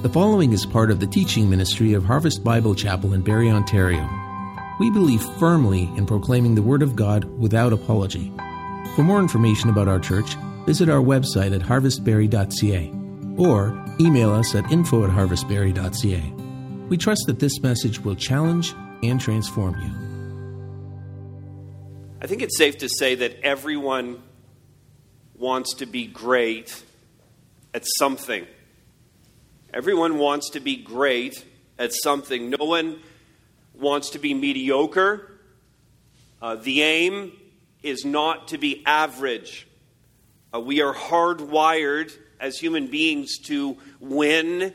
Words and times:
The 0.00 0.08
following 0.08 0.52
is 0.52 0.64
part 0.64 0.92
of 0.92 1.00
the 1.00 1.08
teaching 1.08 1.50
ministry 1.50 1.92
of 1.92 2.04
Harvest 2.04 2.44
Bible 2.44 2.72
Chapel 2.72 3.14
in 3.14 3.22
Barrie, 3.22 3.50
Ontario. 3.50 4.08
We 4.78 4.90
believe 4.90 5.20
firmly 5.40 5.90
in 5.96 6.06
proclaiming 6.06 6.54
the 6.54 6.62
Word 6.62 6.82
of 6.82 6.94
God 6.94 7.24
without 7.36 7.72
apology. 7.72 8.32
For 8.94 9.02
more 9.02 9.18
information 9.18 9.70
about 9.70 9.88
our 9.88 9.98
church, 9.98 10.36
visit 10.66 10.88
our 10.88 11.00
website 11.00 11.52
at 11.52 11.62
harvestbarrie.ca 11.62 12.92
or 13.42 13.84
email 13.98 14.30
us 14.30 14.54
at 14.54 14.70
info 14.70 15.02
at 15.02 15.10
harvestbarrie.ca. 15.10 16.32
We 16.88 16.96
trust 16.96 17.24
that 17.26 17.40
this 17.40 17.60
message 17.60 17.98
will 17.98 18.14
challenge 18.14 18.76
and 19.02 19.20
transform 19.20 19.74
you. 19.80 19.90
I 22.22 22.28
think 22.28 22.42
it's 22.42 22.56
safe 22.56 22.78
to 22.78 22.88
say 22.88 23.16
that 23.16 23.40
everyone 23.42 24.22
wants 25.34 25.74
to 25.74 25.86
be 25.86 26.06
great 26.06 26.84
at 27.74 27.82
something. 27.98 28.46
Everyone 29.74 30.16
wants 30.16 30.50
to 30.50 30.60
be 30.60 30.76
great 30.76 31.44
at 31.78 31.92
something. 31.92 32.48
No 32.48 32.64
one 32.64 33.02
wants 33.74 34.10
to 34.10 34.18
be 34.18 34.32
mediocre. 34.32 35.30
Uh, 36.40 36.54
the 36.54 36.80
aim 36.80 37.32
is 37.82 38.02
not 38.02 38.48
to 38.48 38.56
be 38.56 38.82
average. 38.86 39.68
Uh, 40.54 40.60
we 40.60 40.80
are 40.80 40.94
hardwired 40.94 42.10
as 42.40 42.56
human 42.56 42.86
beings 42.86 43.36
to 43.44 43.76
win, 44.00 44.72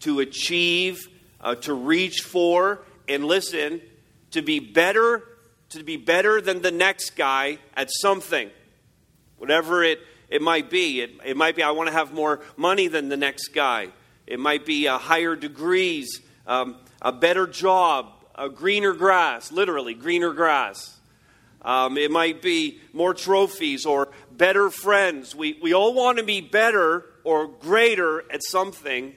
to 0.00 0.18
achieve, 0.18 1.06
uh, 1.40 1.54
to 1.54 1.72
reach 1.72 2.22
for, 2.22 2.80
and 3.08 3.24
listen, 3.24 3.80
to 4.32 4.42
be 4.42 4.58
better, 4.58 5.22
to 5.68 5.84
be 5.84 5.96
better 5.96 6.40
than 6.40 6.62
the 6.62 6.72
next 6.72 7.10
guy 7.10 7.58
at 7.76 7.90
something, 7.92 8.50
whatever 9.38 9.84
it, 9.84 10.00
it 10.28 10.42
might 10.42 10.68
be. 10.68 11.00
It, 11.00 11.12
it 11.24 11.36
might 11.36 11.54
be 11.54 11.62
I 11.62 11.70
want 11.70 11.90
to 11.90 11.94
have 11.94 12.12
more 12.12 12.40
money 12.56 12.88
than 12.88 13.08
the 13.08 13.16
next 13.16 13.48
guy. 13.48 13.90
It 14.32 14.40
might 14.40 14.64
be 14.64 14.86
higher 14.86 15.36
degrees, 15.36 16.22
um, 16.46 16.76
a 17.02 17.12
better 17.12 17.46
job, 17.46 18.06
a 18.34 18.48
greener 18.48 18.94
grass, 18.94 19.52
literally 19.52 19.92
greener 19.92 20.32
grass. 20.32 20.98
Um, 21.60 21.98
it 21.98 22.10
might 22.10 22.40
be 22.40 22.80
more 22.94 23.12
trophies 23.12 23.84
or 23.84 24.08
better 24.30 24.70
friends. 24.70 25.34
We, 25.34 25.58
we 25.60 25.74
all 25.74 25.92
want 25.92 26.16
to 26.16 26.24
be 26.24 26.40
better 26.40 27.04
or 27.24 27.46
greater 27.46 28.24
at 28.32 28.42
something 28.42 29.14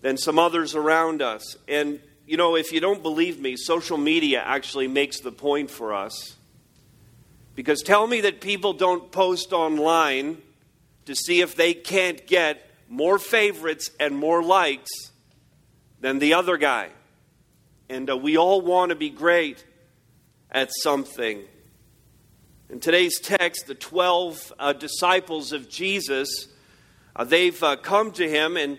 than 0.00 0.16
some 0.16 0.40
others 0.40 0.74
around 0.74 1.22
us. 1.22 1.56
And, 1.68 2.00
you 2.26 2.36
know, 2.36 2.56
if 2.56 2.72
you 2.72 2.80
don't 2.80 3.00
believe 3.00 3.38
me, 3.38 3.56
social 3.56 3.96
media 3.96 4.42
actually 4.44 4.88
makes 4.88 5.20
the 5.20 5.30
point 5.30 5.70
for 5.70 5.94
us. 5.94 6.34
Because 7.54 7.82
tell 7.82 8.08
me 8.08 8.22
that 8.22 8.40
people 8.40 8.72
don't 8.72 9.12
post 9.12 9.52
online 9.52 10.42
to 11.04 11.14
see 11.14 11.42
if 11.42 11.54
they 11.54 11.74
can't 11.74 12.26
get 12.26 12.67
more 12.88 13.18
favorites 13.18 13.90
and 14.00 14.16
more 14.16 14.42
likes 14.42 14.90
than 16.00 16.18
the 16.18 16.34
other 16.34 16.56
guy. 16.56 16.90
And 17.88 18.10
uh, 18.10 18.16
we 18.16 18.36
all 18.36 18.60
want 18.60 18.90
to 18.90 18.96
be 18.96 19.10
great 19.10 19.64
at 20.50 20.70
something. 20.82 21.42
In 22.70 22.80
today's 22.80 23.18
text, 23.20 23.66
the 23.66 23.74
12 23.74 24.52
uh, 24.58 24.72
disciples 24.74 25.52
of 25.52 25.68
Jesus, 25.68 26.48
uh, 27.16 27.24
they've 27.24 27.62
uh, 27.62 27.76
come 27.76 28.12
to 28.12 28.28
him 28.28 28.56
and 28.56 28.78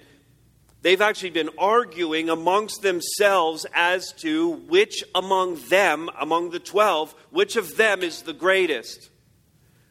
they've 0.82 1.02
actually 1.02 1.32
been 1.32 1.50
arguing 1.58 2.30
amongst 2.30 2.82
themselves 2.82 3.66
as 3.74 4.14
to 4.20 4.50
which 4.50 5.04
among 5.16 5.56
them, 5.70 6.10
among 6.20 6.52
the 6.52 6.60
12, 6.60 7.16
which 7.32 7.56
of 7.56 7.78
them 7.78 8.02
is 8.02 8.22
the 8.22 8.34
greatest. 8.34 9.10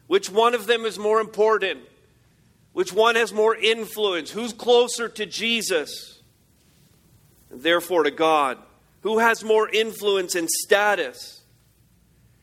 Which 0.07 0.29
one 0.29 0.55
of 0.55 0.65
them 0.65 0.85
is 0.85 0.97
more 0.97 1.19
important? 1.19 1.81
Which 2.79 2.93
one 2.93 3.15
has 3.15 3.33
more 3.33 3.57
influence? 3.57 4.31
Who's 4.31 4.53
closer 4.53 5.09
to 5.09 5.25
Jesus? 5.25 6.21
And 7.51 7.61
therefore 7.61 8.03
to 8.03 8.09
God? 8.09 8.57
Who 9.01 9.19
has 9.19 9.43
more 9.43 9.67
influence 9.67 10.33
and 10.33 10.49
status? 10.49 11.41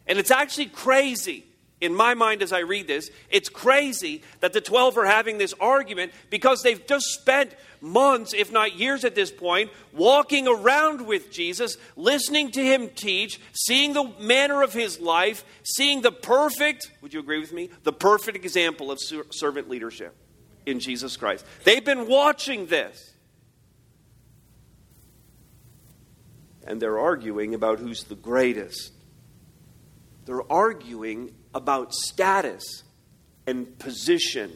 And 0.06 0.18
it's 0.18 0.30
actually 0.30 0.66
crazy 0.66 1.46
in 1.80 1.94
my 1.94 2.12
mind 2.12 2.42
as 2.42 2.52
I 2.52 2.58
read 2.58 2.86
this. 2.86 3.08
It's 3.30 3.48
crazy 3.48 4.20
that 4.40 4.52
the 4.52 4.60
12 4.60 4.98
are 4.98 5.06
having 5.06 5.38
this 5.38 5.54
argument 5.58 6.12
because 6.28 6.60
they've 6.60 6.86
just 6.86 7.06
spent 7.06 7.54
months, 7.80 8.34
if 8.34 8.52
not 8.52 8.76
years 8.76 9.06
at 9.06 9.14
this 9.14 9.30
point, 9.30 9.70
walking 9.94 10.46
around 10.46 11.06
with 11.06 11.32
Jesus, 11.32 11.78
listening 11.96 12.50
to 12.50 12.62
him 12.62 12.90
teach, 12.90 13.40
seeing 13.54 13.94
the 13.94 14.12
manner 14.20 14.62
of 14.62 14.74
his 14.74 15.00
life, 15.00 15.46
seeing 15.62 16.02
the 16.02 16.12
perfect, 16.12 16.90
would 17.00 17.14
you 17.14 17.20
agree 17.20 17.40
with 17.40 17.54
me? 17.54 17.70
The 17.84 17.94
perfect 17.94 18.36
example 18.36 18.90
of 18.90 18.98
servant 19.30 19.70
leadership 19.70 20.14
in 20.66 20.80
Jesus 20.80 21.16
Christ. 21.16 21.46
They've 21.64 21.84
been 21.84 22.08
watching 22.08 22.66
this. 22.66 23.12
And 26.66 26.82
they're 26.82 26.98
arguing 26.98 27.54
about 27.54 27.78
who's 27.78 28.04
the 28.04 28.16
greatest. 28.16 28.92
They're 30.26 30.52
arguing 30.52 31.32
about 31.54 31.94
status 31.94 32.82
and 33.46 33.78
position. 33.78 34.52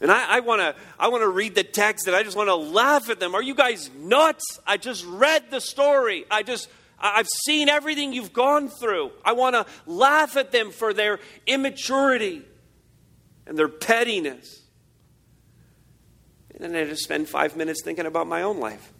And 0.00 0.10
I, 0.10 0.36
I 0.36 0.40
want 0.40 0.62
to 0.62 0.74
I 0.98 1.08
wanna 1.08 1.28
read 1.28 1.54
the 1.54 1.62
text 1.62 2.06
and 2.06 2.16
I 2.16 2.22
just 2.22 2.36
want 2.36 2.48
to 2.48 2.54
laugh 2.54 3.10
at 3.10 3.20
them. 3.20 3.34
Are 3.34 3.42
you 3.42 3.54
guys 3.54 3.90
nuts? 3.96 4.58
I 4.66 4.78
just 4.78 5.04
read 5.06 5.50
the 5.50 5.60
story. 5.60 6.24
I 6.30 6.42
just, 6.42 6.68
I've 6.98 7.28
seen 7.44 7.68
everything 7.68 8.14
you've 8.14 8.32
gone 8.32 8.68
through. 8.68 9.12
I 9.24 9.32
want 9.32 9.54
to 9.54 9.66
laugh 9.86 10.36
at 10.38 10.50
them 10.50 10.70
for 10.70 10.94
their 10.94 11.20
immaturity 11.46 12.42
and 13.46 13.58
their 13.58 13.68
pettiness. 13.68 14.62
And 16.54 16.62
then 16.62 16.76
I 16.76 16.88
just 16.88 17.04
spend 17.04 17.28
five 17.28 17.56
minutes 17.56 17.82
thinking 17.82 18.06
about 18.06 18.26
my 18.26 18.42
own 18.42 18.60
life 18.60 18.92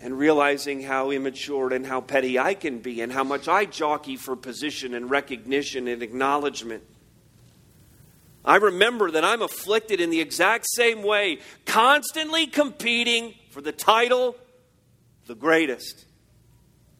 and 0.00 0.18
realizing 0.18 0.82
how 0.82 1.10
immature 1.10 1.72
and 1.72 1.86
how 1.86 2.00
petty 2.00 2.38
I 2.38 2.54
can 2.54 2.80
be 2.80 3.00
and 3.00 3.12
how 3.12 3.22
much 3.22 3.48
I 3.48 3.64
jockey 3.64 4.16
for 4.16 4.34
position 4.34 4.94
and 4.94 5.08
recognition 5.08 5.86
and 5.86 6.02
acknowledgement. 6.02 6.82
I 8.44 8.56
remember 8.56 9.12
that 9.12 9.24
I'm 9.24 9.42
afflicted 9.42 10.00
in 10.00 10.10
the 10.10 10.20
exact 10.20 10.66
same 10.70 11.04
way, 11.04 11.38
constantly 11.64 12.48
competing 12.48 13.34
for 13.50 13.60
the 13.60 13.70
title, 13.70 14.36
the 15.26 15.36
greatest 15.36 16.06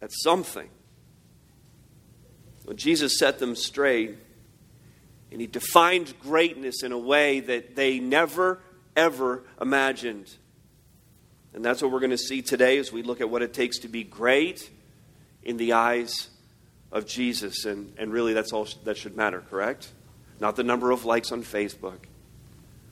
at 0.01 0.11
something. 0.13 0.69
When 2.65 2.77
Jesus 2.77 3.19
set 3.19 3.41
them 3.41 3.57
straight, 3.57 4.17
and 5.33 5.41
he 5.41 5.47
defined 5.47 6.13
greatness 6.21 6.83
in 6.83 6.93
a 6.93 6.99
way 6.99 7.41
that 7.41 7.75
they 7.75 7.99
never, 7.99 8.61
ever 8.95 9.43
imagined. 9.61 10.31
And 11.55 11.65
that's 11.65 11.83
what 11.83 11.91
we're 11.91 12.01
going 12.01 12.11
to 12.11 12.19
see 12.19 12.43
today 12.43 12.77
as 12.77 12.93
we 12.93 13.03
look 13.03 13.21
at 13.23 13.31
what 13.31 13.41
it 13.41 13.55
takes 13.55 13.79
to 13.79 13.89
be 13.89 14.05
great 14.05 14.71
in 15.43 15.57
the 15.57 15.73
eyes 15.73 16.29
of 16.93 17.07
Jesus. 17.07 17.65
And, 17.65 17.95
and 17.97 18.13
really, 18.13 18.35
that's 18.35 18.53
all 18.53 18.69
that 18.85 18.99
should 18.99 19.17
matter, 19.17 19.43
correct? 19.51 19.89
Not 20.39 20.57
the 20.57 20.65
number 20.65 20.91
of 20.91 21.07
likes 21.07 21.33
on 21.33 21.43
Facebook, 21.43 21.99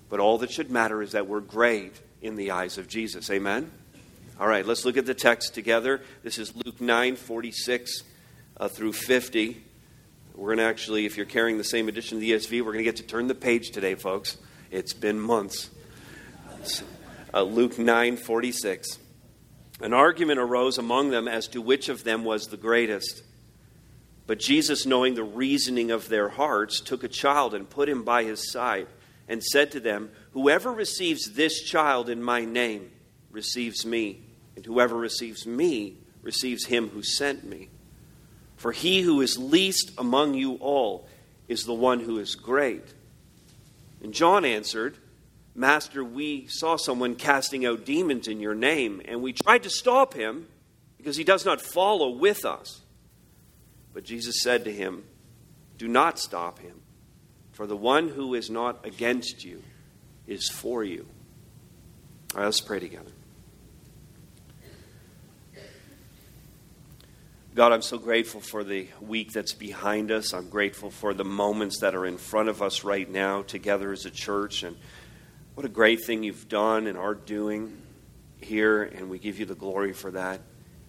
but 0.09 0.19
all 0.19 0.39
that 0.39 0.51
should 0.51 0.71
matter 0.71 1.03
is 1.03 1.13
that 1.13 1.27
we're 1.27 1.41
great 1.41 2.01
in 2.23 2.37
the 2.37 2.53
eyes 2.53 2.79
of 2.79 2.89
Jesus. 2.89 3.31
Amen? 3.31 3.71
All 4.39 4.49
right, 4.49 4.65
let's 4.65 4.87
look 4.87 4.97
at 4.97 5.05
the 5.05 5.15
text 5.15 5.53
together. 5.53 6.01
This 6.23 6.39
is 6.39 6.55
Luke 6.57 6.81
9 6.81 7.17
46 7.17 8.03
uh, 8.57 8.69
through 8.69 8.95
50. 8.95 9.63
We're 10.41 10.57
going 10.57 10.59
to 10.61 10.65
actually, 10.65 11.05
if 11.05 11.19
you're 11.19 11.27
carrying 11.27 11.59
the 11.59 11.65
same 11.65 11.87
edition 11.91 12.17
of 12.17 12.23
the 12.23 12.31
ESV, 12.31 12.61
we're 12.61 12.73
going 12.73 12.79
to 12.79 12.83
get 12.83 12.97
to 12.97 13.03
turn 13.03 13.27
the 13.27 13.35
page 13.35 13.73
today, 13.73 13.95
folks. 13.95 14.39
It's 14.71 14.95
been 14.95 15.21
months. 15.21 15.69
Uh, 17.35 17.43
Luke 17.43 17.79
9 17.79 18.17
46. 18.17 18.99
An 19.83 19.93
argument 19.93 20.39
arose 20.41 20.79
among 20.79 21.11
them 21.11 21.29
as 21.29 21.47
to 21.49 21.61
which 21.61 21.91
of 21.91 22.05
them 22.05 22.25
was 22.25 22.47
the 22.47 22.57
greatest. 22.57 23.23
But 24.27 24.39
Jesus, 24.39 24.87
knowing 24.87 25.15
the 25.15 25.25
reasoning 25.25 25.91
of 25.91 26.09
their 26.09 26.31
hearts, 26.31 26.81
took 26.81 27.05
a 27.05 27.09
child 27.09 27.53
and 27.53 27.69
put 27.69 27.91
him 27.91 28.03
by 28.03 28.25
his 28.25 28.51
side 28.51 28.87
and 29.29 29.45
said 29.45 29.71
to 29.73 29.81
them, 29.81 30.11
Whoever 30.31 30.73
receives 30.73 31.35
this 31.35 31.63
child 31.65 32.09
in 32.09 32.23
my 32.23 32.47
name 32.47 32.91
receives 33.31 33.85
me, 33.85 34.23
and 34.57 34.65
whoever 34.65 34.97
receives 34.97 35.47
me 35.47 35.99
receives 36.23 36.65
him 36.65 36.89
who 36.89 37.03
sent 37.03 37.45
me. 37.45 37.69
For 38.61 38.73
he 38.73 39.01
who 39.01 39.23
is 39.23 39.39
least 39.39 39.93
among 39.97 40.35
you 40.35 40.57
all 40.57 41.09
is 41.49 41.65
the 41.65 41.73
one 41.73 41.99
who 41.99 42.19
is 42.19 42.35
great. 42.35 42.85
And 44.03 44.13
John 44.13 44.45
answered, 44.45 44.99
Master, 45.55 46.05
we 46.05 46.47
saw 46.47 46.77
someone 46.77 47.15
casting 47.15 47.65
out 47.65 47.87
demons 47.87 48.29
in 48.29 48.39
your 48.39 48.55
name, 48.55 49.01
and 49.07 49.23
we 49.23 49.33
tried 49.33 49.63
to 49.63 49.71
stop 49.71 50.13
him 50.13 50.47
because 50.99 51.17
he 51.17 51.25
does 51.25 51.47
not 51.47 51.63
follow 51.63 52.11
with 52.11 52.45
us. 52.45 52.83
But 53.95 54.05
Jesus 54.05 54.43
said 54.43 54.67
to 54.67 54.73
him, 54.73 55.05
Do 55.79 55.89
not 55.89 56.19
stop 56.19 56.59
him, 56.59 56.83
for 57.53 57.67
the 57.67 57.79
one 57.79 58.11
who 58.11 58.35
is 58.35 58.51
not 58.51 58.85
against 58.85 59.43
you 59.43 59.63
is 60.27 60.51
for 60.51 60.85
you. 60.85 61.07
All 62.35 62.41
right, 62.41 62.45
let's 62.45 62.61
pray 62.61 62.79
together. 62.79 63.11
God, 67.53 67.73
I'm 67.73 67.83
so 67.83 67.99
grateful 67.99 68.41
for 68.41 68.63
the 68.63 68.87
week 69.01 69.33
that's 69.33 69.55
behind 69.55 70.13
us. 70.13 70.33
I'm 70.33 70.49
grateful 70.49 70.89
for 70.89 71.13
the 71.13 71.25
moments 71.25 71.81
that 71.81 71.97
are 71.97 72.07
in 72.07 72.17
front 72.17 72.49
of 72.49 72.63
us 72.63 72.85
right 72.85 73.11
now 73.11 73.43
together 73.43 73.91
as 73.91 74.07
a 74.07 74.11
church. 74.11 74.63
And 74.63 74.77
What 75.55 75.67
a 75.67 75.69
great 75.69 76.05
thing 76.05 76.23
you've 76.23 76.49
done 76.49 76.87
and 76.87 76.97
are 76.97 77.15
doing 77.15 77.83
here, 78.41 78.85
and 78.85 79.11
we 79.11 79.19
give 79.19 79.41
you 79.41 79.47
the 79.47 79.57
glory 79.57 79.93
for 79.93 80.13
that. 80.13 80.43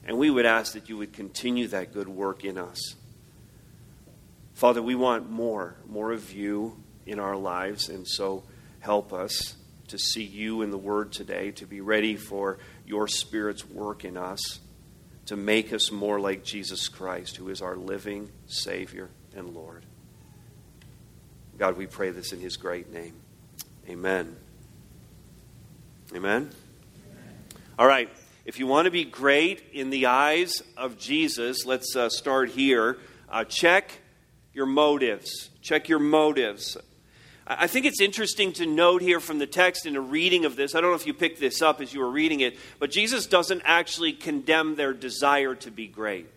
And 0.06 0.20
we 0.20 0.30
would 0.30 0.46
ask 0.46 0.74
that 0.74 0.88
you 0.88 0.98
would 0.98 1.14
continue 1.14 1.68
that 1.70 1.94
good 1.94 2.08
work 2.08 2.46
in 2.46 2.60
us. 2.60 2.94
Father, 4.54 4.84
we 4.84 4.94
want 4.94 5.32
more, 5.32 5.78
more 5.90 6.12
of 6.12 6.32
you 6.32 6.78
in 7.08 7.20
our 7.20 7.38
lives, 7.38 7.90
and 7.90 8.08
so 8.08 8.44
help 8.82 9.14
us 9.14 9.56
to 9.88 9.98
see 9.98 10.24
you 10.24 10.62
in 10.62 10.70
the 10.70 10.78
Word 10.78 11.12
today, 11.12 11.50
to 11.54 11.66
be 11.66 11.82
ready 11.82 12.16
for 12.16 12.60
your 12.86 13.08
Spirit's 13.08 13.68
work 13.68 14.06
in 14.06 14.16
us, 14.16 14.60
to 15.28 15.36
make 15.36 15.72
us 15.72 15.92
more 15.92 16.20
like 16.20 16.44
Jesus 16.44 16.88
Christ, 16.88 17.38
who 17.38 17.50
is 17.50 17.62
our 17.62 17.76
living 17.76 18.32
Savior 18.48 19.10
and 19.36 19.54
Lord. 19.54 19.86
God, 21.58 21.78
we 21.78 21.88
pray 21.88 22.10
this 22.10 22.34
in 22.34 22.40
His 22.40 22.58
great 22.58 22.92
name. 22.92 23.14
Amen. 23.88 24.36
Amen. 26.16 26.50
All 27.78 27.88
right. 27.88 28.10
If 28.44 28.58
you 28.58 28.66
want 28.66 28.86
to 28.86 28.92
be 28.92 29.04
great 29.04 29.62
in 29.72 29.92
the 29.92 30.08
eyes 30.08 30.64
of 30.76 30.98
Jesus, 30.98 31.66
let's 31.66 31.96
uh, 31.96 32.10
start 32.10 32.50
here. 32.50 32.98
Uh, 33.30 33.44
check 33.44 33.92
your 34.54 34.66
motives. 34.66 35.50
Check 35.62 35.88
your 35.88 36.00
motives. 36.00 36.76
I 37.60 37.68
think 37.68 37.86
it's 37.86 38.00
interesting 38.00 38.54
to 38.54 38.66
note 38.66 39.02
here 39.02 39.20
from 39.20 39.38
the 39.38 39.48
text 39.48 39.86
in 39.86 39.98
a 39.98 40.02
reading 40.02 40.46
of 40.46 40.56
this. 40.56 40.74
I 40.74 40.80
don't 40.80 40.92
know 40.92 40.96
if 40.96 41.06
you 41.06 41.14
picked 41.14 41.40
this 41.40 41.62
up 41.62 41.82
as 41.82 41.94
you 41.94 42.00
were 42.00 42.10
reading 42.10 42.40
it, 42.40 42.58
but 42.80 42.92
Jesus 42.92 43.26
doesn't 43.26 43.62
actually 43.66 44.14
condemn 44.14 44.76
their 44.76 44.94
desire 44.94 45.56
to 45.56 45.72
be 45.72 45.88
great. 45.88 46.30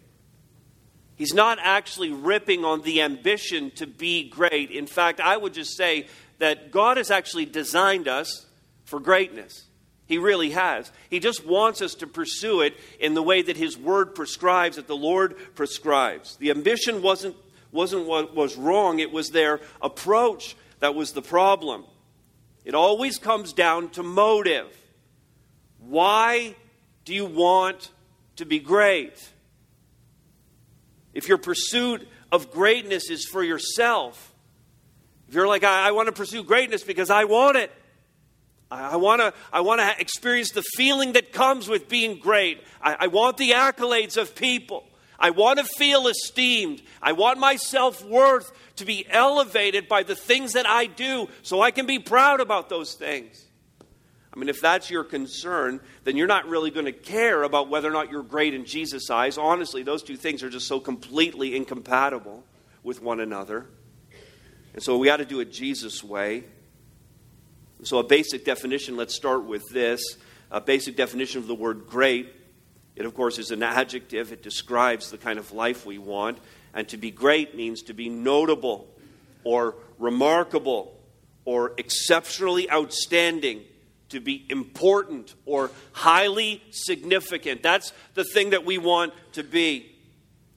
He's 1.15 1.33
not 1.33 1.59
actually 1.61 2.11
ripping 2.11 2.65
on 2.65 2.83
the 2.83 3.03
ambition 3.03 3.71
to 3.77 3.87
be 3.87 4.29
great. 4.29 4.73
In 4.73 4.87
fact, 4.87 5.21
I 5.21 5.37
would 5.37 5.55
just 5.55 5.77
say 5.77 6.07
that 6.39 6.73
God 6.73 6.97
has 6.97 7.13
actually 7.13 7.47
designed 7.47 8.09
us 8.09 8.47
for 8.85 8.99
greatness. 8.99 9.67
He 10.07 10.19
really 10.19 10.51
has. 10.51 10.91
He 11.11 11.21
just 11.21 11.47
wants 11.47 11.81
us 11.81 11.95
to 11.97 12.09
pursue 12.09 12.63
it 12.63 12.75
in 12.99 13.15
the 13.15 13.23
way 13.23 13.43
that 13.43 13.57
His 13.57 13.79
Word 13.79 14.17
prescribes, 14.17 14.77
that 14.77 14.89
the 14.89 14.97
Lord 14.97 15.37
prescribes. 15.55 16.37
The 16.37 16.51
ambition 16.51 17.03
wasn't, 17.03 17.37
wasn't 17.71 18.07
what 18.07 18.35
was 18.35 18.57
wrong, 18.57 18.99
it 18.99 19.13
was 19.13 19.31
their 19.31 19.61
approach 19.81 20.57
that 20.81 20.95
was 20.95 21.13
the 21.13 21.23
problem. 21.23 21.85
It 22.65 22.75
always 22.75 23.19
comes 23.19 23.53
down 23.53 23.91
to 23.91 24.03
motive. 24.03 24.75
Why 25.79 26.57
do 27.05 27.15
you 27.15 27.27
want 27.27 27.91
to 28.37 28.47
be 28.47 28.59
great? 28.59 29.31
If 31.13 31.29
your 31.29 31.39
pursuit 31.39 32.09
of 32.33 32.51
greatness 32.51 33.11
is 33.11 33.27
for 33.27 33.43
yourself, 33.43 34.33
if 35.29 35.35
you're 35.35 35.47
like, 35.47 35.65
I, 35.65 35.89
I 35.89 35.91
want 35.93 36.07
to 36.07 36.13
pursue 36.13 36.43
greatness 36.43 36.83
because 36.83 37.11
I 37.11 37.25
want 37.25 37.57
it, 37.57 37.71
I, 38.71 38.97
want 38.97 39.21
to 39.21 39.33
I 39.53 39.61
want 39.61 39.81
to 39.81 40.01
experience 40.01 40.51
the 40.51 40.63
feeling 40.75 41.13
that 41.13 41.33
comes 41.33 41.69
with 41.69 41.89
being 41.89 42.19
great. 42.19 42.63
I, 42.83 42.97
I 43.01 43.07
want 43.07 43.37
the 43.37 43.51
accolades 43.51 44.17
of 44.17 44.35
people. 44.35 44.85
I 45.19 45.31
want 45.31 45.59
to 45.59 45.65
feel 45.65 46.09
esteemed. 46.09 46.83
I 47.01 47.13
want 47.13 47.39
my 47.39 47.57
self 47.57 48.05
worth 48.05 48.51
to 48.77 48.85
be 48.85 49.07
elevated 49.09 49.89
by 49.89 50.03
the 50.03 50.17
things 50.17 50.55
that 50.55 50.67
I 50.67 50.87
do 50.87 51.29
so 51.43 51.61
I 51.61 51.71
can 51.71 51.87
be 51.87 51.99
proud 51.99 52.41
about 52.41 52.69
those 52.69 52.95
things. 52.95 53.45
I 54.35 54.39
mean, 54.39 54.49
if 54.49 54.61
that's 54.61 54.91
your 54.91 55.05
concern, 55.05 55.81
then 56.03 56.17
you're 56.17 56.27
not 56.27 56.49
really 56.49 56.73
going 56.73 56.87
to 56.87 56.93
care 56.93 57.45
about 57.45 57.69
whether 57.69 57.89
or 57.89 57.93
not 57.93 58.11
you're 58.11 58.25
great 58.25 58.53
in 58.53 58.65
Jesus' 58.65 59.09
eyes. 59.09 59.39
Honestly, 59.39 59.85
those 59.85 60.03
two 60.03 60.17
things 60.17 60.43
are 60.43 60.51
just 60.51 60.67
so 60.67 60.81
completely 60.81 61.55
incompatible 61.55 62.45
with 62.83 63.01
one 63.01 63.21
another. 63.21 63.67
And 64.73 64.83
so 64.83 64.99
we 64.99 65.07
got 65.07 65.19
to 65.19 65.25
do 65.25 65.39
it 65.39 65.53
Jesus' 65.53 66.03
way. 66.03 66.45
So, 67.85 67.99
a 67.99 68.05
basic 68.05 68.45
definition, 68.45 68.97
let's 68.97 69.15
start 69.15 69.45
with 69.45 69.69
this. 69.71 70.01
A 70.51 70.61
basic 70.61 70.97
definition 70.97 71.41
of 71.41 71.47
the 71.47 71.55
word 71.55 71.87
great. 71.87 72.33
It, 72.97 73.07
of 73.07 73.15
course, 73.15 73.39
is 73.39 73.51
an 73.51 73.63
adjective, 73.63 74.33
it 74.33 74.43
describes 74.43 75.11
the 75.11 75.19
kind 75.19 75.39
of 75.39 75.53
life 75.53 75.85
we 75.85 75.99
want. 75.99 76.39
And 76.73 76.89
to 76.89 76.97
be 76.97 77.11
great 77.11 77.57
means 77.57 77.83
to 77.83 77.95
be 77.95 78.09
notable 78.09 78.89
or 79.43 79.75
remarkable 79.99 80.97
or 81.45 81.73
exceptionally 81.77 82.71
outstanding 82.71 83.63
to 84.11 84.21
be 84.21 84.47
important 84.49 85.35
or 85.45 85.71
highly 85.93 86.63
significant. 86.71 87.63
That's 87.63 87.93
the 88.15 88.25
thing 88.25 88.51
that 88.51 88.65
we 88.65 88.79
want 88.79 89.13
to 89.33 89.43
be 89.43 89.91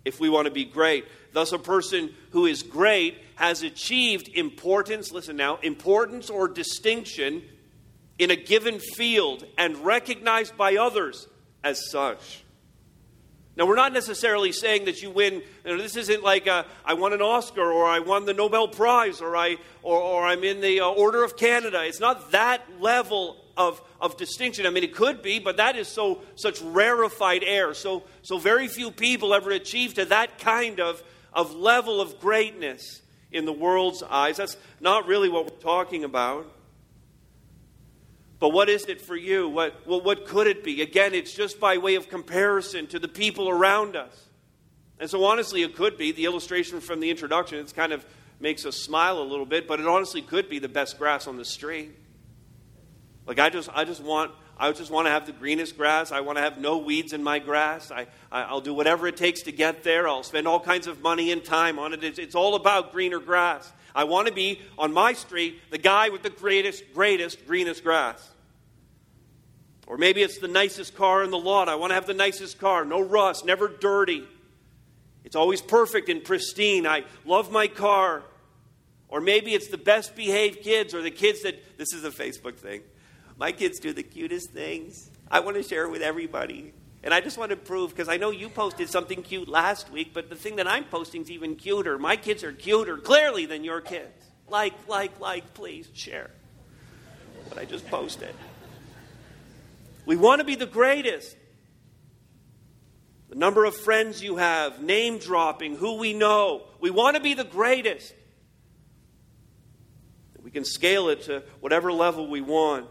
if 0.06 0.20
we 0.20 0.30
want 0.30 0.46
to 0.46 0.52
be 0.52 0.66
great. 0.66 1.06
Thus, 1.34 1.52
a 1.52 1.60
person 1.60 2.14
who 2.32 2.46
is 2.46 2.64
great 2.64 3.18
has 3.36 3.62
achieved 3.64 4.30
importance, 4.34 5.12
listen 5.12 5.36
now, 5.36 5.58
importance 5.58 6.30
or 6.30 6.48
distinction 6.48 7.44
in 8.18 8.32
a 8.32 8.36
given 8.36 8.80
field 8.80 9.46
and 9.58 9.78
recognized 9.78 10.58
by 10.58 10.76
others 10.76 11.28
as 11.68 11.90
such. 11.90 12.44
Now, 13.58 13.66
we're 13.66 13.76
not 13.76 13.92
necessarily 13.92 14.52
saying 14.52 14.86
that 14.86 15.02
you 15.02 15.10
win. 15.10 15.42
You 15.66 15.76
know, 15.76 15.78
this 15.78 15.96
isn't 15.96 16.24
like 16.24 16.48
a, 16.48 16.66
I 16.86 16.94
won 16.94 17.12
an 17.12 17.22
Oscar 17.22 17.72
or 17.72 17.86
I 17.86 18.00
won 18.00 18.26
the 18.26 18.34
Nobel 18.34 18.68
Prize 18.68 19.20
or, 19.20 19.36
I, 19.36 19.58
or, 19.82 20.00
or 20.00 20.26
I'm 20.26 20.44
in 20.44 20.62
the 20.62 20.82
uh, 20.82 20.88
Order 20.88 21.24
of 21.24 21.36
Canada. 21.36 21.84
It's 21.84 22.00
not 22.00 22.32
that 22.32 22.62
level 22.80 23.44
of, 23.58 23.82
of 24.00 24.16
distinction. 24.16 24.68
I 24.68 24.70
mean, 24.70 24.84
it 24.84 24.94
could 24.94 25.24
be, 25.24 25.40
but 25.40 25.58
that 25.58 25.76
is 25.76 25.88
so 25.88 26.22
such 26.36 26.62
rarefied 26.62 27.44
air. 27.44 27.74
So, 27.74 28.04
so 28.22 28.38
very 28.38 28.68
few 28.68 28.92
people 28.92 29.34
ever 29.34 29.50
achieve 29.50 29.96
to 29.96 30.06
that 30.06 30.38
kind 30.38 30.80
of, 30.80 31.02
of 31.34 31.56
level 31.56 32.00
of 32.00 32.20
greatness 32.20 33.02
in 33.32 33.46
the 33.46 33.54
world's 33.54 34.04
eyes. 34.04 34.38
That's 34.38 34.56
not 34.80 35.08
really 35.08 35.30
what 35.30 35.46
we're 35.46 35.60
talking 35.60 36.04
about. 36.04 36.46
But 38.40 38.50
what 38.50 38.70
is 38.70 38.86
it 38.86 39.02
for 39.02 39.16
you? 39.16 39.50
What, 39.50 39.88
well, 39.88 40.02
what 40.02 40.26
could 40.26 40.48
it 40.48 40.64
be? 40.64 40.82
Again, 40.82 41.14
it's 41.14 41.34
just 41.34 41.60
by 41.60 41.78
way 41.78 41.96
of 41.96 42.08
comparison 42.08 42.88
to 42.88 43.00
the 43.00 43.08
people 43.08 43.50
around 43.50 43.96
us. 43.96 44.26
And 45.00 45.10
so, 45.10 45.24
honestly, 45.24 45.64
it 45.64 45.76
could 45.76 45.98
be 45.98 46.12
the 46.12 46.26
illustration 46.26 46.80
from 46.80 47.00
the 47.00 47.10
introduction. 47.10 47.60
It 47.60 47.74
kind 47.76 47.94
of 47.94 48.06
makes 48.40 48.66
us 48.66 48.76
smile 48.76 49.20
a 49.20 49.24
little 49.24 49.46
bit, 49.46 49.68
but 49.68 49.80
it 49.80 49.88
honestly 49.88 50.22
could 50.22 50.50
be 50.50 50.60
the 50.60 50.70
best 50.70 50.98
grass 50.98 51.28
on 51.28 51.38
the 51.38 51.46
street. 51.46 51.92
Like, 53.28 53.40
I 53.40 53.50
just, 53.50 53.70
I 53.74 53.84
just 53.84 54.02
want. 54.02 54.32
I 54.60 54.72
just 54.72 54.90
want 54.90 55.06
to 55.06 55.12
have 55.12 55.28
the 55.28 55.34
greenest 55.34 55.78
grass. 55.78 56.12
I 56.12 56.22
want 56.22 56.40
to 56.40 56.42
have 56.42 56.58
no 56.58 56.80
weeds 56.80 57.14
in 57.14 57.22
my 57.24 57.38
grass. 57.38 57.92
I, 57.92 58.08
I, 58.32 58.52
will 58.52 58.60
do 58.60 58.74
whatever 58.74 59.08
it 59.08 59.16
takes 59.16 59.44
to 59.44 59.52
get 59.52 59.84
there. 59.84 60.08
I'll 60.08 60.24
spend 60.24 60.48
all 60.48 60.60
kinds 60.60 60.88
of 60.88 61.00
money 61.04 61.32
and 61.32 61.46
time 61.46 61.78
on 61.78 61.94
it. 61.94 62.04
It's, 62.04 62.18
it's 62.18 62.34
all 62.34 62.56
about 62.56 62.92
greener 62.92 63.20
grass. 63.20 63.72
I 63.94 64.06
want 64.06 64.28
to 64.28 64.34
be 64.34 64.60
on 64.76 64.94
my 64.94 65.14
street 65.14 65.62
the 65.70 65.78
guy 65.78 66.10
with 66.10 66.24
the 66.24 66.32
greatest, 66.32 66.92
greatest, 66.96 67.46
greenest 67.46 67.84
grass. 67.84 68.28
Or 69.86 69.98
maybe 69.98 70.24
it's 70.24 70.40
the 70.40 70.48
nicest 70.48 70.96
car 70.96 71.24
in 71.24 71.30
the 71.30 71.38
lot. 71.38 71.70
I 71.70 71.76
want 71.76 71.92
to 71.92 71.96
have 71.96 72.08
the 72.08 72.14
nicest 72.16 72.60
car. 72.60 72.84
No 72.84 73.00
rust, 73.00 73.46
never 73.46 73.68
dirty. 73.68 74.28
It's 75.24 75.36
always 75.36 75.62
perfect 75.62 76.10
and 76.10 76.24
pristine. 76.24 76.88
I 76.88 77.04
love 77.26 77.52
my 77.52 77.68
car. 77.68 78.24
Or 79.08 79.22
maybe 79.22 79.54
it's 79.54 79.68
the 79.68 79.78
best 79.78 80.16
behaved 80.16 80.62
kids 80.62 80.94
or 80.94 81.02
the 81.02 81.12
kids 81.12 81.44
that, 81.44 81.78
this 81.78 81.94
is 81.94 82.04
a 82.04 82.12
Facebook 82.12 82.56
thing. 82.56 82.82
My 83.38 83.52
kids 83.52 83.80
do 83.80 83.94
the 83.94 84.04
cutest 84.04 84.50
things. 84.50 85.12
I 85.30 85.42
want 85.42 85.58
to 85.58 85.64
share 85.64 85.86
it 85.86 85.92
with 85.92 86.02
everybody. 86.02 86.74
And 87.04 87.14
I 87.14 87.22
just 87.22 87.38
want 87.38 87.52
to 87.52 87.56
prove, 87.56 87.92
because 87.92 88.10
I 88.10 88.18
know 88.18 88.32
you 88.32 88.50
posted 88.50 88.90
something 88.90 89.22
cute 89.22 89.48
last 89.48 89.92
week, 89.92 90.12
but 90.14 90.30
the 90.30 90.36
thing 90.36 90.56
that 90.56 90.68
I'm 90.68 90.84
posting 90.86 91.22
is 91.22 91.32
even 91.32 91.56
cuter. 91.56 92.00
My 92.00 92.16
kids 92.16 92.44
are 92.44 92.52
cuter, 92.52 92.98
clearly, 92.98 93.46
than 93.46 93.64
your 93.64 93.82
kids. 93.82 94.26
Like, 94.50 94.74
like, 94.88 95.20
like, 95.20 95.54
please 95.54 95.88
share 95.94 96.32
what 97.46 97.60
I 97.60 97.66
just 97.66 97.88
posted. 97.88 98.34
We 100.06 100.16
want 100.16 100.40
to 100.40 100.46
be 100.46 100.56
the 100.56 100.66
greatest. 100.66 101.38
The 103.30 103.36
number 103.36 103.66
of 103.66 103.76
friends 103.76 104.24
you 104.24 104.38
have, 104.38 104.82
name 104.82 105.20
dropping, 105.20 105.76
who 105.76 105.98
we 105.98 106.14
know. 106.14 106.64
We 106.80 106.90
want 106.90 107.16
to 107.16 107.22
be 107.22 107.36
the 107.36 107.44
greatest. 107.44 108.16
We 110.42 110.50
can 110.50 110.64
scale 110.64 111.10
it 111.10 111.24
to 111.24 111.44
whatever 111.60 111.92
level 111.92 112.28
we 112.30 112.42
want. 112.42 112.88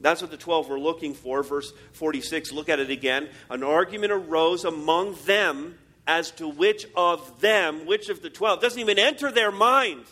That's 0.00 0.22
what 0.22 0.30
the 0.30 0.36
12 0.36 0.68
were 0.68 0.80
looking 0.80 1.14
for. 1.14 1.42
Verse 1.42 1.72
46, 1.92 2.52
look 2.52 2.68
at 2.68 2.80
it 2.80 2.90
again. 2.90 3.28
An 3.50 3.62
argument 3.62 4.12
arose 4.12 4.64
among 4.64 5.16
them 5.26 5.78
as 6.06 6.30
to 6.32 6.48
which 6.48 6.86
of 6.96 7.40
them, 7.40 7.86
which 7.86 8.08
of 8.08 8.22
the 8.22 8.30
12, 8.30 8.60
doesn't 8.60 8.80
even 8.80 8.98
enter 8.98 9.30
their 9.30 9.52
mind 9.52 10.04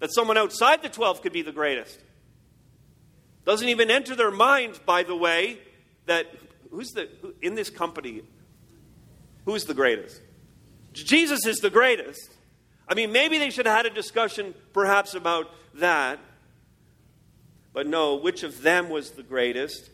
that 0.00 0.12
someone 0.12 0.38
outside 0.38 0.82
the 0.82 0.88
12 0.88 1.22
could 1.22 1.32
be 1.32 1.42
the 1.42 1.52
greatest. 1.52 2.00
Doesn't 3.44 3.68
even 3.68 3.90
enter 3.90 4.16
their 4.16 4.30
mind, 4.30 4.80
by 4.86 5.02
the 5.02 5.14
way, 5.14 5.58
that 6.06 6.26
who's 6.70 6.90
the, 6.90 7.08
who, 7.20 7.34
in 7.42 7.54
this 7.54 7.70
company, 7.70 8.22
who's 9.44 9.64
the 9.64 9.74
greatest? 9.74 10.20
Jesus 10.92 11.46
is 11.46 11.58
the 11.58 11.70
greatest. 11.70 12.30
I 12.88 12.94
mean, 12.94 13.12
maybe 13.12 13.38
they 13.38 13.50
should 13.50 13.66
have 13.66 13.76
had 13.76 13.86
a 13.86 13.94
discussion 13.94 14.54
perhaps 14.72 15.14
about 15.14 15.50
that. 15.74 16.18
But 17.72 17.86
no, 17.86 18.16
which 18.16 18.42
of 18.42 18.62
them 18.62 18.88
was 18.88 19.12
the 19.12 19.22
greatest? 19.22 19.90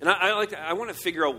And 0.00 0.08
I, 0.08 0.12
I 0.12 0.32
like 0.34 0.50
to, 0.50 0.60
I 0.60 0.74
want 0.74 0.90
to 0.90 0.96
figure 0.96 1.26
out 1.26 1.36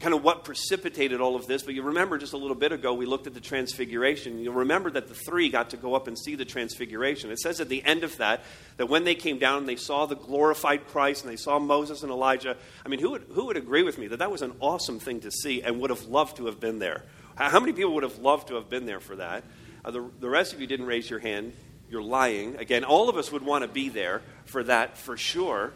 kind 0.00 0.14
of 0.14 0.24
what 0.24 0.44
precipitated 0.44 1.20
all 1.20 1.36
of 1.36 1.46
this, 1.46 1.62
but 1.62 1.74
you 1.74 1.82
remember 1.82 2.16
just 2.16 2.32
a 2.32 2.36
little 2.36 2.56
bit 2.56 2.72
ago 2.72 2.94
we 2.94 3.04
looked 3.04 3.26
at 3.26 3.34
the 3.34 3.40
transfiguration. 3.40 4.38
You'll 4.38 4.54
remember 4.54 4.90
that 4.92 5.08
the 5.08 5.14
three 5.14 5.50
got 5.50 5.70
to 5.70 5.76
go 5.76 5.94
up 5.94 6.08
and 6.08 6.18
see 6.18 6.36
the 6.36 6.46
transfiguration. 6.46 7.30
It 7.30 7.38
says 7.38 7.60
at 7.60 7.68
the 7.68 7.84
end 7.84 8.02
of 8.02 8.16
that 8.16 8.42
that 8.78 8.88
when 8.88 9.04
they 9.04 9.14
came 9.14 9.38
down 9.38 9.58
and 9.58 9.68
they 9.68 9.76
saw 9.76 10.06
the 10.06 10.16
glorified 10.16 10.86
Christ 10.86 11.24
and 11.24 11.32
they 11.32 11.36
saw 11.36 11.58
Moses 11.58 12.02
and 12.02 12.10
Elijah, 12.10 12.56
I 12.84 12.88
mean, 12.88 12.98
who 12.98 13.10
would, 13.10 13.26
who 13.32 13.46
would 13.46 13.58
agree 13.58 13.82
with 13.82 13.98
me 13.98 14.06
that 14.06 14.20
that 14.20 14.30
was 14.30 14.40
an 14.40 14.54
awesome 14.60 15.00
thing 15.00 15.20
to 15.20 15.30
see 15.30 15.62
and 15.62 15.80
would 15.80 15.90
have 15.90 16.04
loved 16.04 16.38
to 16.38 16.46
have 16.46 16.58
been 16.58 16.78
there? 16.78 17.04
How 17.34 17.60
many 17.60 17.72
people 17.72 17.94
would 17.94 18.02
have 18.02 18.18
loved 18.18 18.48
to 18.48 18.54
have 18.54 18.70
been 18.70 18.86
there 18.86 19.00
for 19.00 19.16
that? 19.16 19.44
Uh, 19.84 19.90
the, 19.90 20.10
the 20.18 20.28
rest 20.28 20.54
of 20.54 20.60
you 20.60 20.66
didn't 20.66 20.86
raise 20.86 21.08
your 21.08 21.20
hand. 21.20 21.52
You're 21.90 22.02
lying. 22.02 22.56
Again, 22.56 22.84
all 22.84 23.08
of 23.08 23.16
us 23.16 23.32
would 23.32 23.44
want 23.44 23.62
to 23.62 23.68
be 23.68 23.88
there 23.88 24.22
for 24.44 24.62
that 24.64 24.96
for 24.96 25.16
sure. 25.16 25.72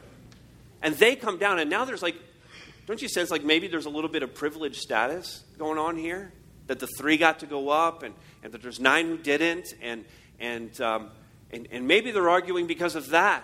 And 0.80 0.94
they 0.94 1.16
come 1.16 1.38
down, 1.38 1.59
and 1.59 1.68
now 1.68 1.85
there's 1.85 2.02
like 2.02 2.16
don't 2.87 3.00
you 3.00 3.09
sense 3.09 3.30
like 3.30 3.44
maybe 3.44 3.66
there's 3.66 3.87
a 3.87 3.90
little 3.90 4.11
bit 4.11 4.23
of 4.23 4.35
privilege 4.35 4.78
status 4.78 5.42
going 5.59 5.78
on 5.78 5.97
here? 5.97 6.33
That 6.66 6.80
the 6.80 6.87
three 6.87 7.16
got 7.16 7.40
to 7.40 7.47
go 7.47 7.71
up 7.71 8.02
and, 8.02 8.14
and 8.42 8.52
that 8.52 8.62
there's 8.62 8.80
nine 8.80 9.06
who 9.06 9.16
didn't, 9.16 9.75
and, 9.80 10.04
and, 10.38 10.78
um, 10.80 11.11
and, 11.50 11.68
and 11.71 11.87
maybe 11.88 12.11
they're 12.11 12.28
arguing 12.28 12.66
because 12.66 12.94
of 12.94 13.11
that. 13.11 13.42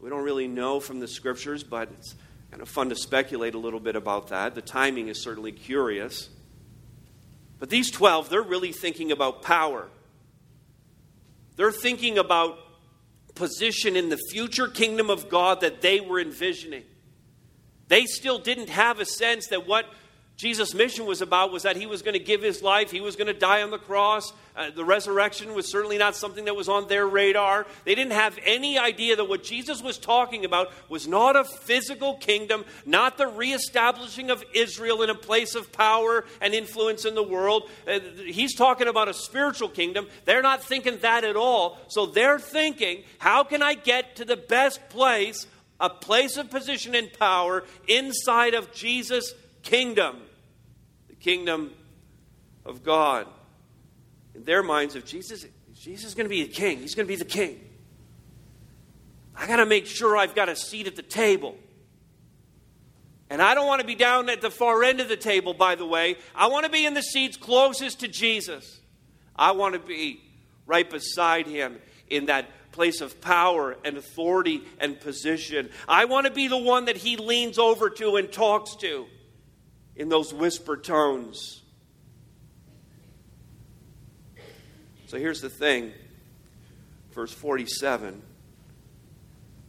We 0.00 0.10
don't 0.10 0.24
really 0.24 0.46
know 0.46 0.78
from 0.80 1.00
the 1.00 1.08
scriptures, 1.08 1.64
but 1.64 1.90
it's 1.90 2.14
kind 2.50 2.62
of 2.62 2.68
fun 2.68 2.90
to 2.90 2.96
speculate 2.96 3.54
a 3.54 3.58
little 3.58 3.80
bit 3.80 3.96
about 3.96 4.28
that. 4.28 4.54
The 4.54 4.62
timing 4.62 5.08
is 5.08 5.22
certainly 5.22 5.52
curious. 5.52 6.28
But 7.58 7.70
these 7.70 7.90
12, 7.90 8.28
they're 8.28 8.42
really 8.42 8.72
thinking 8.72 9.10
about 9.10 9.42
power. 9.42 9.88
They're 11.58 11.72
thinking 11.72 12.18
about 12.18 12.56
position 13.34 13.96
in 13.96 14.10
the 14.10 14.16
future 14.30 14.68
kingdom 14.68 15.10
of 15.10 15.28
God 15.28 15.60
that 15.62 15.80
they 15.80 15.98
were 15.98 16.20
envisioning. 16.20 16.84
They 17.88 18.04
still 18.04 18.38
didn't 18.38 18.68
have 18.68 19.00
a 19.00 19.04
sense 19.04 19.48
that 19.48 19.66
what 19.66 19.84
Jesus' 20.38 20.72
mission 20.72 21.04
was 21.04 21.20
about 21.20 21.50
was 21.50 21.64
that 21.64 21.76
he 21.76 21.86
was 21.86 22.00
going 22.00 22.12
to 22.14 22.24
give 22.24 22.42
his 22.42 22.62
life, 22.62 22.92
he 22.92 23.00
was 23.00 23.16
going 23.16 23.26
to 23.26 23.32
die 23.32 23.60
on 23.62 23.72
the 23.72 23.78
cross. 23.78 24.32
Uh, 24.54 24.70
the 24.70 24.84
resurrection 24.84 25.52
was 25.52 25.68
certainly 25.68 25.98
not 25.98 26.14
something 26.14 26.44
that 26.44 26.54
was 26.54 26.68
on 26.68 26.86
their 26.86 27.08
radar. 27.08 27.66
They 27.84 27.96
didn't 27.96 28.12
have 28.12 28.38
any 28.44 28.78
idea 28.78 29.16
that 29.16 29.28
what 29.28 29.42
Jesus 29.42 29.82
was 29.82 29.98
talking 29.98 30.44
about 30.44 30.70
was 30.88 31.08
not 31.08 31.34
a 31.34 31.42
physical 31.42 32.14
kingdom, 32.14 32.64
not 32.86 33.18
the 33.18 33.26
reestablishing 33.26 34.30
of 34.30 34.44
Israel 34.54 35.02
in 35.02 35.10
a 35.10 35.14
place 35.14 35.56
of 35.56 35.72
power 35.72 36.24
and 36.40 36.54
influence 36.54 37.04
in 37.04 37.16
the 37.16 37.22
world. 37.22 37.68
Uh, 37.88 37.98
he's 38.24 38.54
talking 38.54 38.86
about 38.86 39.08
a 39.08 39.14
spiritual 39.14 39.68
kingdom. 39.68 40.06
They're 40.24 40.40
not 40.40 40.62
thinking 40.62 41.00
that 41.00 41.24
at 41.24 41.34
all. 41.34 41.78
So 41.88 42.06
they're 42.06 42.38
thinking, 42.38 43.02
how 43.18 43.42
can 43.42 43.60
I 43.60 43.74
get 43.74 44.14
to 44.16 44.24
the 44.24 44.36
best 44.36 44.88
place 44.88 45.48
a 45.80 45.90
place 45.90 46.36
of 46.36 46.50
position 46.50 46.94
and 46.94 47.12
power 47.12 47.64
inside 47.86 48.54
of 48.54 48.72
Jesus' 48.72 49.32
kingdom, 49.62 50.16
kingdom 51.20 51.72
of 52.64 52.82
God. 52.82 53.26
In 54.34 54.44
their 54.44 54.62
minds, 54.62 54.94
if 54.94 55.04
Jesus, 55.04 55.46
Jesus 55.74 56.08
is 56.08 56.14
going 56.14 56.26
to 56.26 56.30
be 56.30 56.42
the 56.42 56.52
king, 56.52 56.78
he's 56.78 56.94
going 56.94 57.06
to 57.06 57.12
be 57.12 57.16
the 57.16 57.24
king. 57.24 57.60
I 59.36 59.46
got 59.46 59.56
to 59.56 59.66
make 59.66 59.86
sure 59.86 60.16
I've 60.16 60.34
got 60.34 60.48
a 60.48 60.56
seat 60.56 60.86
at 60.86 60.96
the 60.96 61.02
table. 61.02 61.56
And 63.30 63.42
I 63.42 63.54
don't 63.54 63.66
want 63.66 63.80
to 63.80 63.86
be 63.86 63.94
down 63.94 64.28
at 64.30 64.40
the 64.40 64.50
far 64.50 64.82
end 64.82 65.00
of 65.00 65.08
the 65.08 65.16
table, 65.16 65.54
by 65.54 65.74
the 65.74 65.86
way. 65.86 66.16
I 66.34 66.48
want 66.48 66.64
to 66.64 66.70
be 66.70 66.86
in 66.86 66.94
the 66.94 67.02
seats 67.02 67.36
closest 67.36 68.00
to 68.00 68.08
Jesus. 68.08 68.80
I 69.36 69.52
want 69.52 69.74
to 69.74 69.80
be 69.80 70.20
right 70.66 70.88
beside 70.88 71.46
him 71.46 71.78
in 72.08 72.26
that 72.26 72.46
place 72.72 73.00
of 73.00 73.20
power 73.20 73.76
and 73.84 73.96
authority 73.96 74.62
and 74.80 74.98
position. 74.98 75.68
I 75.86 76.06
want 76.06 76.26
to 76.26 76.32
be 76.32 76.48
the 76.48 76.58
one 76.58 76.86
that 76.86 76.96
he 76.96 77.16
leans 77.16 77.58
over 77.58 77.90
to 77.90 78.16
and 78.16 78.30
talks 78.30 78.76
to 78.76 79.06
in 79.98 80.08
those 80.08 80.32
whisper 80.32 80.76
tones. 80.76 81.62
So 85.08 85.18
here's 85.18 85.40
the 85.40 85.50
thing 85.50 85.92
verse 87.12 87.32
47, 87.32 88.22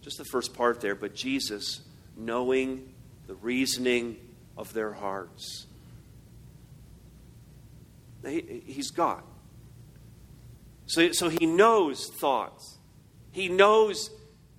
just 0.02 0.18
the 0.20 0.26
first 0.26 0.54
part 0.54 0.82
there, 0.82 0.94
but 0.94 1.16
Jesus, 1.16 1.82
knowing 2.16 2.94
the 3.26 3.34
reasoning 3.36 4.18
of 4.56 4.72
their 4.74 4.94
hearts. 4.94 5.66
He, 8.24 8.62
he's 8.66 8.92
God. 8.92 9.24
So, 10.86 11.12
so 11.12 11.30
he 11.30 11.46
knows 11.46 12.12
thoughts. 12.20 12.78
He 13.32 13.48
knows 13.48 14.12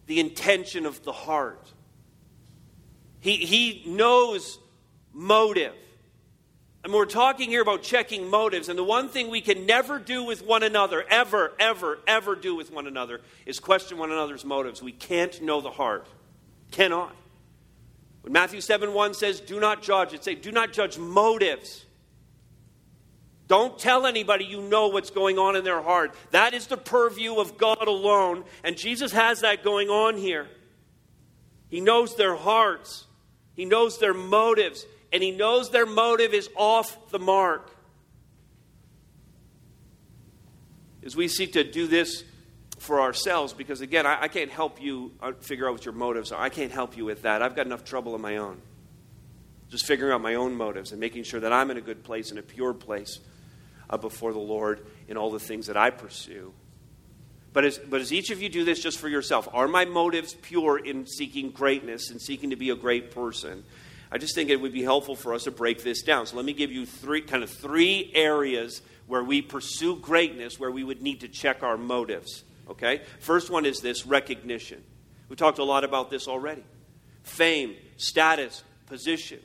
the 0.07 0.19
intention 0.19 0.87
of 0.87 1.05
the 1.05 1.13
heart. 1.13 1.73
He, 3.21 3.37
he 3.37 3.85
knows 3.87 4.59
motive. 5.21 5.75
And 6.83 6.95
we're 6.95 7.05
talking 7.05 7.51
here 7.51 7.61
about 7.61 7.83
checking 7.83 8.31
motives. 8.31 8.71
And 8.71 8.79
the 8.79 8.85
one 8.85 9.11
thing 9.11 9.29
we 9.29 9.43
can 9.43 9.67
never 9.67 9.99
do 9.99 10.25
with 10.25 10.45
one 10.45 10.63
another, 10.63 11.05
ever, 11.11 11.53
ever, 11.59 11.99
ever 12.07 12.35
do 12.35 12.57
with 12.57 12.73
one 12.73 12.87
another, 12.87 13.21
is 13.45 13.61
question 13.61 13.99
one 13.99 14.11
another's 14.11 14.47
motives. 14.47 14.83
We 14.83 14.93
can't 14.93 15.43
know 15.43 15.61
the 15.61 15.71
heart. 15.71 16.07
Cannot. 16.71 17.15
When 18.23 18.33
Matthew 18.33 18.63
7 18.63 18.95
1 18.95 19.15
says, 19.15 19.41
do 19.41 19.61
not 19.61 19.83
judge, 19.83 20.15
it 20.15 20.25
says, 20.25 20.39
do 20.41 20.53
not 20.53 20.73
judge 20.73 20.99
motives. 20.99 21.85
Don't 23.47 23.79
tell 23.79 24.07
anybody 24.07 24.45
you 24.45 24.63
know 24.63 24.89
what's 24.89 25.11
going 25.11 25.39
on 25.39 25.57
in 25.57 25.65
their 25.65 25.83
heart. 25.83 26.15
That 26.31 26.55
is 26.55 26.69
the 26.69 26.77
purview 26.77 27.35
of 27.35 27.59
God 27.59 27.89
alone. 27.89 28.45
And 28.63 28.77
Jesus 28.77 29.13
has 29.13 29.41
that 29.41 29.65
going 29.65 29.89
on 29.89 30.17
here. 30.17 30.47
He 31.69 31.81
knows 31.81 32.17
their 32.17 32.37
hearts, 32.37 33.05
He 33.55 33.67
knows 33.67 33.99
their 33.99 34.15
motives, 34.15 34.87
and 35.13 35.23
He 35.23 35.31
knows 35.31 35.71
their 35.71 35.87
motive 35.87 36.35
is 36.35 36.49
off 36.57 37.11
the 37.11 37.19
mark. 37.19 37.75
As 41.05 41.17
we 41.17 41.29
seek 41.29 41.55
to 41.55 41.65
do 41.65 41.87
this 41.87 42.25
for 42.79 43.01
ourselves, 43.01 43.53
because 43.53 43.81
again, 43.81 44.07
I, 44.07 44.23
I 44.23 44.29
can't 44.29 44.51
help 44.51 44.81
you 44.81 45.13
uh, 45.21 45.33
figure 45.41 45.67
out 45.67 45.73
what 45.73 45.85
your 45.85 45.95
motives 45.95 46.33
are. 46.33 46.41
I 46.41 46.49
can't 46.49 46.73
help 46.73 46.97
you 46.97 47.05
with 47.05 47.23
that. 47.23 47.43
I've 47.43 47.57
got 47.57 47.67
enough 47.67 47.85
trouble 47.85 48.15
of 48.15 48.21
my 48.21 48.37
own. 48.37 48.61
Just 49.71 49.87
figuring 49.87 50.13
out 50.13 50.21
my 50.21 50.35
own 50.35 50.55
motives 50.55 50.91
and 50.91 51.01
making 51.01 51.23
sure 51.23 51.41
that 51.41 51.53
I'm 51.53 51.71
in 51.71 51.77
a 51.77 51.81
good 51.81 52.03
place, 52.03 52.33
in 52.33 52.39
a 52.39 52.43
pure 52.43 52.75
place 52.75 53.21
uh, 53.89 53.97
before 53.97 54.33
the 54.33 54.39
Lord 54.39 54.85
in 55.09 55.17
all 55.17 55.31
the 55.31 55.41
things 55.41 55.67
that 55.67 55.77
I 55.77 55.91
pursue. 55.91 56.53
But 57.53 57.65
as, 57.65 57.79
but 57.79 58.01
as 58.01 58.13
each 58.13 58.31
of 58.31 58.41
you 58.41 58.49
do 58.49 58.65
this 58.65 58.81
just 58.81 58.99
for 58.99 59.09
yourself, 59.09 59.49
are 59.53 59.67
my 59.67 59.85
motives 59.85 60.35
pure 60.35 60.79
in 60.79 61.07
seeking 61.07 61.51
greatness 61.51 62.11
and 62.11 62.21
seeking 62.21 62.51
to 62.51 62.57
be 62.57 62.71
a 62.71 62.77
great 62.77 63.11
person? 63.11 63.65
I 64.13 64.19
just 64.19 64.35
think 64.35 64.51
it 64.51 64.61
would 64.61 64.73
be 64.73 64.83
helpful 64.83 65.15
for 65.15 65.35
us 65.35 65.45
to 65.45 65.51
break 65.51 65.83
this 65.83 66.03
down. 66.03 66.27
So 66.27 66.37
let 66.37 66.45
me 66.45 66.53
give 66.53 66.73
you 66.73 66.85
three 66.85 67.21
kind 67.21 67.43
of 67.43 67.51
three 67.51 68.11
areas 68.15 68.83
where 69.07 69.23
we 69.23 69.43
pursue 69.43 69.97
greatness 69.97 70.59
where 70.59 70.71
we 70.71 70.85
would 70.85 71.03
need 71.03 71.21
to 71.21 71.29
check 71.29 71.63
our 71.63 71.77
motives. 71.77 72.45
Okay? 72.69 73.03
First 73.21 73.51
one 73.51 73.67
is 73.67 73.81
this 73.81 74.07
recognition. 74.07 74.83
We 75.29 75.37
talked 75.37 75.59
a 75.59 75.65
lot 75.65 75.85
about 75.85 76.11
this 76.11 76.27
already. 76.27 76.65
Fame, 77.23 77.77
status, 77.97 78.65
position. 78.87 79.41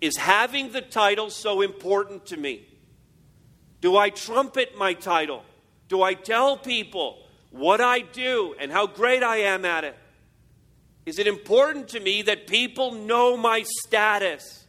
Is 0.00 0.16
having 0.16 0.70
the 0.70 0.80
title 0.80 1.30
so 1.30 1.62
important 1.62 2.26
to 2.26 2.36
me? 2.36 2.66
Do 3.80 3.96
I 3.96 4.10
trumpet 4.10 4.76
my 4.78 4.94
title? 4.94 5.42
Do 5.88 6.02
I 6.02 6.14
tell 6.14 6.56
people 6.56 7.18
what 7.50 7.80
I 7.80 8.00
do 8.00 8.54
and 8.58 8.70
how 8.70 8.86
great 8.86 9.22
I 9.22 9.38
am 9.38 9.64
at 9.64 9.84
it? 9.84 9.96
Is 11.06 11.18
it 11.18 11.26
important 11.26 11.88
to 11.88 12.00
me 12.00 12.22
that 12.22 12.46
people 12.46 12.92
know 12.92 13.36
my 13.36 13.62
status? 13.62 14.64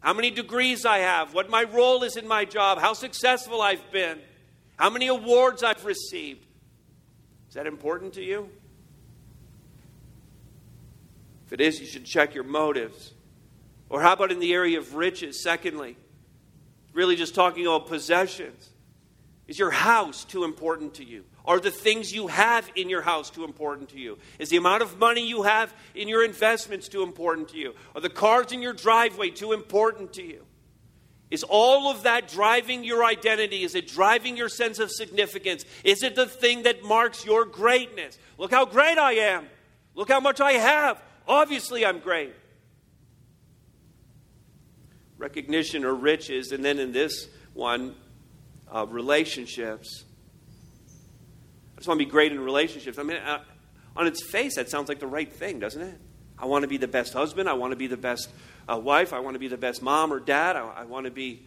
How 0.00 0.12
many 0.12 0.30
degrees 0.30 0.84
I 0.84 0.98
have, 0.98 1.32
what 1.32 1.48
my 1.48 1.64
role 1.64 2.02
is 2.02 2.16
in 2.16 2.28
my 2.28 2.44
job, 2.44 2.78
how 2.78 2.92
successful 2.92 3.62
I've 3.62 3.90
been, 3.90 4.18
how 4.76 4.90
many 4.90 5.06
awards 5.06 5.62
I've 5.62 5.84
received? 5.84 6.44
Is 7.48 7.54
that 7.54 7.66
important 7.66 8.14
to 8.14 8.22
you? 8.22 8.50
If 11.46 11.52
it 11.52 11.60
is, 11.60 11.80
you 11.80 11.86
should 11.86 12.04
check 12.04 12.34
your 12.34 12.44
motives. 12.44 13.12
Or 13.88 14.00
how 14.00 14.14
about 14.14 14.32
in 14.32 14.40
the 14.40 14.52
area 14.52 14.78
of 14.78 14.94
riches? 14.94 15.42
Secondly, 15.42 15.96
really 16.92 17.16
just 17.16 17.34
talking 17.34 17.66
about 17.66 17.86
possessions. 17.86 18.70
Is 19.46 19.58
your 19.58 19.70
house 19.70 20.24
too 20.24 20.44
important 20.44 20.94
to 20.94 21.04
you? 21.04 21.24
Are 21.44 21.60
the 21.60 21.70
things 21.70 22.12
you 22.12 22.28
have 22.28 22.70
in 22.74 22.88
your 22.88 23.02
house 23.02 23.30
too 23.30 23.44
important 23.44 23.90
to 23.90 23.98
you? 23.98 24.18
Is 24.38 24.48
the 24.48 24.56
amount 24.56 24.82
of 24.82 24.98
money 24.98 25.26
you 25.26 25.42
have 25.42 25.74
in 25.94 26.08
your 26.08 26.24
investments 26.24 26.88
too 26.88 27.02
important 27.02 27.50
to 27.50 27.58
you? 27.58 27.74
Are 27.94 28.00
the 28.00 28.08
cars 28.08 28.52
in 28.52 28.62
your 28.62 28.72
driveway 28.72 29.30
too 29.30 29.52
important 29.52 30.14
to 30.14 30.22
you? 30.22 30.44
Is 31.30 31.42
all 31.42 31.90
of 31.90 32.04
that 32.04 32.28
driving 32.28 32.84
your 32.84 33.04
identity? 33.04 33.62
Is 33.62 33.74
it 33.74 33.88
driving 33.88 34.36
your 34.36 34.48
sense 34.48 34.78
of 34.78 34.90
significance? 34.90 35.64
Is 35.82 36.02
it 36.02 36.14
the 36.14 36.26
thing 36.26 36.62
that 36.62 36.82
marks 36.82 37.24
your 37.24 37.44
greatness? 37.44 38.18
Look 38.38 38.50
how 38.50 38.64
great 38.64 38.98
I 38.98 39.12
am. 39.14 39.46
Look 39.94 40.08
how 40.08 40.20
much 40.20 40.40
I 40.40 40.52
have. 40.52 41.02
Obviously, 41.26 41.84
I'm 41.84 41.98
great 41.98 42.34
recognition 45.24 45.84
or 45.84 45.94
riches, 45.94 46.52
and 46.52 46.64
then 46.64 46.78
in 46.78 46.92
this 46.92 47.28
one, 47.54 47.94
uh, 48.70 48.86
relationships. 48.88 50.04
I 51.74 51.78
just 51.78 51.88
want 51.88 51.98
to 51.98 52.04
be 52.04 52.10
great 52.10 52.32
in 52.32 52.40
relationships. 52.40 52.98
I 52.98 53.02
mean, 53.02 53.18
on 53.96 54.06
its 54.06 54.22
face, 54.22 54.56
that 54.56 54.70
sounds 54.70 54.88
like 54.88 55.00
the 55.00 55.06
right 55.06 55.32
thing, 55.32 55.58
doesn't 55.58 55.82
it? 55.82 56.00
I, 56.38 56.44
I 56.44 56.46
want 56.46 56.62
to 56.62 56.68
be 56.68 56.76
the 56.76 56.88
best 56.88 57.12
husband. 57.12 57.48
I 57.48 57.54
want 57.54 57.72
to 57.72 57.76
be 57.76 57.86
the 57.86 57.96
best 57.96 58.28
uh, 58.68 58.78
wife. 58.78 59.12
I 59.12 59.20
want 59.20 59.34
to 59.34 59.38
be 59.38 59.48
the 59.48 59.56
best 59.56 59.82
mom 59.82 60.12
or 60.12 60.20
dad. 60.20 60.56
I, 60.56 60.66
I 60.66 60.84
want 60.84 61.06
to 61.06 61.10
be. 61.10 61.46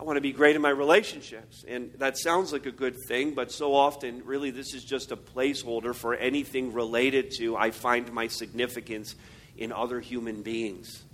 I 0.00 0.04
want 0.04 0.16
to 0.16 0.20
be 0.20 0.32
great 0.32 0.56
in 0.56 0.62
my 0.62 0.70
relationships. 0.70 1.64
And 1.68 1.92
that 1.98 2.18
sounds 2.18 2.52
like 2.52 2.66
a 2.66 2.72
good 2.72 2.96
thing, 3.06 3.34
but 3.34 3.52
so 3.52 3.72
often, 3.72 4.22
really, 4.24 4.50
this 4.50 4.74
is 4.74 4.82
just 4.82 5.12
a 5.12 5.16
placeholder 5.16 5.94
for 5.94 6.14
anything 6.14 6.72
related 6.72 7.30
to 7.38 7.56
I 7.56 7.70
find 7.70 8.12
my 8.12 8.26
significance 8.26 9.14
in 9.56 9.70
other 9.70 10.00
human 10.00 10.42
beings. 10.42 11.04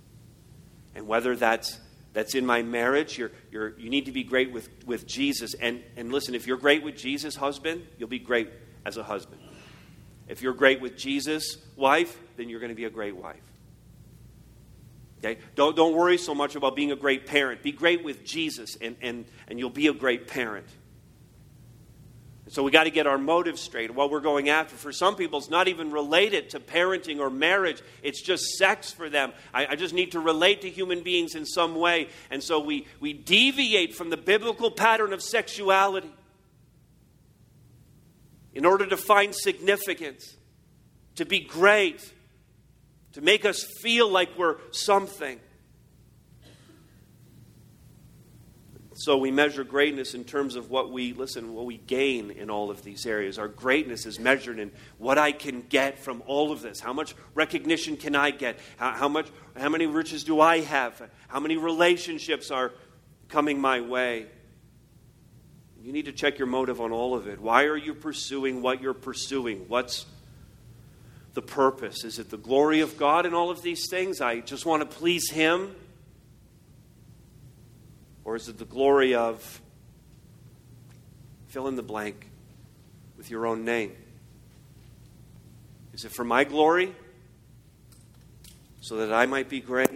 And 0.95 1.07
whether 1.07 1.35
that's 1.35 1.79
that's 2.13 2.35
in 2.35 2.45
my 2.45 2.61
marriage. 2.61 3.17
You're, 3.17 3.31
you're, 3.51 3.77
you 3.77 3.89
need 3.89 4.05
to 4.05 4.11
be 4.11 4.23
great 4.23 4.51
with, 4.51 4.69
with 4.85 5.05
Jesus. 5.05 5.53
And, 5.53 5.83
and 5.95 6.11
listen, 6.11 6.35
if 6.35 6.47
you're 6.47 6.57
great 6.57 6.83
with 6.83 6.97
Jesus, 6.97 7.35
husband, 7.35 7.85
you'll 7.97 8.09
be 8.09 8.19
great 8.19 8.49
as 8.85 8.97
a 8.97 9.03
husband. 9.03 9.41
If 10.27 10.41
you're 10.41 10.53
great 10.53 10.81
with 10.81 10.97
Jesus, 10.97 11.57
wife, 11.75 12.19
then 12.37 12.49
you're 12.49 12.59
going 12.59 12.69
to 12.71 12.75
be 12.75 12.85
a 12.85 12.89
great 12.89 13.15
wife. 13.15 13.41
Okay? 15.19 15.39
Don't, 15.55 15.75
don't 15.75 15.95
worry 15.95 16.17
so 16.17 16.33
much 16.33 16.55
about 16.55 16.75
being 16.75 16.91
a 16.91 16.95
great 16.95 17.25
parent. 17.25 17.61
Be 17.61 17.71
great 17.71 18.03
with 18.03 18.23
Jesus, 18.23 18.77
and, 18.79 18.95
and, 19.01 19.25
and 19.47 19.59
you'll 19.59 19.69
be 19.69 19.87
a 19.87 19.93
great 19.93 20.27
parent. 20.27 20.67
So 22.49 22.63
we 22.63 22.71
got 22.71 22.85
to 22.85 22.89
get 22.89 23.05
our 23.05 23.19
motives 23.19 23.61
straight. 23.61 23.93
What 23.93 24.09
we're 24.09 24.21
going 24.21 24.49
after. 24.49 24.75
For 24.75 24.91
some 24.91 25.15
people, 25.15 25.37
it's 25.37 25.51
not 25.51 25.67
even 25.67 25.91
related 25.91 26.49
to 26.51 26.59
parenting 26.59 27.19
or 27.19 27.29
marriage. 27.29 27.81
It's 28.01 28.23
just 28.23 28.43
sex 28.57 28.91
for 28.91 29.07
them. 29.07 29.33
I, 29.53 29.67
I, 29.67 29.75
just 29.75 29.93
need 29.93 30.13
to 30.13 30.19
relate 30.19 30.61
to 30.61 30.69
human 30.69 31.03
beings 31.03 31.35
in 31.35 31.45
some 31.45 31.75
way. 31.75 32.09
And 32.31 32.41
so 32.41 32.59
we, 32.59 32.87
we 32.99 33.13
deviate 33.13 33.93
from 33.93 34.09
the 34.09 34.17
biblical 34.17 34.71
pattern 34.71 35.13
of 35.13 35.21
sexuality 35.21 36.11
in 38.55 38.65
order 38.65 38.87
to 38.87 38.97
find 38.97 39.35
significance, 39.35 40.35
to 41.15 41.25
be 41.25 41.41
great, 41.41 42.13
to 43.13 43.21
make 43.21 43.45
us 43.45 43.63
feel 43.81 44.09
like 44.09 44.29
we're 44.39 44.57
something. 44.71 45.39
So 48.99 49.15
we 49.15 49.31
measure 49.31 49.63
greatness 49.63 50.13
in 50.13 50.25
terms 50.25 50.57
of 50.57 50.69
what 50.69 50.91
we, 50.91 51.13
listen, 51.13 51.53
what 51.53 51.65
we 51.65 51.77
gain 51.77 52.31
in 52.31 52.49
all 52.49 52.69
of 52.69 52.83
these 52.83 53.05
areas. 53.05 53.39
Our 53.39 53.47
greatness 53.47 54.05
is 54.05 54.19
measured 54.19 54.59
in 54.59 54.73
what 54.97 55.17
I 55.17 55.31
can 55.31 55.61
get 55.61 55.99
from 55.99 56.21
all 56.25 56.51
of 56.51 56.61
this. 56.61 56.81
How 56.81 56.91
much 56.91 57.15
recognition 57.33 57.95
can 57.95 58.13
I 58.13 58.31
get? 58.31 58.59
How, 58.75 58.91
how 58.91 59.07
much, 59.07 59.27
how 59.55 59.69
many 59.69 59.85
riches 59.85 60.25
do 60.25 60.41
I 60.41 60.59
have? 60.59 61.01
How 61.29 61.39
many 61.39 61.55
relationships 61.55 62.51
are 62.51 62.73
coming 63.29 63.61
my 63.61 63.79
way? 63.79 64.25
You 65.81 65.93
need 65.93 66.07
to 66.07 66.11
check 66.11 66.37
your 66.37 66.49
motive 66.49 66.81
on 66.81 66.91
all 66.91 67.15
of 67.15 67.25
it. 67.25 67.39
Why 67.39 67.63
are 67.67 67.77
you 67.77 67.93
pursuing 67.93 68.61
what 68.61 68.81
you're 68.81 68.93
pursuing? 68.93 69.69
What's 69.69 70.07
the 71.35 71.41
purpose? 71.41 72.03
Is 72.03 72.19
it 72.19 72.29
the 72.29 72.37
glory 72.37 72.81
of 72.81 72.97
God 72.97 73.25
in 73.25 73.33
all 73.33 73.49
of 73.49 73.61
these 73.61 73.89
things? 73.89 74.19
I 74.19 74.41
just 74.41 74.65
want 74.65 74.81
to 74.81 74.97
please 74.97 75.31
Him. 75.31 75.73
Or 78.29 78.35
is 78.35 78.47
it 78.47 78.59
the 78.59 78.65
glory 78.65 79.15
of 79.15 79.59
fill 81.47 81.67
in 81.67 81.75
the 81.75 81.81
blank 81.81 82.29
with 83.17 83.31
your 83.31 83.47
own 83.47 83.65
name? 83.65 83.93
Is 85.93 86.05
it 86.05 86.11
for 86.11 86.23
my 86.23 86.43
glory? 86.43 86.93
So 88.81 88.97
that 88.97 89.11
I 89.11 89.25
might 89.25 89.49
be 89.49 89.61
great? 89.61 89.89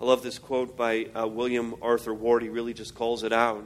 I 0.00 0.04
love 0.04 0.24
this 0.24 0.40
quote 0.40 0.76
by 0.76 1.04
uh, 1.04 1.28
William 1.28 1.76
Arthur 1.80 2.14
Ward. 2.14 2.42
He 2.42 2.48
really 2.48 2.74
just 2.74 2.96
calls 2.96 3.22
it 3.22 3.32
out. 3.32 3.64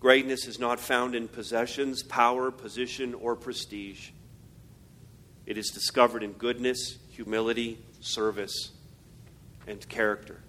Greatness 0.00 0.44
is 0.44 0.58
not 0.58 0.80
found 0.80 1.14
in 1.14 1.28
possessions, 1.28 2.02
power, 2.02 2.50
position, 2.50 3.14
or 3.14 3.36
prestige. 3.36 4.10
It 5.46 5.56
is 5.56 5.70
discovered 5.70 6.24
in 6.24 6.32
goodness, 6.32 6.98
humility, 7.10 7.78
service, 8.00 8.72
and 9.68 9.88
character. 9.88 10.40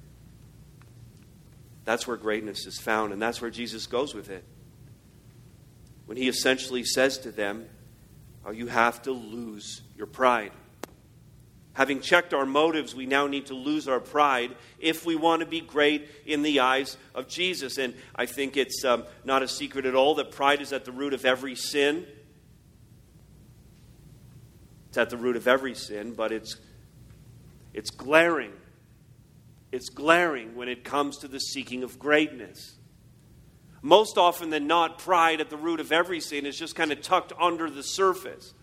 That's 1.85 2.07
where 2.07 2.17
greatness 2.17 2.65
is 2.65 2.79
found, 2.79 3.13
and 3.13 3.21
that's 3.21 3.39
where 3.41 3.51
Jesus 3.51 3.85
goes 3.85 4.13
with 4.13 4.29
it. 4.29 4.43
When 6.07 6.17
he 6.17 6.27
essentially 6.27 6.83
says 6.83 7.19
to 7.19 7.31
them, 7.31 7.67
oh, 8.45 8.51
You 8.51 8.67
have 8.67 9.03
to 9.03 9.11
lose 9.11 9.81
your 9.95 10.07
pride. 10.07 10.51
Having 11.73 12.01
checked 12.01 12.33
our 12.33 12.45
motives, 12.45 12.95
we 12.95 13.05
now 13.05 13.27
need 13.27 13.47
to 13.47 13.53
lose 13.53 13.87
our 13.87 13.99
pride 13.99 14.55
if 14.79 15.05
we 15.05 15.15
want 15.15 15.41
to 15.41 15.45
be 15.45 15.59
great 15.59 16.09
in 16.25 16.41
the 16.41 16.61
eyes 16.61 16.95
of 17.13 17.27
Jesus. 17.27 17.77
And 17.77 17.93
I 18.15 18.25
think 18.25 18.55
it's 18.55 18.85
um, 18.85 19.03
not 19.25 19.43
a 19.43 19.47
secret 19.47 19.85
at 19.85 19.93
all 19.93 20.15
that 20.15 20.31
pride 20.31 20.61
is 20.61 20.71
at 20.71 20.85
the 20.85 20.93
root 20.93 21.13
of 21.13 21.25
every 21.25 21.53
sin. 21.53 22.05
It's 24.87 24.97
at 24.97 25.09
the 25.09 25.17
root 25.17 25.35
of 25.35 25.49
every 25.49 25.75
sin, 25.75 26.13
but 26.13 26.31
it's, 26.31 26.55
it's 27.73 27.89
glaring 27.89 28.53
it's 29.75 29.89
glaring 29.89 30.55
when 30.55 30.69
it 30.69 30.83
comes 30.83 31.17
to 31.17 31.27
the 31.27 31.39
seeking 31.39 31.83
of 31.83 31.99
greatness. 31.99 32.75
Most 33.81 34.17
often 34.17 34.49
than 34.49 34.65
not, 34.65 34.97
pride 34.97 35.41
at 35.41 35.51
the 35.51 35.57
root 35.57 35.79
of 35.79 35.91
every 35.91 36.19
sin 36.19 36.45
is 36.45 36.57
just 36.57 36.75
kind 36.75 36.91
of 36.91 37.01
tucked 37.01 37.33
under 37.39 37.69
the 37.69 37.83
surface. 37.83 38.53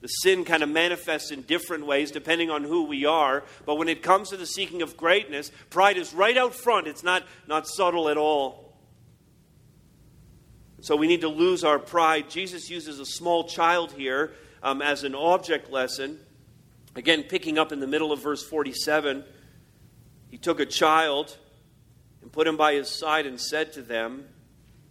The 0.00 0.08
sin 0.08 0.44
kind 0.44 0.62
of 0.62 0.68
manifests 0.68 1.30
in 1.30 1.42
different 1.42 1.86
ways 1.86 2.10
depending 2.10 2.50
on 2.50 2.64
who 2.64 2.84
we 2.84 3.04
are. 3.04 3.44
But 3.64 3.76
when 3.76 3.88
it 3.88 4.02
comes 4.02 4.30
to 4.30 4.36
the 4.36 4.46
seeking 4.46 4.82
of 4.82 4.96
greatness, 4.96 5.52
pride 5.70 5.96
is 5.96 6.12
right 6.12 6.36
out 6.36 6.54
front. 6.54 6.88
It's 6.88 7.04
not, 7.04 7.22
not 7.46 7.68
subtle 7.68 8.08
at 8.08 8.16
all. 8.16 8.74
So 10.80 10.96
we 10.96 11.06
need 11.06 11.22
to 11.22 11.28
lose 11.28 11.62
our 11.62 11.78
pride. 11.78 12.28
Jesus 12.28 12.68
uses 12.68 13.00
a 13.00 13.06
small 13.06 13.44
child 13.44 13.92
here 13.92 14.32
um, 14.62 14.82
as 14.82 15.04
an 15.04 15.14
object 15.14 15.70
lesson. 15.70 16.18
Again, 16.96 17.22
picking 17.22 17.58
up 17.58 17.72
in 17.72 17.80
the 17.80 17.86
middle 17.86 18.12
of 18.12 18.22
verse 18.22 18.42
47. 18.42 19.24
He 20.34 20.38
took 20.38 20.58
a 20.58 20.66
child 20.66 21.38
and 22.20 22.32
put 22.32 22.48
him 22.48 22.56
by 22.56 22.74
his 22.74 22.88
side 22.88 23.24
and 23.24 23.40
said 23.40 23.72
to 23.74 23.82
them, 23.82 24.24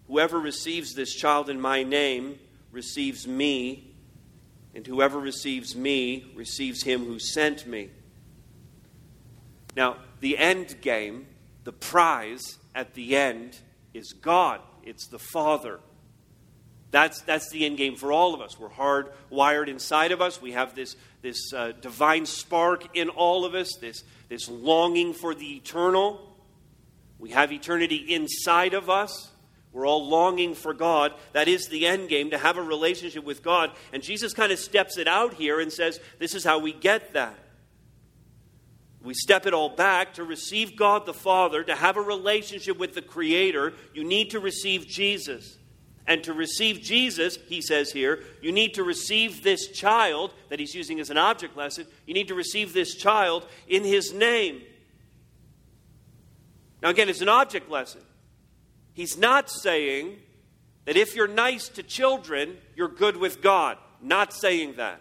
Whoever 0.08 0.40
receives 0.40 0.94
this 0.94 1.14
child 1.14 1.50
in 1.50 1.60
my 1.60 1.84
name 1.84 2.40
receives 2.72 3.28
me, 3.28 3.94
and 4.74 4.88
whoever 4.88 5.20
receives 5.20 5.76
me 5.76 6.32
receives 6.34 6.84
him 6.84 7.04
who 7.04 7.20
sent 7.20 7.68
me. 7.68 7.90
Now, 9.76 9.98
the 10.22 10.38
end 10.38 10.80
game, 10.80 11.28
the 11.66 11.74
prize 11.74 12.58
at 12.74 12.94
the 12.94 13.18
end, 13.18 13.58
is 13.94 14.14
God. 14.14 14.62
It's 14.82 15.08
the 15.08 15.20
Father. 15.20 15.82
That's, 16.94 17.22
that's 17.22 17.50
the 17.50 17.66
end 17.66 17.78
game 17.78 17.96
for 17.96 18.12
all 18.12 18.36
of 18.36 18.42
us. 18.42 18.60
We're 18.60 18.70
hardwired 18.70 19.68
inside 19.68 20.12
of 20.12 20.22
us. 20.22 20.40
We 20.40 20.52
have 20.52 20.76
this, 20.76 20.96
this 21.24 21.52
uh, 21.52 21.72
divine 21.82 22.28
spark 22.28 22.96
in 22.96 23.10
all 23.10 23.46
of 23.46 23.56
us, 23.56 23.78
this, 23.82 24.04
this 24.30 24.48
longing 24.48 25.14
for 25.14 25.34
the 25.34 25.56
eternal. 25.56 26.22
We 27.18 27.32
have 27.32 27.52
eternity 27.52 27.96
inside 27.96 28.76
of 28.76 28.92
us. 28.92 29.32
We're 29.72 29.88
all 29.88 30.08
longing 30.08 30.54
for 30.54 30.72
God. 30.76 31.16
That 31.32 31.48
is 31.48 31.68
the 31.68 31.88
end 31.88 32.10
game, 32.10 32.30
to 32.30 32.38
have 32.38 32.58
a 32.58 32.62
relationship 32.62 33.24
with 33.24 33.42
God. 33.42 33.72
And 33.92 34.04
Jesus 34.04 34.36
kind 34.36 34.52
of 34.52 34.60
steps 34.60 35.00
it 35.00 35.08
out 35.08 35.34
here 35.34 35.60
and 35.60 35.74
says, 35.74 36.00
This 36.20 36.36
is 36.36 36.44
how 36.44 36.60
we 36.60 36.74
get 36.74 37.14
that. 37.14 37.40
We 39.02 39.16
step 39.16 39.48
it 39.48 39.54
all 39.56 39.70
back 39.70 40.14
to 40.14 40.24
receive 40.24 40.76
God 40.76 41.08
the 41.08 41.14
Father, 41.14 41.64
to 41.64 41.74
have 41.74 41.98
a 41.98 42.02
relationship 42.02 42.78
with 42.78 42.94
the 42.94 43.02
Creator. 43.02 43.74
You 43.96 44.04
need 44.04 44.30
to 44.30 44.40
receive 44.40 44.86
Jesus. 44.86 45.58
And 46.06 46.24
to 46.26 46.34
receive 46.34 46.82
Jesus, 46.82 47.38
he 47.48 47.62
says 47.62 47.92
here, 47.92 48.24
you 48.42 48.52
need 48.52 48.74
to 48.74 48.84
receive 48.84 49.42
this 49.42 49.68
child 49.70 50.34
that 50.50 50.60
he's 50.60 50.76
using 50.76 51.00
as 51.00 51.10
an 51.10 51.18
object 51.18 51.56
lesson. 51.56 51.88
You 52.06 52.14
need 52.14 52.28
to 52.28 52.36
receive 52.36 52.74
this 52.74 52.96
child 52.96 53.48
in 53.68 53.84
his 53.84 54.14
name. 54.14 54.62
Now, 56.82 56.90
again, 56.90 57.08
it's 57.08 57.22
an 57.22 57.30
object 57.30 57.70
lesson. 57.70 58.02
He's 58.94 59.18
not 59.18 59.50
saying 59.50 60.18
that 60.86 60.98
if 60.98 61.16
you're 61.16 61.28
nice 61.28 61.70
to 61.70 61.84
children, 61.84 62.58
you're 62.76 62.90
good 62.90 63.16
with 63.16 63.42
God. 63.42 63.78
Not 64.02 64.34
saying 64.34 64.76
that. 64.76 65.00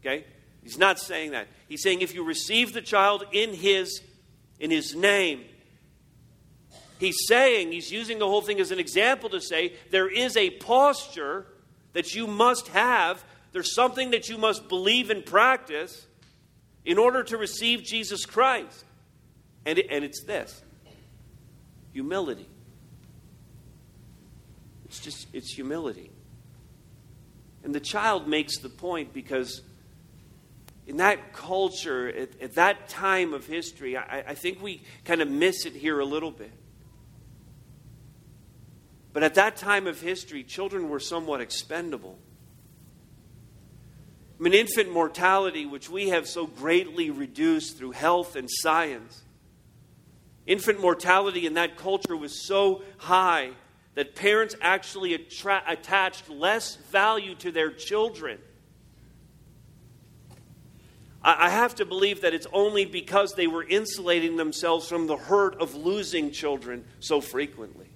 Okay? 0.00 0.24
He's 0.62 0.78
not 0.78 0.98
saying 0.98 1.32
that. 1.32 1.46
He's 1.68 1.82
saying 1.82 2.00
if 2.00 2.14
you 2.14 2.24
receive 2.24 2.72
the 2.72 2.80
child 2.80 3.24
in 3.32 3.52
his 3.52 4.00
in 4.58 4.70
his 4.70 4.94
name, 4.94 5.44
He's 7.04 7.26
saying, 7.26 7.72
he's 7.72 7.92
using 7.92 8.18
the 8.18 8.26
whole 8.26 8.40
thing 8.40 8.60
as 8.60 8.70
an 8.70 8.78
example 8.78 9.28
to 9.30 9.40
say 9.40 9.74
there 9.90 10.08
is 10.08 10.36
a 10.38 10.50
posture 10.50 11.46
that 11.92 12.14
you 12.14 12.26
must 12.26 12.68
have. 12.68 13.22
There's 13.52 13.74
something 13.74 14.10
that 14.12 14.30
you 14.30 14.38
must 14.38 14.68
believe 14.68 15.10
and 15.10 15.24
practice 15.24 16.06
in 16.84 16.96
order 16.96 17.22
to 17.24 17.36
receive 17.36 17.82
Jesus 17.82 18.24
Christ. 18.24 18.84
And, 19.66 19.78
it, 19.78 19.86
and 19.90 20.02
it's 20.02 20.22
this 20.24 20.62
humility. 21.92 22.48
It's 24.86 24.98
just, 24.98 25.28
it's 25.34 25.52
humility. 25.52 26.10
And 27.64 27.74
the 27.74 27.80
child 27.80 28.26
makes 28.26 28.58
the 28.58 28.68
point 28.70 29.12
because 29.12 29.60
in 30.86 30.96
that 30.96 31.34
culture, 31.34 32.08
at, 32.08 32.40
at 32.40 32.54
that 32.54 32.88
time 32.88 33.34
of 33.34 33.46
history, 33.46 33.96
I, 33.96 34.20
I 34.28 34.34
think 34.34 34.62
we 34.62 34.82
kind 35.04 35.20
of 35.20 35.30
miss 35.30 35.66
it 35.66 35.74
here 35.74 36.00
a 36.00 36.04
little 36.06 36.30
bit. 36.30 36.52
But 39.14 39.22
at 39.22 39.36
that 39.36 39.56
time 39.56 39.86
of 39.86 40.02
history, 40.02 40.42
children 40.42 40.90
were 40.90 41.00
somewhat 41.00 41.40
expendable. 41.40 42.18
I 44.38 44.42
mean, 44.42 44.52
infant 44.52 44.92
mortality, 44.92 45.64
which 45.64 45.88
we 45.88 46.10
have 46.10 46.28
so 46.28 46.46
greatly 46.46 47.08
reduced 47.08 47.78
through 47.78 47.92
health 47.92 48.36
and 48.36 48.50
science. 48.50 49.22
Infant 50.46 50.80
mortality 50.80 51.46
in 51.46 51.54
that 51.54 51.78
culture 51.78 52.16
was 52.16 52.46
so 52.46 52.82
high 52.98 53.52
that 53.94 54.16
parents 54.16 54.56
actually 54.60 55.14
attra- 55.14 55.62
attached 55.66 56.28
less 56.28 56.74
value 56.74 57.36
to 57.36 57.52
their 57.52 57.70
children. 57.70 58.40
I, 61.22 61.46
I 61.46 61.50
have 61.50 61.76
to 61.76 61.86
believe 61.86 62.22
that 62.22 62.34
it's 62.34 62.48
only 62.52 62.84
because 62.84 63.34
they 63.34 63.46
were 63.46 63.62
insulating 63.62 64.36
themselves 64.36 64.88
from 64.88 65.06
the 65.06 65.16
hurt 65.16 65.60
of 65.60 65.76
losing 65.76 66.32
children 66.32 66.84
so 66.98 67.20
frequently. 67.20 67.88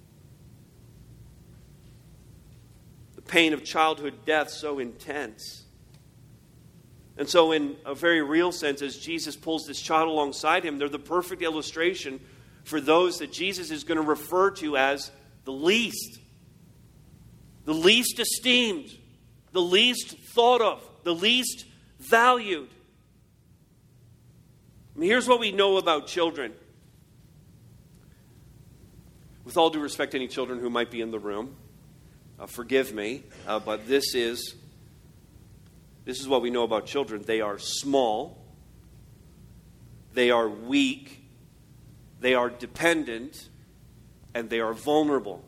The 3.15 3.18
pain 3.29 3.53
of 3.53 3.63
childhood 3.63 4.25
death 4.25 4.49
so 4.49 4.79
intense. 4.79 5.63
And 7.17 7.29
so, 7.29 7.51
in 7.51 7.75
a 7.85 7.93
very 7.93 8.21
real 8.21 8.51
sense, 8.51 8.81
as 8.81 8.97
Jesus 8.97 9.35
pulls 9.35 9.65
this 9.65 9.81
child 9.81 10.07
alongside 10.07 10.63
him, 10.63 10.77
they're 10.77 10.89
the 10.89 10.99
perfect 10.99 11.41
illustration 11.41 12.19
for 12.63 12.81
those 12.81 13.19
that 13.19 13.31
Jesus 13.31 13.71
is 13.71 13.83
going 13.83 13.99
to 13.99 14.07
refer 14.07 14.51
to 14.51 14.77
as 14.77 15.11
the 15.43 15.51
least, 15.51 16.19
the 17.65 17.73
least 17.73 18.19
esteemed, 18.19 18.89
the 19.51 19.61
least 19.61 20.17
thought 20.33 20.61
of, 20.61 20.87
the 21.03 21.13
least 21.13 21.65
valued. 21.99 22.69
I 24.95 24.99
mean, 24.99 25.09
here's 25.09 25.27
what 25.27 25.39
we 25.39 25.51
know 25.51 25.77
about 25.77 26.07
children. 26.07 26.53
With 29.43 29.57
all 29.57 29.69
due 29.69 29.81
respect 29.81 30.11
to 30.11 30.17
any 30.17 30.27
children 30.27 30.59
who 30.59 30.69
might 30.69 30.91
be 30.91 31.01
in 31.01 31.11
the 31.11 31.19
room, 31.19 31.55
uh, 32.39 32.45
forgive 32.45 32.93
me, 32.93 33.23
uh, 33.47 33.59
but 33.59 33.87
this 33.87 34.15
is 34.15 34.55
this 36.05 36.21
is 36.21 36.27
what 36.27 36.41
we 36.41 36.49
know 36.49 36.63
about 36.63 36.85
children. 36.85 37.21
They 37.21 37.41
are 37.41 37.59
small. 37.59 38.37
They 40.13 40.31
are 40.31 40.49
weak. 40.49 41.23
They 42.19 42.33
are 42.33 42.49
dependent 42.49 43.47
and 44.33 44.49
they 44.49 44.59
are 44.59 44.73
vulnerable. 44.73 45.43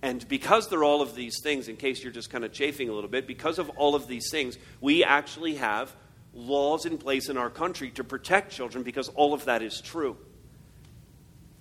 And 0.00 0.26
because 0.28 0.68
they're 0.68 0.84
all 0.84 1.02
of 1.02 1.14
these 1.14 1.40
things, 1.42 1.68
in 1.68 1.76
case 1.76 2.02
you're 2.02 2.12
just 2.12 2.30
kind 2.30 2.44
of 2.44 2.52
chafing 2.52 2.88
a 2.88 2.92
little 2.92 3.10
bit, 3.10 3.26
because 3.26 3.58
of 3.58 3.68
all 3.70 3.94
of 3.94 4.06
these 4.06 4.30
things, 4.30 4.58
we 4.80 5.02
actually 5.02 5.56
have 5.56 5.94
laws 6.32 6.84
in 6.84 6.98
place 6.98 7.28
in 7.28 7.36
our 7.36 7.50
country 7.50 7.90
to 7.90 8.04
protect 8.04 8.52
children 8.52 8.82
because 8.82 9.08
all 9.10 9.34
of 9.34 9.46
that 9.46 9.62
is 9.62 9.80
true. 9.80 10.16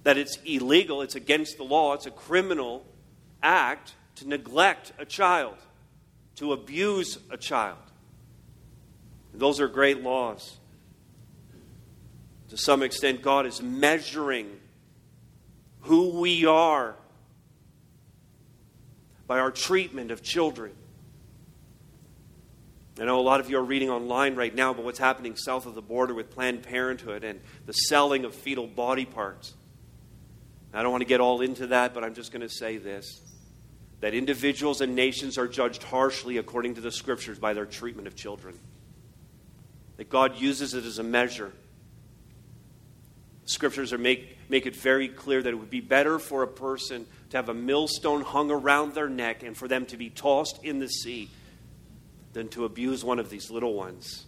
That 0.04 0.18
it's 0.18 0.38
illegal, 0.46 1.02
it's 1.02 1.16
against 1.16 1.58
the 1.58 1.64
law, 1.64 1.94
it's 1.94 2.06
a 2.06 2.12
criminal 2.12 2.86
act 3.42 3.94
to 4.16 4.28
neglect 4.28 4.92
a 5.00 5.06
child, 5.06 5.56
to 6.36 6.54
abuse 6.54 7.18
a 7.30 7.38
child. 7.38 7.78
Those 9.34 9.60
are 9.60 9.68
great 9.68 10.02
laws. 10.04 10.58
To 12.50 12.58
some 12.58 12.84
extent, 12.84 13.22
God 13.22 13.46
is 13.46 13.62
measuring 13.62 14.60
who 15.82 16.20
we 16.20 16.46
are 16.46 16.96
by 19.26 19.40
our 19.40 19.52
treatment 19.52 20.12
of 20.12 20.22
children. 20.22 20.74
I 23.00 23.06
know 23.06 23.20
a 23.20 23.22
lot 23.22 23.40
of 23.40 23.50
you 23.50 23.58
are 23.58 23.64
reading 23.64 23.90
online 23.90 24.36
right 24.36 24.54
now 24.54 24.70
about 24.70 24.86
what's 24.86 25.00
happening 25.00 25.36
south 25.36 25.66
of 25.66 25.74
the 25.74 25.82
border 25.82 26.14
with 26.14 26.30
Planned 26.30 26.62
Parenthood 26.62 27.24
and 27.24 27.42
the 27.66 27.74
selling 27.74 28.24
of 28.24 28.36
fetal 28.36 28.68
body 28.68 29.06
parts. 29.06 29.56
I 30.72 30.84
don't 30.84 30.92
want 30.92 31.02
to 31.02 31.08
get 31.08 31.20
all 31.20 31.42
into 31.42 31.68
that, 31.68 31.96
but 31.96 32.04
I'm 32.04 32.14
just 32.14 32.32
going 32.32 32.42
to 32.42 32.50
say 32.50 32.78
this 32.78 33.20
that 34.04 34.14
individuals 34.14 34.82
and 34.82 34.98
nations 34.98 35.38
are 35.38 35.48
judged 35.48 35.82
harshly 35.82 36.36
according 36.36 36.76
to 36.76 36.82
the 36.82 36.92
scriptures 36.92 37.40
by 37.40 37.54
their 37.54 37.66
treatment 37.66 38.06
of 38.06 38.18
children. 38.18 38.60
That 39.96 40.10
God 40.10 40.38
uses 40.38 40.74
it 40.74 40.84
as 40.84 41.00
a 41.00 41.04
measure. 41.04 41.54
Scriptures 43.46 43.94
are 43.94 43.98
make, 43.98 44.38
make 44.50 44.66
it 44.66 44.76
very 44.76 45.08
clear 45.08 45.42
that 45.42 45.50
it 45.50 45.56
would 45.56 45.70
be 45.70 45.80
better 45.80 46.20
for 46.20 46.44
a 46.44 46.48
person 46.50 47.06
to 47.30 47.38
have 47.38 47.48
a 47.48 47.54
millstone 47.54 48.24
hung 48.24 48.52
around 48.52 48.94
their 48.94 49.08
neck 49.08 49.42
and 49.42 49.56
for 49.56 49.70
them 49.70 49.86
to 49.86 49.96
be 49.96 50.10
tossed 50.10 50.62
in 50.66 50.80
the 50.80 50.90
sea 50.90 51.30
than 52.34 52.50
to 52.50 52.66
abuse 52.66 53.06
one 53.06 53.20
of 53.20 53.30
these 53.30 53.50
little 53.50 53.74
ones. 53.74 54.26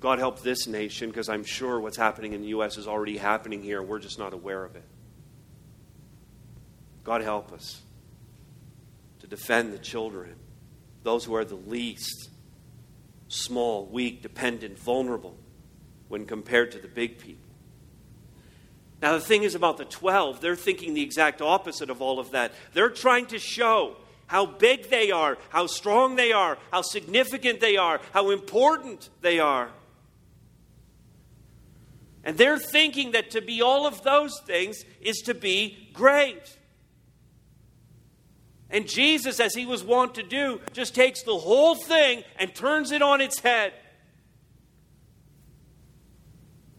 God 0.00 0.18
help 0.18 0.42
this 0.42 0.66
nation 0.66 1.10
because 1.10 1.28
I'm 1.28 1.44
sure 1.44 1.78
what's 1.78 1.96
happening 1.96 2.32
in 2.32 2.40
the 2.40 2.48
U.S. 2.48 2.76
is 2.76 2.88
already 2.88 3.18
happening 3.18 3.62
here. 3.62 3.80
We're 3.80 4.00
just 4.00 4.18
not 4.18 4.32
aware 4.32 4.64
of 4.64 4.74
it. 4.74 4.84
God 7.04 7.22
help 7.22 7.52
us 7.52 7.82
defend 9.30 9.72
the 9.72 9.78
children, 9.78 10.34
those 11.02 11.24
who 11.24 11.34
are 11.34 11.44
the 11.44 11.54
least 11.54 12.28
small, 13.28 13.86
weak, 13.86 14.22
dependent, 14.22 14.78
vulnerable 14.78 15.36
when 16.08 16.26
compared 16.26 16.72
to 16.72 16.78
the 16.78 16.88
big 16.88 17.18
people. 17.18 17.44
Now, 19.00 19.12
the 19.12 19.20
thing 19.20 19.44
is 19.44 19.54
about 19.54 19.78
the 19.78 19.86
12, 19.86 20.40
they're 20.40 20.56
thinking 20.56 20.92
the 20.92 21.02
exact 21.02 21.40
opposite 21.40 21.88
of 21.88 22.02
all 22.02 22.18
of 22.18 22.32
that. 22.32 22.52
They're 22.74 22.90
trying 22.90 23.26
to 23.26 23.38
show 23.38 23.96
how 24.26 24.44
big 24.46 24.90
they 24.90 25.10
are, 25.10 25.38
how 25.48 25.66
strong 25.66 26.16
they 26.16 26.32
are, 26.32 26.58
how 26.70 26.82
significant 26.82 27.60
they 27.60 27.76
are, 27.76 28.00
how 28.12 28.30
important 28.30 29.08
they 29.22 29.38
are. 29.38 29.70
And 32.22 32.36
they're 32.36 32.58
thinking 32.58 33.12
that 33.12 33.30
to 33.30 33.40
be 33.40 33.62
all 33.62 33.86
of 33.86 34.02
those 34.02 34.38
things 34.44 34.84
is 35.00 35.18
to 35.24 35.34
be 35.34 35.90
great. 35.94 36.58
And 38.70 38.88
Jesus, 38.88 39.40
as 39.40 39.54
he 39.54 39.66
was 39.66 39.82
wont 39.82 40.14
to 40.14 40.22
do, 40.22 40.60
just 40.72 40.94
takes 40.94 41.22
the 41.22 41.36
whole 41.36 41.74
thing 41.74 42.22
and 42.38 42.54
turns 42.54 42.92
it 42.92 43.02
on 43.02 43.20
its 43.20 43.40
head. 43.40 43.72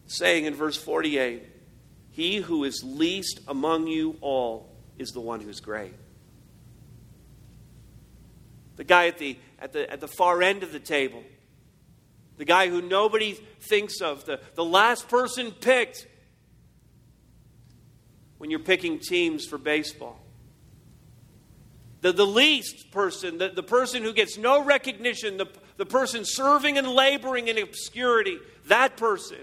Saying 0.06 0.46
in 0.46 0.54
verse 0.54 0.76
48, 0.76 1.42
he 2.10 2.36
who 2.36 2.64
is 2.64 2.82
least 2.82 3.40
among 3.46 3.86
you 3.88 4.16
all 4.20 4.74
is 4.98 5.10
the 5.10 5.20
one 5.20 5.40
who's 5.40 5.60
great. 5.60 5.94
The 8.76 8.84
guy 8.84 9.08
at 9.08 9.18
the, 9.18 9.36
at 9.58 9.72
the, 9.72 9.90
at 9.90 10.00
the 10.00 10.08
far 10.08 10.42
end 10.42 10.62
of 10.62 10.72
the 10.72 10.80
table, 10.80 11.22
the 12.38 12.46
guy 12.46 12.68
who 12.68 12.80
nobody 12.80 13.34
thinks 13.60 14.00
of, 14.00 14.24
the, 14.24 14.40
the 14.54 14.64
last 14.64 15.08
person 15.08 15.52
picked 15.52 16.06
when 18.38 18.50
you're 18.50 18.58
picking 18.58 18.98
teams 18.98 19.44
for 19.44 19.58
baseball. 19.58 20.21
The, 22.02 22.12
the 22.12 22.26
least 22.26 22.90
person, 22.90 23.38
the, 23.38 23.48
the 23.48 23.62
person 23.62 24.02
who 24.02 24.12
gets 24.12 24.36
no 24.36 24.62
recognition, 24.62 25.36
the, 25.36 25.46
the 25.76 25.86
person 25.86 26.24
serving 26.24 26.76
and 26.76 26.88
laboring 26.88 27.48
in 27.48 27.58
obscurity, 27.58 28.38
that 28.66 28.96
person 28.96 29.38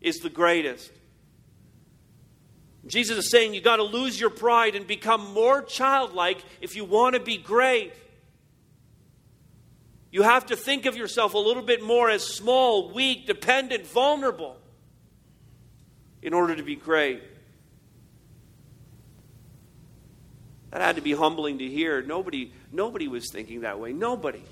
is 0.00 0.16
the 0.16 0.30
greatest. 0.30 0.90
Jesus 2.86 3.18
is 3.18 3.30
saying 3.30 3.52
you 3.52 3.60
got 3.60 3.76
to 3.76 3.82
lose 3.82 4.18
your 4.18 4.30
pride 4.30 4.74
and 4.74 4.86
become 4.86 5.32
more 5.34 5.62
childlike 5.62 6.42
if 6.62 6.76
you 6.76 6.84
want 6.84 7.14
to 7.14 7.20
be 7.20 7.36
great. 7.36 7.92
You 10.10 10.22
have 10.22 10.46
to 10.46 10.56
think 10.56 10.86
of 10.86 10.96
yourself 10.96 11.34
a 11.34 11.38
little 11.38 11.62
bit 11.62 11.82
more 11.82 12.10
as 12.10 12.24
small, 12.24 12.90
weak, 12.92 13.26
dependent, 13.26 13.86
vulnerable 13.86 14.56
in 16.22 16.32
order 16.32 16.56
to 16.56 16.62
be 16.62 16.74
great. 16.74 17.22
That 20.70 20.80
had 20.80 20.96
to 20.96 21.02
be 21.02 21.12
humbling 21.12 21.58
to 21.58 21.66
hear. 21.66 22.00
Nobody, 22.02 22.52
nobody 22.70 23.08
was 23.08 23.30
thinking 23.32 23.62
that 23.62 23.80
way. 23.80 23.92
Nobody. 23.92 24.42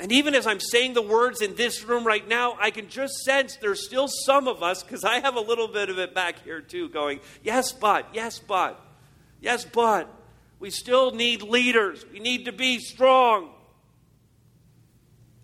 And 0.00 0.12
even 0.12 0.34
as 0.34 0.46
I'm 0.46 0.60
saying 0.60 0.94
the 0.94 1.02
words 1.02 1.40
in 1.40 1.56
this 1.56 1.82
room 1.82 2.06
right 2.06 2.26
now, 2.26 2.56
I 2.60 2.70
can 2.70 2.88
just 2.88 3.14
sense 3.24 3.56
there's 3.56 3.84
still 3.84 4.06
some 4.08 4.46
of 4.46 4.62
us, 4.62 4.82
because 4.82 5.04
I 5.04 5.18
have 5.18 5.34
a 5.34 5.40
little 5.40 5.66
bit 5.66 5.90
of 5.90 5.98
it 5.98 6.14
back 6.14 6.44
here 6.44 6.60
too, 6.60 6.88
going, 6.88 7.18
yes, 7.42 7.72
but, 7.72 8.06
yes, 8.12 8.38
but, 8.38 8.80
yes, 9.40 9.64
but. 9.64 10.08
We 10.60 10.70
still 10.70 11.12
need 11.12 11.42
leaders. 11.42 12.04
We 12.12 12.18
need 12.18 12.44
to 12.46 12.52
be 12.52 12.78
strong. 12.78 13.50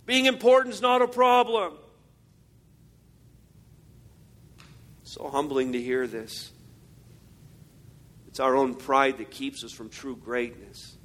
Being 0.06 0.26
important 0.26 0.74
is 0.74 0.80
not 0.80 1.02
a 1.02 1.08
problem. 1.08 1.74
So 5.04 5.28
humbling 5.28 5.72
to 5.72 5.80
hear 5.80 6.06
this. 6.06 6.50
It's 8.34 8.40
our 8.40 8.56
own 8.56 8.74
pride 8.74 9.18
that 9.18 9.30
keeps 9.30 9.62
us 9.62 9.70
from 9.70 9.88
true 9.88 10.16
greatness. 10.16 10.96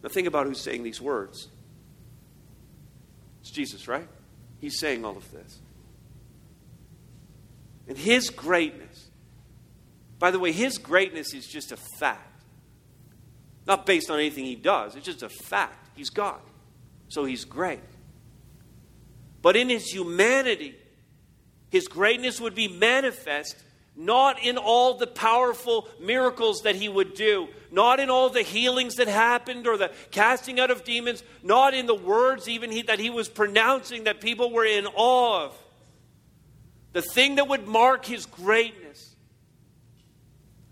Now, 0.00 0.10
think 0.10 0.28
about 0.28 0.46
who's 0.46 0.60
saying 0.60 0.84
these 0.84 1.00
words. 1.00 1.48
It's 3.40 3.50
Jesus, 3.50 3.88
right? 3.88 4.06
He's 4.60 4.78
saying 4.78 5.04
all 5.04 5.16
of 5.16 5.28
this. 5.32 5.58
And 7.88 7.98
his 7.98 8.30
greatness, 8.30 9.10
by 10.20 10.30
the 10.30 10.38
way, 10.38 10.52
his 10.52 10.78
greatness 10.78 11.34
is 11.34 11.44
just 11.44 11.72
a 11.72 11.76
fact. 11.98 12.44
Not 13.66 13.86
based 13.86 14.08
on 14.08 14.20
anything 14.20 14.44
he 14.44 14.54
does, 14.54 14.94
it's 14.94 15.04
just 15.04 15.24
a 15.24 15.28
fact. 15.28 15.88
He's 15.96 16.10
God. 16.10 16.38
So 17.08 17.24
he's 17.24 17.44
great. 17.44 17.80
But 19.42 19.56
in 19.56 19.68
his 19.68 19.86
humanity, 19.86 20.76
his 21.70 21.88
greatness 21.88 22.40
would 22.40 22.54
be 22.54 22.68
manifest 22.68 23.64
not 23.96 24.44
in 24.44 24.58
all 24.58 24.94
the 24.94 25.06
powerful 25.06 25.88
miracles 25.98 26.60
that 26.62 26.76
he 26.76 26.88
would 26.88 27.14
do, 27.14 27.48
not 27.70 27.98
in 27.98 28.10
all 28.10 28.28
the 28.28 28.42
healings 28.42 28.96
that 28.96 29.08
happened 29.08 29.66
or 29.66 29.78
the 29.78 29.90
casting 30.10 30.60
out 30.60 30.70
of 30.70 30.84
demons, 30.84 31.22
not 31.42 31.72
in 31.72 31.86
the 31.86 31.94
words 31.94 32.46
even 32.46 32.70
he, 32.70 32.82
that 32.82 32.98
he 32.98 33.08
was 33.08 33.28
pronouncing 33.28 34.04
that 34.04 34.20
people 34.20 34.52
were 34.52 34.66
in 34.66 34.86
awe 34.94 35.46
of. 35.46 35.58
The 36.92 37.00
thing 37.00 37.36
that 37.36 37.48
would 37.48 37.66
mark 37.66 38.04
his 38.04 38.26
greatness 38.26 39.16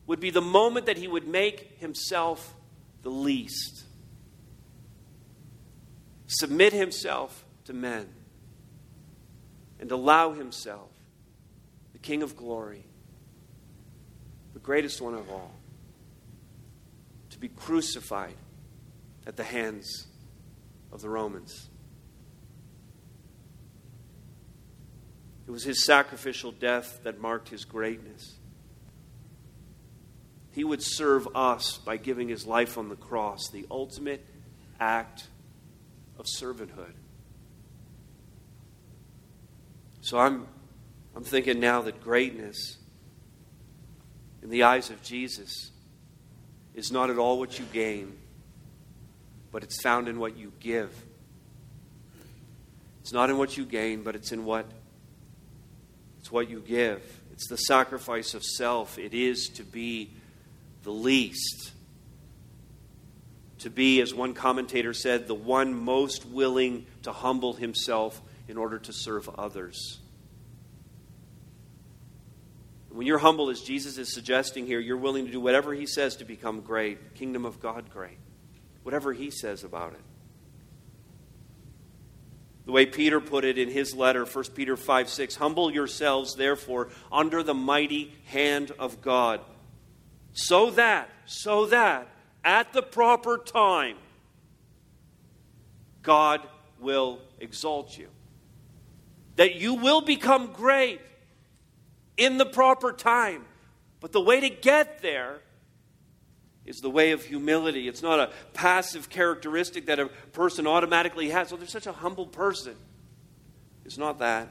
would 0.06 0.20
be 0.20 0.30
the 0.30 0.42
moment 0.42 0.86
that 0.86 0.98
he 0.98 1.08
would 1.08 1.26
make 1.26 1.78
himself 1.78 2.54
the 3.02 3.10
least, 3.10 3.84
submit 6.26 6.74
himself 6.74 7.44
to 7.64 7.72
men, 7.72 8.06
and 9.80 9.90
allow 9.90 10.32
himself, 10.32 10.90
the 11.92 11.98
King 11.98 12.22
of 12.22 12.36
glory, 12.36 12.84
greatest 14.58 15.00
one 15.00 15.14
of 15.14 15.30
all, 15.30 15.54
to 17.30 17.38
be 17.38 17.48
crucified 17.48 18.36
at 19.26 19.36
the 19.36 19.44
hands 19.44 20.06
of 20.92 21.00
the 21.00 21.08
Romans. 21.08 21.68
It 25.46 25.50
was 25.50 25.64
his 25.64 25.84
sacrificial 25.84 26.52
death 26.52 27.00
that 27.02 27.20
marked 27.20 27.48
his 27.48 27.64
greatness. 27.64 28.38
He 30.52 30.64
would 30.64 30.82
serve 30.82 31.28
us 31.34 31.78
by 31.78 31.96
giving 31.96 32.28
his 32.28 32.46
life 32.46 32.78
on 32.78 32.88
the 32.88 32.96
cross, 32.96 33.50
the 33.50 33.66
ultimate 33.70 34.24
act 34.78 35.24
of 36.18 36.26
servanthood. 36.26 36.94
So 40.00 40.18
I'm, 40.18 40.46
I'm 41.16 41.24
thinking 41.24 41.60
now 41.60 41.82
that 41.82 42.00
greatness 42.00 42.78
in 44.44 44.50
the 44.50 44.64
eyes 44.64 44.90
of 44.90 45.02
Jesus 45.02 45.70
is 46.74 46.92
not 46.92 47.08
at 47.08 47.16
all 47.16 47.38
what 47.38 47.58
you 47.58 47.64
gain, 47.72 48.14
but 49.50 49.62
it's 49.62 49.80
found 49.80 50.06
in 50.06 50.18
what 50.18 50.36
you 50.36 50.52
give. 50.60 50.92
It's 53.00 53.12
not 53.12 53.30
in 53.30 53.38
what 53.38 53.56
you 53.56 53.64
gain, 53.64 54.02
but 54.02 54.14
it's 54.14 54.32
in 54.32 54.44
what 54.44 54.66
it's 56.20 56.30
what 56.30 56.48
you 56.48 56.60
give. 56.60 57.02
It's 57.32 57.48
the 57.48 57.56
sacrifice 57.56 58.34
of 58.34 58.44
self. 58.44 58.98
It 58.98 59.14
is 59.14 59.48
to 59.54 59.62
be 59.62 60.10
the 60.82 60.92
least. 60.92 61.72
To 63.60 63.70
be, 63.70 64.00
as 64.02 64.14
one 64.14 64.34
commentator 64.34 64.92
said, 64.92 65.26
the 65.26 65.34
one 65.34 65.74
most 65.74 66.26
willing 66.26 66.86
to 67.02 67.12
humble 67.12 67.54
himself 67.54 68.20
in 68.46 68.58
order 68.58 68.78
to 68.78 68.92
serve 68.92 69.28
others. 69.38 70.00
When 72.94 73.08
you're 73.08 73.18
humble, 73.18 73.50
as 73.50 73.60
Jesus 73.60 73.98
is 73.98 74.14
suggesting 74.14 74.68
here, 74.68 74.78
you're 74.78 74.96
willing 74.96 75.26
to 75.26 75.32
do 75.32 75.40
whatever 75.40 75.74
he 75.74 75.84
says 75.84 76.14
to 76.16 76.24
become 76.24 76.60
great, 76.60 77.14
kingdom 77.16 77.44
of 77.44 77.58
God 77.58 77.90
great. 77.90 78.18
Whatever 78.84 79.12
he 79.12 79.32
says 79.32 79.64
about 79.64 79.94
it. 79.94 80.00
The 82.66 82.72
way 82.72 82.86
Peter 82.86 83.20
put 83.20 83.44
it 83.44 83.58
in 83.58 83.68
his 83.68 83.96
letter, 83.96 84.24
1 84.24 84.44
Peter 84.54 84.76
5 84.76 85.08
6, 85.08 85.34
humble 85.34 85.72
yourselves, 85.72 86.36
therefore, 86.36 86.90
under 87.10 87.42
the 87.42 87.52
mighty 87.52 88.14
hand 88.26 88.70
of 88.78 89.02
God, 89.02 89.40
so 90.32 90.70
that, 90.70 91.10
so 91.26 91.66
that, 91.66 92.06
at 92.44 92.72
the 92.72 92.82
proper 92.82 93.38
time, 93.38 93.96
God 96.02 96.42
will 96.78 97.18
exalt 97.40 97.98
you. 97.98 98.06
That 99.34 99.56
you 99.56 99.74
will 99.74 100.00
become 100.00 100.52
great 100.52 101.00
in 102.16 102.38
the 102.38 102.46
proper 102.46 102.92
time. 102.92 103.44
But 104.00 104.12
the 104.12 104.20
way 104.20 104.40
to 104.40 104.50
get 104.50 105.02
there 105.02 105.40
is 106.66 106.80
the 106.80 106.90
way 106.90 107.12
of 107.12 107.22
humility. 107.22 107.88
It's 107.88 108.02
not 108.02 108.20
a 108.20 108.30
passive 108.52 109.10
characteristic 109.10 109.86
that 109.86 109.98
a 109.98 110.06
person 110.32 110.66
automatically 110.66 111.30
has. 111.30 111.52
Oh, 111.52 111.56
they're 111.56 111.66
such 111.66 111.86
a 111.86 111.92
humble 111.92 112.26
person. 112.26 112.74
It's 113.84 113.98
not 113.98 114.18
that. 114.18 114.48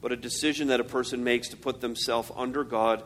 But 0.00 0.12
a 0.12 0.16
decision 0.16 0.68
that 0.68 0.78
a 0.78 0.84
person 0.84 1.24
makes 1.24 1.48
to 1.48 1.56
put 1.56 1.80
themselves 1.80 2.30
under 2.36 2.62
God 2.62 3.02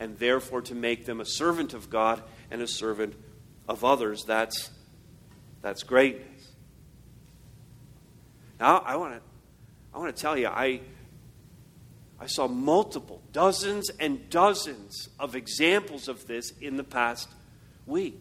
and 0.00 0.18
therefore 0.18 0.62
to 0.62 0.74
make 0.74 1.04
them 1.06 1.20
a 1.20 1.24
servant 1.24 1.72
of 1.72 1.88
God 1.88 2.20
and 2.50 2.60
a 2.60 2.66
servant 2.66 3.14
of 3.68 3.84
others. 3.84 4.24
That's, 4.24 4.70
that's 5.62 5.84
greatness. 5.84 6.26
Now, 8.58 8.78
I 8.78 8.96
want 8.96 9.14
to 9.14 9.20
I 9.94 9.98
want 9.98 10.14
to 10.14 10.20
tell 10.20 10.36
you, 10.36 10.48
I, 10.48 10.80
I 12.24 12.26
saw 12.26 12.48
multiple, 12.48 13.20
dozens 13.32 13.90
and 14.00 14.30
dozens 14.30 15.10
of 15.20 15.36
examples 15.36 16.08
of 16.08 16.26
this 16.26 16.52
in 16.58 16.78
the 16.78 16.82
past 16.82 17.28
week. 17.84 18.18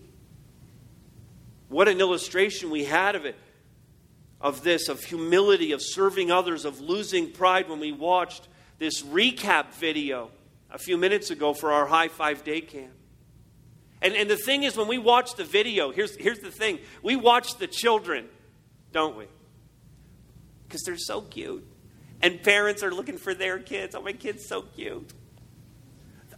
What 1.69 1.87
an 1.87 2.01
illustration 2.01 2.69
we 2.69 2.83
had 2.83 3.15
of 3.15 3.23
it, 3.23 3.37
of 4.41 4.61
this, 4.61 4.89
of 4.89 5.05
humility, 5.05 5.71
of 5.71 5.81
serving 5.81 6.31
others, 6.31 6.65
of 6.65 6.81
losing 6.81 7.31
pride 7.31 7.69
when 7.69 7.79
we 7.79 7.93
watched 7.93 8.49
this 8.77 9.03
recap 9.03 9.73
video 9.75 10.31
a 10.69 10.77
few 10.77 10.97
minutes 10.97 11.31
ago 11.31 11.53
for 11.53 11.71
our 11.71 11.85
high 11.85 12.09
five 12.09 12.43
day 12.43 12.59
camp. 12.59 12.91
And, 14.01 14.15
and 14.15 14.29
the 14.29 14.35
thing 14.35 14.63
is, 14.63 14.75
when 14.75 14.89
we 14.89 14.97
watch 14.97 15.35
the 15.35 15.45
video, 15.45 15.91
here's, 15.91 16.13
here's 16.17 16.39
the 16.39 16.51
thing 16.51 16.79
we 17.01 17.15
watch 17.15 17.57
the 17.57 17.67
children, 17.67 18.27
don't 18.91 19.15
we? 19.15 19.27
Because 20.67 20.81
they're 20.81 20.97
so 20.97 21.21
cute. 21.21 21.65
And 22.23 22.41
parents 22.41 22.81
are 22.81 22.91
looking 22.91 23.17
for 23.17 23.35
their 23.35 23.59
kids. 23.59 23.93
Oh, 23.93 24.01
my 24.01 24.13
kid's 24.13 24.47
so 24.47 24.61
cute. 24.61 25.11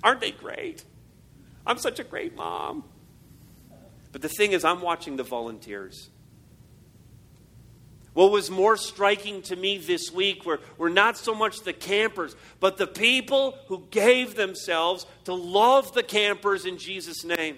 Aren't 0.04 0.20
they 0.20 0.32
great? 0.32 0.84
I'm 1.66 1.78
such 1.78 2.00
a 2.00 2.04
great 2.04 2.36
mom. 2.36 2.84
But 4.12 4.24
the 4.24 4.30
thing 4.30 4.52
is, 4.52 4.66
I'm 4.66 4.82
watching 4.82 5.16
the 5.16 5.24
volunteers. 5.24 6.10
What 8.14 8.32
was 8.32 8.50
more 8.50 8.78
striking 8.78 9.44
to 9.44 9.56
me 9.56 9.78
this 9.78 10.12
week 10.12 10.44
were, 10.44 10.60
were 10.78 10.90
not 10.90 11.18
so 11.18 11.36
much 11.36 11.60
the 11.60 11.74
campers, 11.74 12.36
but 12.60 12.78
the 12.78 12.88
people 12.88 13.58
who 13.68 13.86
gave 13.92 14.36
themselves 14.36 15.06
to 15.26 15.36
love 15.36 15.94
the 15.94 16.02
campers 16.02 16.66
in 16.66 16.80
Jesus' 16.80 17.24
name. 17.24 17.58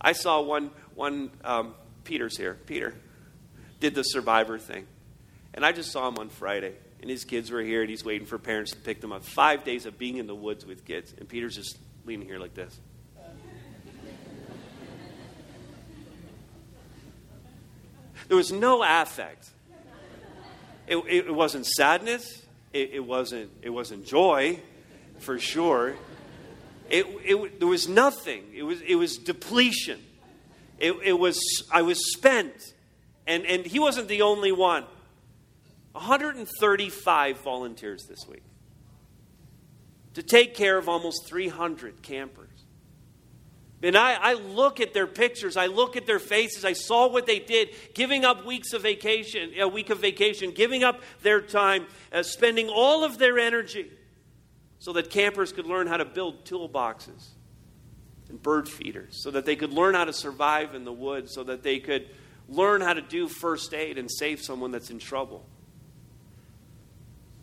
I 0.00 0.12
saw 0.12 0.40
one, 0.40 0.70
one 0.94 1.32
um, 1.42 1.74
Peter's 2.04 2.38
here. 2.38 2.56
Peter 2.64 2.94
did 3.80 3.94
the 3.94 4.04
survivor 4.04 4.58
thing. 4.58 4.86
And 5.54 5.64
I 5.64 5.70
just 5.70 5.92
saw 5.92 6.08
him 6.08 6.18
on 6.18 6.28
Friday, 6.28 6.74
and 7.00 7.08
his 7.08 7.24
kids 7.24 7.50
were 7.50 7.62
here, 7.62 7.80
and 7.80 7.88
he's 7.88 8.04
waiting 8.04 8.26
for 8.26 8.38
parents 8.38 8.72
to 8.72 8.76
pick 8.78 9.00
them 9.00 9.12
up. 9.12 9.24
Five 9.24 9.62
days 9.62 9.86
of 9.86 9.96
being 9.96 10.16
in 10.16 10.26
the 10.26 10.34
woods 10.34 10.66
with 10.66 10.84
kids, 10.84 11.14
and 11.16 11.28
Peter's 11.28 11.54
just 11.54 11.78
leaning 12.04 12.26
here 12.26 12.40
like 12.40 12.54
this. 12.54 12.78
There 18.26 18.36
was 18.36 18.50
no 18.50 18.82
affect. 18.82 19.48
It, 20.86 20.96
it, 20.96 21.26
it 21.26 21.34
wasn't 21.34 21.66
sadness. 21.66 22.42
It, 22.72 22.90
it, 22.94 23.00
wasn't, 23.00 23.50
it 23.62 23.70
wasn't 23.70 24.04
joy, 24.06 24.58
for 25.18 25.38
sure. 25.38 25.94
It, 26.90 27.58
there 27.60 27.68
was 27.68 27.88
nothing. 27.88 28.44
It 28.54 28.62
was, 28.62 28.80
it 28.80 28.96
was 28.96 29.18
depletion. 29.18 30.00
It, 30.78 30.94
it 31.04 31.18
was, 31.18 31.38
I 31.72 31.82
was 31.82 32.12
spent. 32.12 32.74
And, 33.26 33.46
and 33.46 33.64
he 33.64 33.78
wasn't 33.78 34.08
the 34.08 34.22
only 34.22 34.52
one. 34.52 34.84
135 35.94 37.38
volunteers 37.38 38.06
this 38.06 38.26
week 38.28 38.42
to 40.14 40.24
take 40.24 40.54
care 40.54 40.76
of 40.76 40.88
almost 40.88 41.28
300 41.28 42.02
campers. 42.02 42.48
And 43.80 43.96
I, 43.96 44.14
I, 44.14 44.32
look 44.32 44.80
at 44.80 44.92
their 44.92 45.06
pictures, 45.06 45.56
I 45.56 45.66
look 45.66 45.96
at 45.96 46.06
their 46.06 46.18
faces, 46.18 46.64
I 46.64 46.72
saw 46.72 47.06
what 47.06 47.26
they 47.26 47.38
did, 47.38 47.68
giving 47.94 48.24
up 48.24 48.44
weeks 48.44 48.72
of 48.72 48.82
vacation, 48.82 49.52
a 49.60 49.68
week 49.68 49.90
of 49.90 50.00
vacation, 50.00 50.50
giving 50.52 50.82
up 50.82 51.00
their 51.22 51.40
time, 51.40 51.86
uh, 52.10 52.22
spending 52.22 52.68
all 52.68 53.04
of 53.04 53.18
their 53.18 53.38
energy 53.38 53.90
so 54.78 54.94
that 54.94 55.10
campers 55.10 55.52
could 55.52 55.66
learn 55.66 55.86
how 55.86 55.98
to 55.98 56.04
build 56.04 56.44
toolboxes 56.44 57.28
and 58.30 58.42
bird 58.42 58.68
feeders, 58.68 59.22
so 59.22 59.30
that 59.30 59.44
they 59.44 59.54
could 59.54 59.72
learn 59.72 59.94
how 59.94 60.04
to 60.04 60.12
survive 60.12 60.74
in 60.74 60.84
the 60.84 60.92
woods, 60.92 61.34
so 61.34 61.44
that 61.44 61.62
they 61.62 61.78
could 61.78 62.08
learn 62.48 62.80
how 62.80 62.94
to 62.94 63.02
do 63.02 63.28
first 63.28 63.74
aid 63.74 63.98
and 63.98 64.10
save 64.10 64.40
someone 64.40 64.72
that's 64.72 64.90
in 64.90 64.98
trouble 64.98 65.46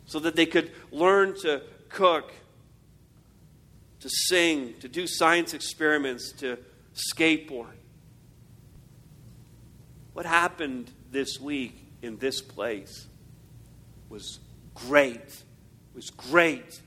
so 0.06 0.18
that 0.20 0.36
they 0.36 0.46
could 0.46 0.70
learn 0.90 1.34
to 1.42 1.62
cook, 1.88 2.32
to 4.00 4.08
sing, 4.08 4.74
to 4.80 4.88
do 4.88 5.06
science 5.06 5.54
experiments, 5.54 6.32
to 6.32 6.58
skateboard. 6.94 7.74
What 10.12 10.26
happened 10.26 10.90
this 11.10 11.40
week 11.40 11.74
in 12.02 12.18
this 12.18 12.40
place 12.40 13.06
was 14.08 14.40
great, 14.74 15.42
was 15.94 16.10
great 16.10 16.80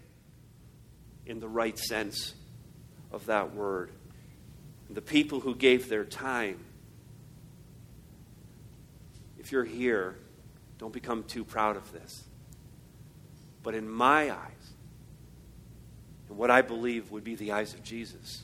in 1.25 1.39
the 1.39 1.47
right 1.47 1.77
sense 1.77 2.35
of 3.11 3.25
that 3.27 3.55
word. 3.55 3.91
The 4.89 5.01
people 5.01 5.39
who 5.39 5.55
gave 5.55 5.89
their 5.89 6.05
time, 6.05 6.63
if 9.39 9.51
you're 9.51 9.63
here, 9.63 10.17
don't 10.77 10.93
become 10.93 11.23
too 11.23 11.43
proud 11.43 11.77
of 11.77 11.91
this 11.91 12.25
But 13.65 13.73
in 13.73 13.89
my 13.89 14.31
eyes, 14.31 14.69
and 16.29 16.37
what 16.37 16.51
I 16.51 16.61
believe 16.61 17.09
would 17.09 17.23
be 17.23 17.33
the 17.33 17.51
eyes 17.51 17.73
of 17.73 17.83
Jesus, 17.83 18.43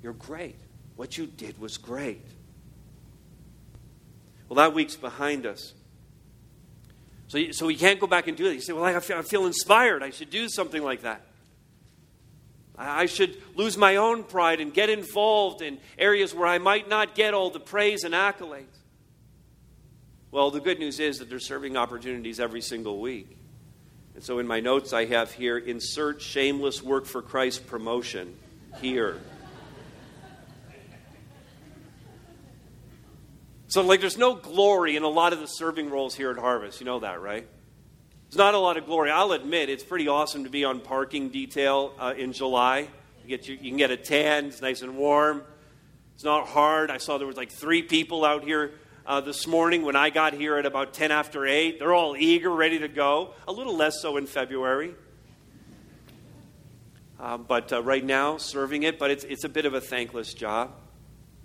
you're 0.00 0.12
great. 0.12 0.54
What 0.94 1.18
you 1.18 1.26
did 1.26 1.60
was 1.60 1.76
great. 1.76 2.24
Well, 4.48 4.58
that 4.58 4.74
week's 4.74 4.94
behind 4.94 5.44
us. 5.44 5.74
So, 7.26 7.50
so 7.50 7.66
we 7.66 7.74
can't 7.74 7.98
go 7.98 8.06
back 8.06 8.28
and 8.28 8.36
do 8.36 8.46
it. 8.46 8.54
You 8.54 8.60
say, 8.60 8.72
well, 8.72 8.84
I 8.84 9.00
feel, 9.00 9.18
I 9.18 9.22
feel 9.22 9.44
inspired. 9.44 10.04
I 10.04 10.10
should 10.10 10.30
do 10.30 10.48
something 10.48 10.84
like 10.84 11.02
that. 11.02 11.22
I 12.78 13.06
should 13.06 13.36
lose 13.56 13.76
my 13.76 13.96
own 13.96 14.22
pride 14.22 14.60
and 14.60 14.72
get 14.72 14.88
involved 14.88 15.62
in 15.62 15.78
areas 15.98 16.32
where 16.32 16.46
I 16.46 16.58
might 16.58 16.88
not 16.88 17.16
get 17.16 17.34
all 17.34 17.50
the 17.50 17.60
praise 17.60 18.04
and 18.04 18.14
accolades. 18.14 18.66
Well, 20.30 20.52
the 20.52 20.60
good 20.60 20.78
news 20.78 21.00
is 21.00 21.18
that 21.18 21.28
there's 21.28 21.44
serving 21.44 21.76
opportunities 21.76 22.38
every 22.38 22.60
single 22.60 23.00
week. 23.00 23.36
And 24.14 24.22
so 24.22 24.38
in 24.38 24.46
my 24.46 24.60
notes, 24.60 24.92
I 24.92 25.06
have 25.06 25.32
here 25.32 25.56
insert 25.56 26.20
shameless 26.20 26.82
work 26.82 27.06
for 27.06 27.22
Christ 27.22 27.66
promotion 27.66 28.36
here. 28.80 29.18
So, 33.68 33.80
like, 33.80 34.00
there's 34.00 34.18
no 34.18 34.34
glory 34.34 34.96
in 34.96 35.02
a 35.02 35.08
lot 35.08 35.32
of 35.32 35.40
the 35.40 35.46
serving 35.46 35.88
roles 35.88 36.14
here 36.14 36.30
at 36.30 36.36
Harvest. 36.36 36.78
You 36.80 36.84
know 36.84 37.00
that, 37.00 37.22
right? 37.22 37.48
There's 38.28 38.36
not 38.36 38.52
a 38.52 38.58
lot 38.58 38.76
of 38.76 38.84
glory. 38.84 39.10
I'll 39.10 39.32
admit 39.32 39.70
it's 39.70 39.82
pretty 39.82 40.08
awesome 40.08 40.44
to 40.44 40.50
be 40.50 40.64
on 40.64 40.80
parking 40.80 41.30
detail 41.30 41.94
uh, 41.98 42.12
in 42.14 42.34
July. 42.34 42.88
You, 43.22 43.28
get 43.28 43.48
your, 43.48 43.56
you 43.56 43.70
can 43.70 43.78
get 43.78 43.90
a 43.90 43.96
tan, 43.96 44.46
it's 44.46 44.60
nice 44.60 44.82
and 44.82 44.96
warm. 44.96 45.42
It's 46.14 46.24
not 46.24 46.48
hard. 46.48 46.90
I 46.90 46.98
saw 46.98 47.16
there 47.16 47.26
was 47.26 47.38
like 47.38 47.50
three 47.50 47.82
people 47.82 48.26
out 48.26 48.44
here 48.44 48.72
uh, 49.06 49.20
this 49.20 49.46
morning 49.46 49.82
when 49.82 49.96
I 49.96 50.10
got 50.10 50.32
here 50.32 50.56
at 50.56 50.66
about 50.66 50.94
10 50.94 51.10
after 51.10 51.46
8. 51.46 51.78
They're 51.78 51.94
all 51.94 52.16
eager, 52.16 52.50
ready 52.50 52.78
to 52.80 52.88
go. 52.88 53.34
A 53.48 53.52
little 53.52 53.76
less 53.76 54.00
so 54.00 54.16
in 54.16 54.26
February. 54.26 54.94
Uh, 57.18 57.38
but 57.38 57.72
uh, 57.72 57.82
right 57.82 58.04
now, 58.04 58.36
serving 58.36 58.82
it, 58.82 58.98
but 58.98 59.10
it's, 59.10 59.24
it's 59.24 59.44
a 59.44 59.48
bit 59.48 59.64
of 59.64 59.74
a 59.74 59.80
thankless 59.80 60.34
job. 60.34 60.72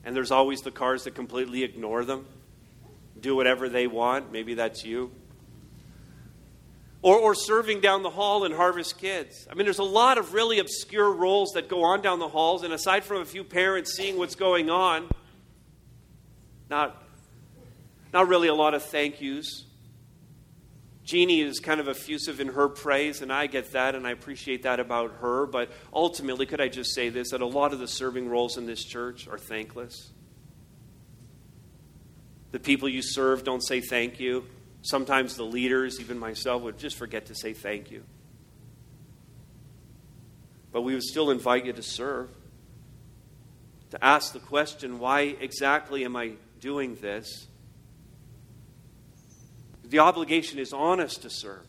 And 0.03 0.15
there's 0.15 0.31
always 0.31 0.61
the 0.61 0.71
cars 0.71 1.03
that 1.03 1.15
completely 1.15 1.63
ignore 1.63 2.05
them, 2.05 2.25
do 3.19 3.35
whatever 3.35 3.69
they 3.69 3.87
want. 3.87 4.31
Maybe 4.31 4.53
that's 4.55 4.85
you. 4.85 5.11
Or, 7.01 7.17
or 7.17 7.35
serving 7.35 7.81
down 7.81 8.01
the 8.01 8.09
hall 8.09 8.43
in 8.43 8.51
Harvest 8.51 8.97
Kids. 8.97 9.47
I 9.51 9.53
mean, 9.53 9.65
there's 9.65 9.79
a 9.79 9.83
lot 9.83 10.17
of 10.17 10.33
really 10.33 10.59
obscure 10.59 11.11
roles 11.11 11.51
that 11.51 11.67
go 11.67 11.83
on 11.83 12.01
down 12.01 12.19
the 12.19 12.27
halls, 12.27 12.63
and 12.63 12.73
aside 12.73 13.03
from 13.03 13.21
a 13.21 13.25
few 13.25 13.43
parents 13.43 13.95
seeing 13.95 14.17
what's 14.17 14.35
going 14.35 14.69
on, 14.69 15.07
not, 16.69 17.06
not 18.17 18.29
really 18.29 18.47
a 18.47 18.55
lot 18.55 18.73
of 18.73 18.81
thank 18.81 19.21
yous. 19.21 19.63
Jeannie 21.03 21.41
is 21.41 21.59
kind 21.59 21.79
of 21.79 21.87
effusive 21.87 22.39
in 22.39 22.47
her 22.47 22.67
praise, 22.67 23.21
and 23.21 23.31
I 23.31 23.45
get 23.45 23.73
that, 23.73 23.93
and 23.93 24.07
I 24.07 24.09
appreciate 24.09 24.63
that 24.63 24.79
about 24.79 25.17
her. 25.21 25.45
But 25.45 25.69
ultimately, 25.93 26.47
could 26.47 26.59
I 26.59 26.67
just 26.67 26.95
say 26.95 27.09
this 27.09 27.29
that 27.29 27.41
a 27.41 27.45
lot 27.45 27.73
of 27.73 27.79
the 27.79 27.87
serving 27.87 28.27
roles 28.27 28.57
in 28.57 28.65
this 28.65 28.83
church 28.83 29.27
are 29.27 29.37
thankless? 29.37 30.09
The 32.49 32.59
people 32.59 32.89
you 32.89 33.03
serve 33.03 33.43
don't 33.43 33.61
say 33.61 33.81
thank 33.81 34.19
you. 34.19 34.47
Sometimes 34.81 35.35
the 35.35 35.43
leaders, 35.43 35.99
even 35.99 36.17
myself, 36.17 36.63
would 36.63 36.79
just 36.79 36.95
forget 36.95 37.27
to 37.27 37.35
say 37.35 37.53
thank 37.53 37.91
you. 37.91 38.03
But 40.71 40.81
we 40.81 40.95
would 40.95 41.03
still 41.03 41.29
invite 41.29 41.67
you 41.67 41.73
to 41.73 41.83
serve, 41.83 42.31
to 43.91 44.03
ask 44.03 44.33
the 44.33 44.39
question 44.39 44.97
why 44.97 45.35
exactly 45.39 46.03
am 46.03 46.15
I 46.15 46.31
doing 46.59 46.95
this? 46.95 47.45
The 49.89 49.99
obligation 49.99 50.59
is 50.59 50.73
on 50.73 50.99
us 50.99 51.15
to 51.17 51.29
serve. 51.29 51.65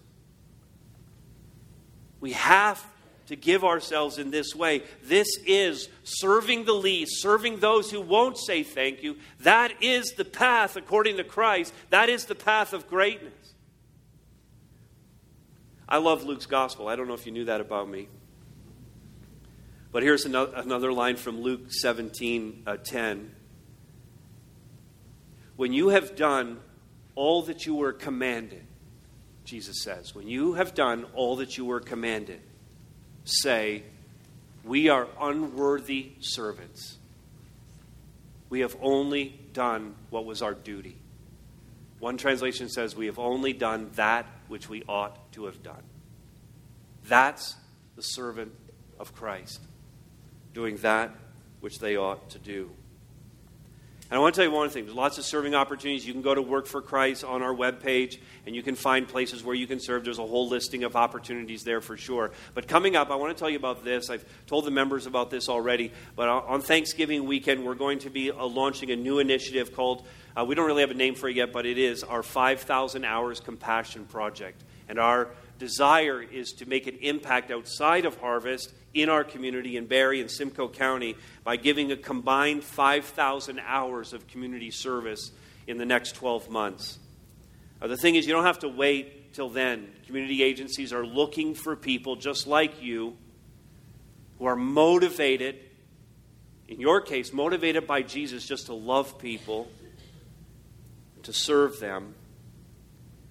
We 2.21 2.33
have 2.33 2.85
to 3.29 3.37
give 3.37 3.63
ourselves 3.63 4.19
in 4.19 4.31
this 4.31 4.55
way. 4.55 4.83
This 5.05 5.29
is 5.47 5.89
serving 6.03 6.65
the 6.65 6.73
least, 6.73 7.23
serving 7.23 7.59
those 7.59 7.91
who 7.91 8.01
won't 8.01 8.39
say 8.39 8.63
thank 8.63 9.03
you. 9.03 9.17
That 9.41 9.83
is 9.83 10.15
the 10.17 10.25
path, 10.25 10.77
according 10.77 11.19
to 11.19 11.25
Christ. 11.25 11.73
That 11.91 12.09
is 12.09 12.25
the 12.25 12.35
path 12.35 12.73
of 12.73 12.89
greatness. 12.89 13.33
I 15.89 15.99
love 15.99 16.25
Luke's 16.25 16.47
gospel. 16.47 16.89
I 16.89 16.97
don't 16.97 17.07
know 17.07 17.15
if 17.15 17.27
you 17.27 17.33
knew 17.33 17.45
that 17.45 17.61
about 17.61 17.89
me. 17.89 18.09
But 19.93 20.03
here's 20.03 20.25
another 20.25 20.93
line 20.93 21.17
from 21.17 21.41
Luke 21.41 21.71
17 21.73 22.65
uh, 22.67 22.77
10. 22.79 23.35
When 25.57 25.73
you 25.73 25.89
have 25.89 26.15
done 26.15 26.61
all 27.19 27.43
that 27.43 27.67
you 27.67 27.75
were 27.75 27.93
commanded, 27.93 28.65
Jesus 29.45 29.83
says, 29.83 30.15
when 30.15 30.29
you 30.29 30.53
have 30.53 30.73
done 30.73 31.05
all 31.15 31.35
that 31.37 31.59
you 31.59 31.65
were 31.65 31.81
commanded, 31.81 32.41
say, 33.25 33.83
We 34.63 34.89
are 34.89 35.09
unworthy 35.21 36.13
servants. 36.21 36.97
We 38.51 38.61
have 38.61 38.77
only 38.81 39.37
done 39.53 39.97
what 40.11 40.27
was 40.27 40.43
our 40.43 40.55
duty. 40.55 40.97
One 41.99 42.19
translation 42.19 42.69
says, 42.69 42.95
We 42.95 43.07
have 43.07 43.19
only 43.19 43.53
done 43.53 43.91
that 43.97 44.25
which 44.47 44.69
we 44.69 44.85
ought 44.89 45.33
to 45.33 45.47
have 45.47 45.61
done. 45.61 45.83
That's 47.09 47.57
the 47.97 48.03
servant 48.03 48.53
of 49.01 49.13
Christ, 49.13 49.61
doing 50.55 50.77
that 50.79 51.11
which 51.59 51.81
they 51.81 51.97
ought 51.97 52.31
to 52.31 52.39
do. 52.39 52.71
And 54.11 54.17
I 54.17 54.21
want 54.23 54.35
to 54.35 54.39
tell 54.41 54.51
you 54.51 54.57
one 54.57 54.71
thing. 54.71 54.87
There's 54.87 54.97
lots 54.97 55.19
of 55.19 55.25
serving 55.27 55.55
opportunities. 55.55 56.07
You 56.07 56.15
can 56.15 56.23
go 56.23 56.35
to 56.35 56.41
Work 56.41 56.67
for 56.67 56.81
Christ 56.81 57.25
on 57.25 57.43
our 57.43 57.55
webpage, 57.55 58.19
and 58.47 58.57
you 58.57 58.63
can 58.63 58.75
find 58.75 59.07
places 59.07 59.45
where 59.45 59.55
you 59.55 59.67
can 59.67 59.81
serve. 59.81 60.03
There's 60.03 60.19
a 60.19 60.27
whole 60.27 60.49
listing 60.49 60.85
of 60.85 60.97
opportunities 60.97 61.63
there 61.63 61.83
for 61.83 61.99
sure. 61.99 62.31
But 62.55 62.69
coming 62.69 62.97
up, 62.97 63.11
I 63.11 63.17
want 63.17 63.37
to 63.37 63.39
tell 63.39 63.51
you 63.51 63.59
about 63.59 63.85
this. 63.85 64.09
I've 64.09 64.25
told 64.47 64.65
the 64.65 64.71
members 64.71 65.05
about 65.05 65.31
this 65.31 65.51
already. 65.51 65.93
But 66.17 66.29
on 66.29 66.63
Thanksgiving 66.63 67.27
weekend, 67.27 67.67
we're 67.67 67.75
going 67.75 67.99
to 68.01 68.11
be 68.11 68.31
uh, 68.31 68.47
launching 68.47 68.91
a 68.91 68.97
new 68.97 69.19
initiative 69.19 69.75
called, 69.75 70.07
uh, 70.35 70.43
we 70.43 70.55
don't 70.55 70.67
really 70.67 70.81
have 70.81 70.91
a 70.91 70.95
name 70.95 71.15
for 71.15 71.29
it 71.29 71.37
yet, 71.37 71.53
but 71.53 71.67
it 71.67 71.77
is 71.77 72.03
our 72.03 72.23
5,000 72.23 73.05
Hours 73.05 73.41
Compassion 73.41 74.07
Project. 74.07 74.65
And 74.89 74.99
our 74.99 75.29
desire 75.59 76.23
is 76.23 76.53
to 76.55 76.69
make 76.69 76.87
an 76.87 76.97
impact 77.01 77.51
outside 77.51 78.05
of 78.05 78.19
Harvest 78.19 78.73
in 78.95 79.09
our 79.09 79.25
community 79.25 79.77
in 79.77 79.87
Barrie 79.87 80.21
and 80.21 80.31
Simcoe 80.31 80.69
County 80.69 81.17
by 81.45 81.57
giving 81.57 81.93
a 81.93 81.97
combined 81.97 82.65
5,000 82.65 83.61
hours 83.67 84.13
of 84.13 84.27
community 84.29 84.71
service 84.71 85.31
in 85.67 85.79
the 85.79 85.85
next 85.85 86.13
12 86.13 86.49
months. 86.49 86.99
The 87.81 87.97
thing 87.97 88.15
is, 88.15 88.27
you 88.27 88.33
don't 88.33 88.45
have 88.45 88.61
to 88.61 88.69
wait 88.69 89.35
till 89.35 89.51
then. 89.51 89.89
Community 90.07 90.43
agencies 90.43 90.93
are 90.93 91.07
looking 91.07 91.55
for 91.55 91.77
people 91.77 92.17
just 92.17 92.47
like 92.47 92.83
you 92.83 93.17
who 94.39 94.47
are 94.47 94.57
motivated, 94.57 95.57
in 96.67 96.81
your 96.81 97.01
case, 97.01 97.33
motivated 97.33 97.87
by 97.87 98.03
Jesus 98.03 98.47
just 98.47 98.67
to 98.67 98.75
love 98.75 99.19
people, 99.19 99.69
to 101.25 101.33
serve 101.33 101.79
them. 101.79 102.15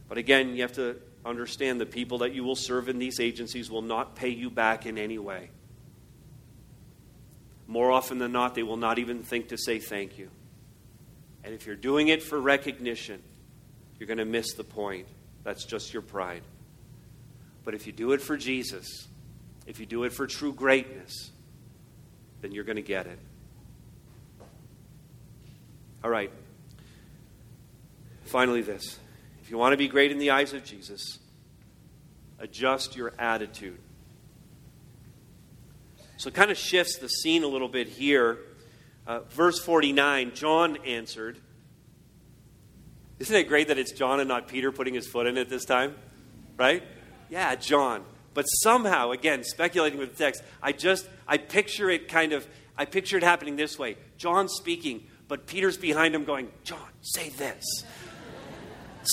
But 0.07 0.17
again, 0.17 0.55
you 0.55 0.61
have 0.61 0.73
to 0.73 0.97
understand 1.27 1.79
the 1.79 1.85
people 1.85 2.19
that 2.19 2.33
you 2.33 2.43
will 2.43 2.55
serve 2.55 2.89
in 2.89 2.97
these 2.99 3.19
agencies 3.19 3.69
will 3.69 3.81
not 3.81 4.15
pay 4.15 4.29
you 4.29 4.49
back 4.49 4.85
in 4.85 4.97
any 4.97 5.17
way. 5.17 5.49
More 7.67 7.91
often 7.91 8.17
than 8.17 8.31
not, 8.31 8.55
they 8.55 8.63
will 8.63 8.77
not 8.77 8.97
even 8.97 9.23
think 9.23 9.49
to 9.49 9.57
say 9.57 9.79
thank 9.79 10.17
you. 10.17 10.29
And 11.43 11.53
if 11.53 11.65
you're 11.65 11.75
doing 11.75 12.07
it 12.07 12.23
for 12.23 12.39
recognition, 12.39 13.21
you're 13.99 14.07
going 14.07 14.17
to 14.17 14.25
miss 14.25 14.53
the 14.53 14.63
point. 14.63 15.07
That's 15.43 15.65
just 15.65 15.93
your 15.93 16.01
pride. 16.01 16.43
But 17.63 17.73
if 17.73 17.85
you 17.85 17.93
do 17.93 18.13
it 18.13 18.21
for 18.21 18.37
Jesus, 18.37 19.07
if 19.65 19.79
you 19.79 19.85
do 19.85 20.03
it 20.03 20.13
for 20.13 20.27
true 20.27 20.53
greatness, 20.53 21.31
then 22.41 22.51
you're 22.51 22.63
going 22.63 22.77
to 22.77 22.81
get 22.81 23.07
it. 23.07 23.19
All 26.03 26.09
right. 26.09 26.31
Finally, 28.23 28.61
this. 28.61 28.99
If 29.47 29.51
you 29.51 29.57
want 29.57 29.71
to 29.71 29.77
be 29.77 29.87
great 29.87 30.11
in 30.11 30.17
the 30.17 30.31
eyes 30.31 30.51
of 30.51 30.65
Jesus, 30.65 31.19
adjust 32.37 32.97
your 32.97 33.13
attitude. 33.17 33.79
So 36.17 36.27
it 36.27 36.33
kind 36.33 36.51
of 36.51 36.57
shifts 36.57 36.97
the 36.97 37.07
scene 37.07 37.45
a 37.45 37.47
little 37.47 37.69
bit 37.69 37.87
here. 37.87 38.39
Uh, 39.07 39.21
verse 39.29 39.57
49 39.57 40.33
John 40.35 40.75
answered. 40.85 41.37
Isn't 43.19 43.37
it 43.37 43.47
great 43.47 43.69
that 43.69 43.77
it's 43.77 43.93
John 43.93 44.19
and 44.19 44.27
not 44.27 44.49
Peter 44.49 44.69
putting 44.73 44.93
his 44.93 45.07
foot 45.07 45.27
in 45.27 45.37
it 45.37 45.47
this 45.47 45.63
time? 45.63 45.95
Right? 46.57 46.83
Yeah, 47.29 47.55
John. 47.55 48.03
But 48.33 48.43
somehow, 48.47 49.11
again, 49.11 49.45
speculating 49.45 49.97
with 49.97 50.17
the 50.17 50.23
text, 50.25 50.43
I 50.61 50.73
just, 50.73 51.07
I 51.25 51.37
picture 51.37 51.89
it 51.89 52.09
kind 52.09 52.33
of, 52.33 52.45
I 52.77 52.83
picture 52.83 53.15
it 53.15 53.23
happening 53.23 53.55
this 53.55 53.79
way. 53.79 53.95
John 54.17 54.49
speaking, 54.49 55.07
but 55.29 55.47
Peter's 55.47 55.77
behind 55.77 56.13
him 56.13 56.25
going, 56.25 56.51
John, 56.65 56.89
say 56.99 57.29
this 57.29 57.63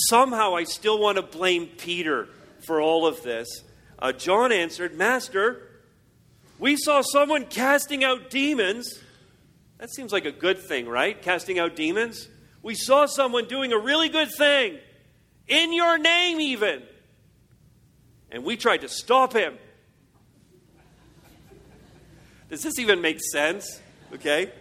somehow 0.09 0.55
I 0.55 0.63
still 0.63 0.99
want 0.99 1.17
to 1.17 1.21
blame 1.21 1.67
Peter 1.77 2.27
for 2.65 2.81
all 2.81 3.05
of 3.05 3.21
this. 3.23 3.63
Uh, 3.97 4.11
John 4.11 4.51
answered, 4.51 4.95
Master, 4.95 5.61
we 6.59 6.77
saw 6.77 7.01
someone 7.01 7.45
casting 7.45 8.03
out 8.03 8.29
demons. 8.29 8.99
That 9.77 9.89
seems 9.93 10.11
like 10.11 10.25
a 10.25 10.31
good 10.31 10.59
thing, 10.59 10.87
right? 10.87 11.21
Casting 11.21 11.59
out 11.59 11.75
demons. 11.75 12.27
We 12.61 12.75
saw 12.75 13.05
someone 13.05 13.45
doing 13.47 13.73
a 13.73 13.77
really 13.77 14.09
good 14.09 14.31
thing, 14.31 14.77
in 15.47 15.73
your 15.73 15.97
name, 15.97 16.39
even. 16.39 16.81
and 18.31 18.43
we 18.43 18.57
tried 18.57 18.81
to 18.81 18.89
stop 18.89 19.33
him. 19.33 19.57
Does 22.49 22.61
this 22.63 22.79
even 22.79 23.01
make 23.01 23.19
sense? 23.31 23.81
Okay? 24.13 24.51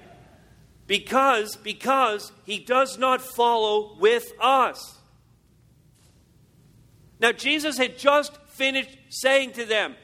Because 0.86 1.56
because 1.56 2.30
he 2.44 2.58
does 2.58 2.98
not 2.98 3.20
follow 3.20 3.96
with 3.98 4.30
us. 4.40 4.98
Now 7.24 7.32
Jesus 7.32 7.78
had 7.78 7.96
just 7.96 8.36
finished 8.48 8.98
saying 9.08 9.52
to 9.52 9.64
them, 9.64 9.94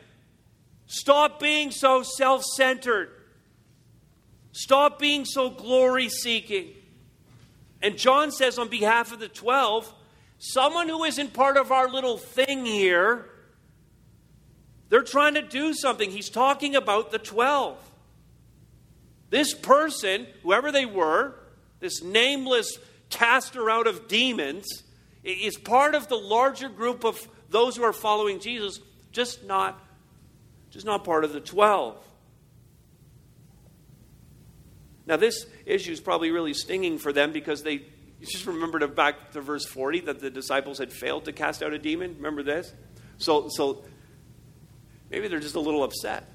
stop 0.87 1.39
being 1.39 1.71
so 1.71 2.03
self-centered. 2.03 3.11
Stop 4.53 4.99
being 4.99 5.27
so 5.27 5.51
glory 5.51 6.09
seeking. 6.09 6.69
And 7.83 7.99
John 7.99 8.31
says 8.31 8.59
on 8.59 8.69
behalf 8.69 9.13
of 9.13 9.21
the 9.21 9.29
12, 9.29 9.93
someone 10.39 10.89
who 10.89 11.05
isn't 11.05 11.35
part 11.35 11.59
of 11.59 11.71
our 11.71 11.91
little 11.91 12.17
thing 12.17 12.65
here, 12.65 13.29
they're 14.89 15.03
trying 15.03 15.35
to 15.35 15.43
do 15.43 15.75
something. 15.75 16.11
He's 16.11 16.31
talking 16.31 16.75
about 16.75 17.11
the 17.11 17.19
12. 17.19 17.77
This 19.29 19.53
person, 19.53 20.27
whoever 20.43 20.73
they 20.73 20.87
were, 20.87 21.35
this 21.81 22.03
nameless 22.03 22.79
caster 23.11 23.69
out 23.69 23.87
of 23.87 24.09
demons, 24.09 24.85
is 25.23 25.57
part 25.59 25.95
of 25.95 26.09
the 26.09 26.17
larger 26.17 26.69
group 26.69 27.05
of 27.05 27.29
those 27.49 27.77
who 27.77 27.83
are 27.83 27.93
following 27.93 28.41
Jesus, 28.41 28.81
just 29.13 29.45
not, 29.45 29.83
just 30.71 30.87
not 30.87 31.05
part 31.05 31.25
of 31.25 31.33
the 31.33 31.41
12. 31.41 31.97
Now, 35.07 35.17
this 35.17 35.47
issue 35.67 35.93
is 35.93 36.01
probably 36.01 36.31
really 36.31 36.55
stinging 36.55 36.99
for 36.99 37.13
them 37.13 37.33
because 37.33 37.63
they 37.63 37.83
just 38.23 38.47
remembered 38.47 38.95
back 38.95 39.33
to 39.33 39.41
verse 39.41 39.67
40 39.67 40.01
that 40.01 40.21
the 40.21 40.31
disciples 40.31 40.79
had 40.79 40.93
failed 40.93 41.25
to 41.25 41.33
cast 41.33 41.63
out 41.63 41.73
a 41.73 41.79
demon. 41.79 42.15
Remember 42.17 42.43
this? 42.43 42.73
So, 43.19 43.49
so 43.49 43.85
maybe 45.11 45.29
they're 45.29 45.41
just 45.41 45.57
a 45.57 45.61
little 45.61 45.83
upset. 45.83 46.27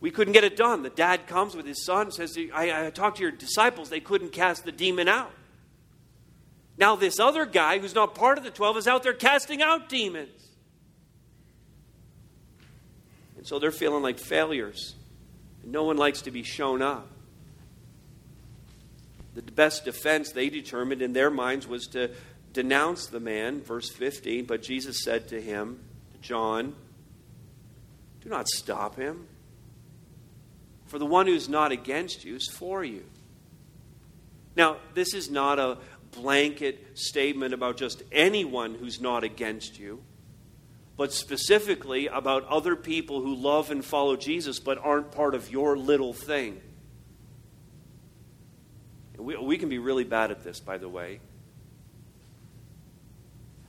We 0.00 0.10
couldn't 0.10 0.32
get 0.32 0.44
it 0.44 0.56
done. 0.56 0.82
The 0.82 0.90
dad 0.90 1.26
comes 1.26 1.54
with 1.54 1.66
his 1.66 1.84
son, 1.84 2.10
says, 2.12 2.38
I, 2.54 2.86
I 2.86 2.90
talked 2.90 3.18
to 3.18 3.22
your 3.22 3.32
disciples, 3.32 3.90
they 3.90 4.00
couldn't 4.00 4.32
cast 4.32 4.64
the 4.64 4.72
demon 4.72 5.08
out. 5.08 5.32
Now, 6.78 6.94
this 6.94 7.18
other 7.18 7.44
guy 7.44 7.80
who's 7.80 7.94
not 7.94 8.14
part 8.14 8.38
of 8.38 8.44
the 8.44 8.50
12 8.50 8.78
is 8.78 8.88
out 8.88 9.02
there 9.02 9.12
casting 9.12 9.60
out 9.60 9.88
demons. 9.88 10.48
And 13.36 13.46
so 13.46 13.58
they're 13.58 13.72
feeling 13.72 14.02
like 14.02 14.18
failures. 14.18 14.94
And 15.62 15.72
No 15.72 15.82
one 15.82 15.96
likes 15.96 16.22
to 16.22 16.30
be 16.30 16.44
shown 16.44 16.80
up. 16.80 17.08
The 19.34 19.42
best 19.42 19.84
defense 19.84 20.32
they 20.32 20.48
determined 20.48 21.02
in 21.02 21.12
their 21.12 21.30
minds 21.30 21.66
was 21.66 21.86
to 21.88 22.10
denounce 22.52 23.06
the 23.06 23.20
man, 23.20 23.60
verse 23.60 23.90
15. 23.90 24.44
But 24.46 24.62
Jesus 24.62 25.02
said 25.02 25.28
to 25.28 25.40
him, 25.40 25.80
John, 26.22 26.74
do 28.20 28.28
not 28.28 28.48
stop 28.48 28.96
him. 28.96 29.26
For 30.86 30.98
the 30.98 31.06
one 31.06 31.26
who's 31.26 31.48
not 31.48 31.70
against 31.70 32.24
you 32.24 32.36
is 32.36 32.48
for 32.48 32.82
you. 32.82 33.04
Now, 34.56 34.78
this 34.94 35.14
is 35.14 35.30
not 35.30 35.60
a 35.60 35.78
blanket 36.18 36.98
statement 36.98 37.54
about 37.54 37.76
just 37.76 38.02
anyone 38.10 38.74
who's 38.74 39.00
not 39.00 39.24
against 39.24 39.78
you 39.78 40.02
but 40.98 41.12
specifically 41.12 42.08
about 42.08 42.44
other 42.48 42.74
people 42.74 43.20
who 43.22 43.32
love 43.36 43.70
and 43.70 43.84
follow 43.84 44.16
Jesus 44.16 44.58
but 44.58 44.78
aren't 44.78 45.12
part 45.12 45.36
of 45.36 45.50
your 45.50 45.78
little 45.78 46.12
thing. 46.12 46.60
We, 49.16 49.36
we 49.36 49.58
can 49.58 49.68
be 49.68 49.78
really 49.78 50.02
bad 50.02 50.32
at 50.32 50.42
this, 50.42 50.58
by 50.58 50.76
the 50.76 50.88
way. 50.88 51.20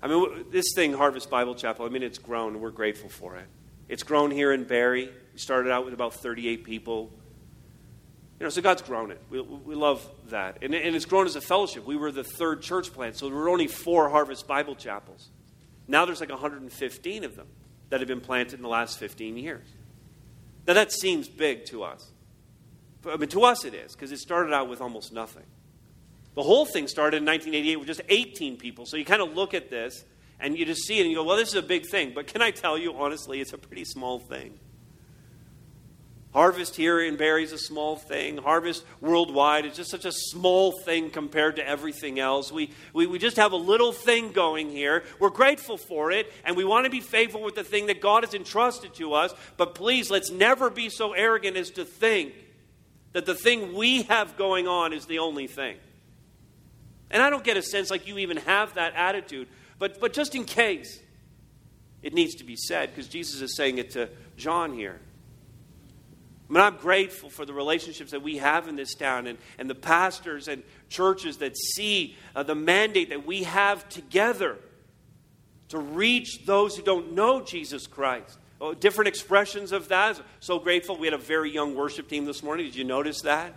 I 0.02 0.08
mean, 0.08 0.46
this 0.50 0.74
thing, 0.74 0.92
Harvest 0.94 1.30
Bible 1.30 1.54
Chapel, 1.54 1.86
I 1.86 1.90
mean, 1.90 2.02
it's 2.02 2.18
grown, 2.18 2.60
we're 2.60 2.72
grateful 2.72 3.10
for 3.10 3.38
it. 3.38 3.46
It's 3.88 4.02
grown 4.02 4.32
here 4.32 4.52
in 4.52 4.64
Barrie. 4.64 5.12
We 5.34 5.40
started 5.40 5.72
out 5.72 5.86
with 5.86 5.94
about 5.94 6.16
38 6.16 6.64
people. 6.64 7.12
You 8.40 8.46
know, 8.46 8.50
so 8.50 8.62
God's 8.62 8.82
grown 8.82 9.12
it. 9.12 9.22
We, 9.30 9.42
we 9.42 9.76
love 9.76 10.08
that. 10.30 10.60
And, 10.62 10.74
and 10.74 10.96
it's 10.96 11.06
grown 11.06 11.26
as 11.26 11.36
a 11.36 11.42
fellowship. 11.42 11.86
We 11.86 11.98
were 11.98 12.12
the 12.12 12.24
third 12.24 12.62
church 12.62 12.94
plant, 12.94 13.18
so 13.18 13.28
there 13.28 13.36
were 13.36 13.50
only 13.50 13.68
four 13.68 14.10
Harvest 14.10 14.48
Bible 14.48 14.76
Chapels. 14.76 15.30
Now 15.88 16.06
there's 16.06 16.22
like 16.22 16.30
115 16.30 17.24
of 17.26 17.36
them 17.36 17.48
that 17.90 18.00
have 18.00 18.08
been 18.08 18.22
planted 18.22 18.56
in 18.56 18.62
the 18.62 18.70
last 18.70 18.98
15 18.98 19.36
years. 19.36 19.68
Now 20.66 20.74
that 20.74 20.92
seems 20.94 21.28
big 21.28 21.66
to 21.66 21.84
us. 21.84 22.12
But, 23.02 23.14
I 23.14 23.18
mean, 23.18 23.30
to 23.30 23.44
us 23.44 23.66
it 23.66 23.74
is, 23.74 23.94
because 23.94 24.12
it 24.12 24.20
started 24.20 24.54
out 24.54 24.70
with 24.70 24.80
almost 24.80 25.12
nothing. 25.12 25.46
The 26.36 26.44
whole 26.44 26.66
thing 26.66 26.88
started 26.88 27.18
in 27.18 27.26
1988 27.26 27.76
with 27.78 27.88
just 27.88 28.02
18 28.08 28.58
people. 28.58 28.86
So 28.86 28.96
you 28.96 29.04
kind 29.04 29.22
of 29.22 29.34
look 29.34 29.54
at 29.54 29.70
this 29.70 30.06
and 30.40 30.58
you 30.58 30.66
just 30.66 30.84
see 30.84 31.00
it 31.00 31.02
and 31.02 31.10
you 31.10 31.18
go, 31.18 31.24
well, 31.26 31.36
this 31.36 31.50
is 31.50 31.56
a 31.56 31.62
big 31.62 31.86
thing. 31.88 32.14
But 32.16 32.28
can 32.28 32.42
I 32.42 32.52
tell 32.52 32.78
you, 32.78 32.94
honestly, 32.94 33.42
it's 33.42 33.52
a 33.52 33.58
pretty 33.58 33.84
small 33.84 34.20
thing. 34.20 34.58
Harvest 36.32 36.76
here 36.76 37.02
in 37.02 37.16
Barrie 37.16 37.44
is 37.44 37.52
a 37.52 37.58
small 37.58 37.96
thing. 37.96 38.38
Harvest 38.38 38.86
worldwide 39.02 39.66
is 39.66 39.76
just 39.76 39.90
such 39.90 40.06
a 40.06 40.12
small 40.12 40.72
thing 40.72 41.10
compared 41.10 41.56
to 41.56 41.68
everything 41.68 42.20
else. 42.20 42.52
We, 42.52 42.70
we, 42.94 43.08
we 43.08 43.18
just 43.18 43.38
have 43.38 43.52
a 43.52 43.58
little 43.58 43.92
thing 43.92 44.32
going 44.32 44.70
here. 44.70 45.04
We're 45.20 45.32
grateful 45.32 45.78
for 45.78 46.12
it, 46.12 46.32
and 46.46 46.56
we 46.56 46.64
want 46.64 46.86
to 46.86 46.92
be 46.92 47.00
faithful 47.00 47.42
with 47.42 47.56
the 47.56 47.64
thing 47.64 47.88
that 47.88 48.00
God 48.00 48.24
has 48.24 48.36
entrusted 48.36 48.94
to 48.96 49.14
us. 49.14 49.34
But 49.58 49.74
please, 49.74 50.12
let's 50.12 50.30
never 50.30 50.70
be 50.70 50.90
so 50.90 51.14
arrogant 51.14 51.58
as 51.58 51.72
to 51.72 51.84
think 51.84 52.34
that 53.14 53.26
the 53.26 53.34
thing 53.34 53.74
we 53.76 54.04
have 54.04 54.38
going 54.38 54.68
on 54.68 54.94
is 54.94 55.08
the 55.08 55.18
only 55.18 55.48
thing. 55.48 55.78
And 57.10 57.24
I 57.24 57.32
don't 57.32 57.44
get 57.44 57.58
a 57.58 57.64
sense 57.64 57.90
like 57.90 58.08
you 58.08 58.20
even 58.20 58.38
have 58.38 58.76
that 58.76 58.94
attitude. 58.94 59.48
But, 59.80 60.00
but 60.00 60.14
just 60.14 60.36
in 60.36 60.46
case, 60.46 61.00
it 62.04 62.14
needs 62.14 62.36
to 62.36 62.44
be 62.44 62.56
said, 62.56 62.92
because 62.92 63.08
Jesus 63.08 63.42
is 63.42 63.56
saying 63.56 63.80
it 63.80 63.90
to 63.92 64.10
John 64.38 64.74
here. 64.74 65.00
I 66.50 66.54
mean, 66.54 66.64
I'm 66.64 66.78
grateful 66.78 67.30
for 67.30 67.46
the 67.46 67.54
relationships 67.54 68.12
that 68.12 68.24
we 68.24 68.38
have 68.38 68.68
in 68.68 68.76
this 68.76 68.96
town 68.96 69.28
and, 69.28 69.38
and 69.60 69.70
the 69.70 69.76
pastors 69.76 70.48
and 70.48 70.64
churches 70.90 71.38
that 71.38 71.56
see 71.56 72.16
uh, 72.36 72.42
the 72.42 72.56
mandate 72.56 73.10
that 73.10 73.28
we 73.28 73.44
have 73.44 73.88
together 73.88 74.58
to 75.68 75.78
reach 75.78 76.46
those 76.46 76.76
who 76.76 76.82
don't 76.82 77.14
know 77.14 77.42
Jesus 77.42 77.86
Christ. 77.86 78.40
Oh, 78.60 78.74
different 78.74 79.10
expressions 79.10 79.72
of 79.72 79.90
that. 79.90 80.20
So 80.40 80.58
grateful. 80.58 80.98
We 80.98 81.06
had 81.06 81.14
a 81.14 81.20
very 81.20 81.52
young 81.52 81.76
worship 81.76 82.10
team 82.10 82.26
this 82.26 82.42
morning. 82.42 82.66
Did 82.66 82.76
you 82.76 82.84
notice 82.84 83.22
that? 83.22 83.54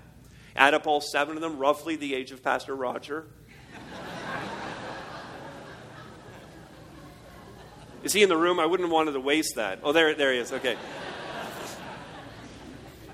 Add 0.55 0.74
up 0.74 0.86
all 0.86 1.01
seven 1.01 1.36
of 1.36 1.40
them, 1.40 1.59
roughly 1.59 1.97
the 1.97 2.14
age 2.14 2.30
of 2.30 2.43
Pastor 2.43 2.76
Roger. 2.76 3.24
Is 8.03 8.12
he 8.12 8.22
in 8.22 8.28
the 8.28 8.36
room? 8.36 8.61
I 8.61 8.66
wouldn't 8.66 8.86
have 8.86 8.93
wanted 8.93 9.12
to 9.12 9.20
waste 9.20 9.55
that. 9.57 9.78
Oh, 9.82 9.93
there, 9.93 10.14
there 10.14 10.34
he 10.34 10.40
is. 10.40 10.53
Okay. 10.53 10.76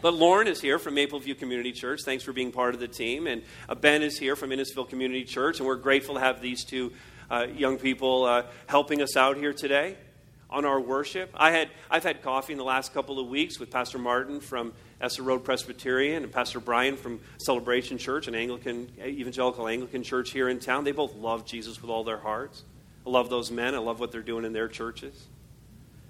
But 0.00 0.14
Lauren 0.14 0.46
is 0.46 0.60
here 0.60 0.78
from 0.78 0.94
Mapleview 0.94 1.36
Community 1.36 1.72
Church. 1.72 2.02
Thanks 2.04 2.22
for 2.22 2.32
being 2.32 2.52
part 2.52 2.72
of 2.72 2.78
the 2.78 2.86
team. 2.86 3.26
And 3.26 3.42
uh, 3.68 3.74
Ben 3.74 4.02
is 4.02 4.16
here 4.16 4.36
from 4.36 4.50
Innisfil 4.50 4.88
Community 4.88 5.24
Church. 5.24 5.58
And 5.58 5.66
we're 5.66 5.74
grateful 5.74 6.14
to 6.14 6.20
have 6.20 6.40
these 6.40 6.64
two 6.64 6.92
uh, 7.28 7.48
young 7.52 7.78
people 7.78 8.22
uh, 8.24 8.44
helping 8.66 9.02
us 9.02 9.16
out 9.16 9.36
here 9.36 9.52
today 9.52 9.96
on 10.50 10.64
our 10.64 10.80
worship. 10.80 11.30
I 11.34 11.50
had, 11.50 11.68
I've 11.90 12.04
had 12.04 12.22
coffee 12.22 12.52
in 12.52 12.58
the 12.58 12.64
last 12.64 12.94
couple 12.94 13.18
of 13.18 13.26
weeks 13.26 13.58
with 13.58 13.70
Pastor 13.70 13.98
Martin 13.98 14.38
from 14.38 14.72
Essa 15.00 15.22
Road 15.22 15.44
Presbyterian 15.44 16.22
and 16.22 16.32
Pastor 16.32 16.60
Brian 16.60 16.96
from 16.96 17.20
Celebration 17.38 17.98
Church, 17.98 18.28
an 18.28 18.36
Anglican, 18.36 18.92
evangelical 19.00 19.66
Anglican 19.66 20.04
church 20.04 20.30
here 20.30 20.48
in 20.48 20.60
town. 20.60 20.84
They 20.84 20.92
both 20.92 21.16
love 21.16 21.44
Jesus 21.44 21.82
with 21.82 21.90
all 21.90 22.04
their 22.04 22.18
hearts. 22.18 22.62
I 23.04 23.10
love 23.10 23.30
those 23.30 23.50
men. 23.50 23.74
I 23.74 23.78
love 23.78 23.98
what 23.98 24.12
they're 24.12 24.22
doing 24.22 24.44
in 24.44 24.52
their 24.52 24.68
churches. 24.68 25.26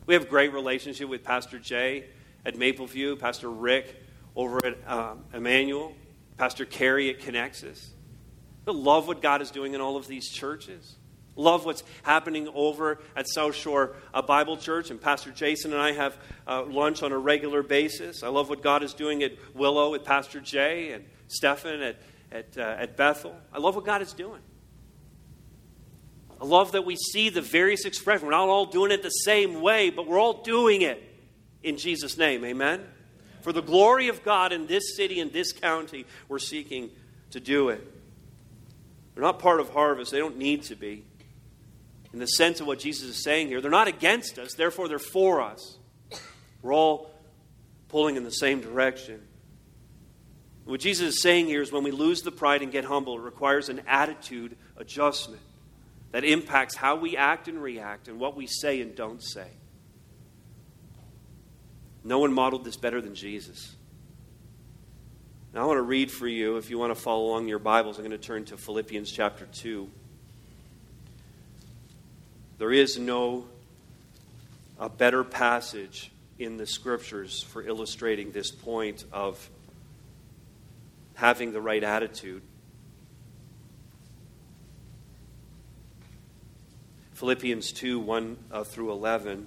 We 0.04 0.12
have 0.12 0.28
great 0.28 0.52
relationship 0.52 1.08
with 1.08 1.24
Pastor 1.24 1.58
Jay 1.58 2.04
at 2.44 2.56
Mapleview, 2.56 3.18
Pastor 3.18 3.50
Rick 3.50 3.96
over 4.34 4.64
at 4.64 4.76
um, 4.86 5.24
Emmanuel, 5.34 5.92
Pastor 6.36 6.64
Carey 6.64 7.10
at 7.10 7.20
Connexus. 7.20 7.88
I 8.66 8.70
love 8.70 9.08
what 9.08 9.22
God 9.22 9.42
is 9.42 9.50
doing 9.50 9.74
in 9.74 9.80
all 9.80 9.96
of 9.96 10.06
these 10.06 10.28
churches. 10.30 10.96
Love 11.36 11.64
what's 11.64 11.84
happening 12.02 12.48
over 12.54 12.98
at 13.16 13.28
South 13.28 13.54
Shore 13.54 13.94
Bible 14.26 14.56
Church, 14.56 14.90
and 14.90 15.00
Pastor 15.00 15.30
Jason 15.30 15.72
and 15.72 15.80
I 15.80 15.92
have 15.92 16.16
uh, 16.46 16.64
lunch 16.64 17.02
on 17.02 17.12
a 17.12 17.18
regular 17.18 17.62
basis. 17.62 18.22
I 18.22 18.28
love 18.28 18.48
what 18.48 18.62
God 18.62 18.82
is 18.82 18.92
doing 18.92 19.22
at 19.22 19.32
Willow 19.54 19.92
with 19.92 20.04
Pastor 20.04 20.40
Jay 20.40 20.92
and 20.92 21.04
Stefan 21.28 21.80
at, 21.80 21.96
at, 22.32 22.58
uh, 22.58 22.76
at 22.78 22.96
Bethel. 22.96 23.36
I 23.52 23.58
love 23.58 23.76
what 23.76 23.84
God 23.84 24.02
is 24.02 24.12
doing. 24.12 24.40
I 26.40 26.44
love 26.44 26.72
that 26.72 26.84
we 26.84 26.96
see 26.96 27.30
the 27.30 27.40
various 27.40 27.84
expressions. 27.84 28.24
We're 28.24 28.30
not 28.30 28.48
all 28.48 28.66
doing 28.66 28.90
it 28.90 29.02
the 29.02 29.08
same 29.08 29.60
way, 29.60 29.90
but 29.90 30.06
we're 30.06 30.20
all 30.20 30.42
doing 30.42 30.82
it 30.82 31.07
in 31.68 31.76
Jesus' 31.76 32.16
name. 32.16 32.44
Amen? 32.44 32.84
For 33.42 33.52
the 33.52 33.62
glory 33.62 34.08
of 34.08 34.24
God 34.24 34.52
in 34.52 34.66
this 34.66 34.96
city, 34.96 35.20
in 35.20 35.30
this 35.30 35.52
county, 35.52 36.06
we're 36.28 36.38
seeking 36.38 36.90
to 37.30 37.40
do 37.40 37.68
it. 37.68 37.86
They're 39.14 39.22
not 39.22 39.38
part 39.38 39.60
of 39.60 39.70
harvest, 39.70 40.10
they 40.10 40.18
don't 40.18 40.38
need 40.38 40.64
to 40.64 40.76
be. 40.76 41.04
In 42.12 42.18
the 42.20 42.26
sense 42.26 42.60
of 42.60 42.66
what 42.66 42.78
Jesus 42.78 43.10
is 43.10 43.22
saying 43.22 43.48
here, 43.48 43.60
they're 43.60 43.70
not 43.70 43.88
against 43.88 44.38
us, 44.38 44.54
therefore, 44.54 44.88
they're 44.88 44.98
for 44.98 45.42
us. 45.42 45.76
We're 46.62 46.72
all 46.74 47.10
pulling 47.88 48.16
in 48.16 48.24
the 48.24 48.30
same 48.30 48.60
direction. 48.60 49.20
What 50.64 50.80
Jesus 50.80 51.14
is 51.14 51.22
saying 51.22 51.46
here 51.46 51.62
is 51.62 51.72
when 51.72 51.84
we 51.84 51.90
lose 51.90 52.22
the 52.22 52.30
pride 52.30 52.62
and 52.62 52.70
get 52.70 52.84
humble, 52.84 53.16
it 53.16 53.22
requires 53.22 53.68
an 53.68 53.82
attitude 53.86 54.56
adjustment. 54.76 55.42
that 56.10 56.24
impacts 56.24 56.74
how 56.74 56.96
we 56.96 57.16
act 57.16 57.48
and 57.48 57.62
react 57.62 58.08
and 58.08 58.18
what 58.18 58.36
we 58.36 58.46
say 58.46 58.80
and 58.80 58.94
don't 58.94 59.22
say. 59.22 59.48
No 62.08 62.20
one 62.20 62.32
modeled 62.32 62.64
this 62.64 62.78
better 62.78 63.02
than 63.02 63.14
Jesus. 63.14 63.76
Now, 65.52 65.64
I 65.64 65.66
want 65.66 65.76
to 65.76 65.82
read 65.82 66.10
for 66.10 66.26
you, 66.26 66.56
if 66.56 66.70
you 66.70 66.78
want 66.78 66.90
to 66.90 66.98
follow 66.98 67.26
along 67.26 67.48
your 67.48 67.58
Bibles, 67.58 67.98
I'm 67.98 68.02
going 68.02 68.18
to 68.18 68.26
turn 68.26 68.46
to 68.46 68.56
Philippians 68.56 69.12
chapter 69.12 69.44
2. 69.44 69.90
There 72.56 72.72
is 72.72 72.98
no 72.98 73.44
a 74.78 74.88
better 74.88 75.22
passage 75.22 76.10
in 76.38 76.56
the 76.56 76.66
scriptures 76.66 77.42
for 77.42 77.62
illustrating 77.62 78.32
this 78.32 78.50
point 78.50 79.04
of 79.12 79.50
having 81.12 81.52
the 81.52 81.60
right 81.60 81.84
attitude. 81.84 82.40
Philippians 87.12 87.70
2 87.72 88.00
1 88.00 88.36
uh, 88.50 88.64
through 88.64 88.92
11. 88.92 89.46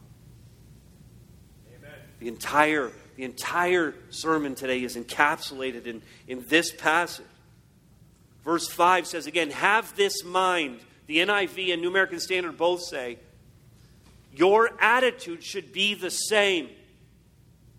The 2.21 2.27
entire, 2.27 2.91
the 3.15 3.23
entire 3.23 3.95
sermon 4.11 4.53
today 4.53 4.83
is 4.83 4.95
encapsulated 4.95 5.87
in, 5.87 6.03
in 6.27 6.45
this 6.47 6.71
passage. 6.71 7.25
Verse 8.45 8.67
5 8.67 9.07
says 9.07 9.25
again, 9.25 9.49
Have 9.49 9.95
this 9.95 10.23
mind. 10.23 10.79
The 11.07 11.17
NIV 11.17 11.73
and 11.73 11.81
New 11.81 11.89
American 11.89 12.19
Standard 12.19 12.57
both 12.57 12.83
say, 12.83 13.17
Your 14.35 14.69
attitude 14.79 15.43
should 15.43 15.73
be 15.73 15.95
the 15.95 16.11
same. 16.11 16.69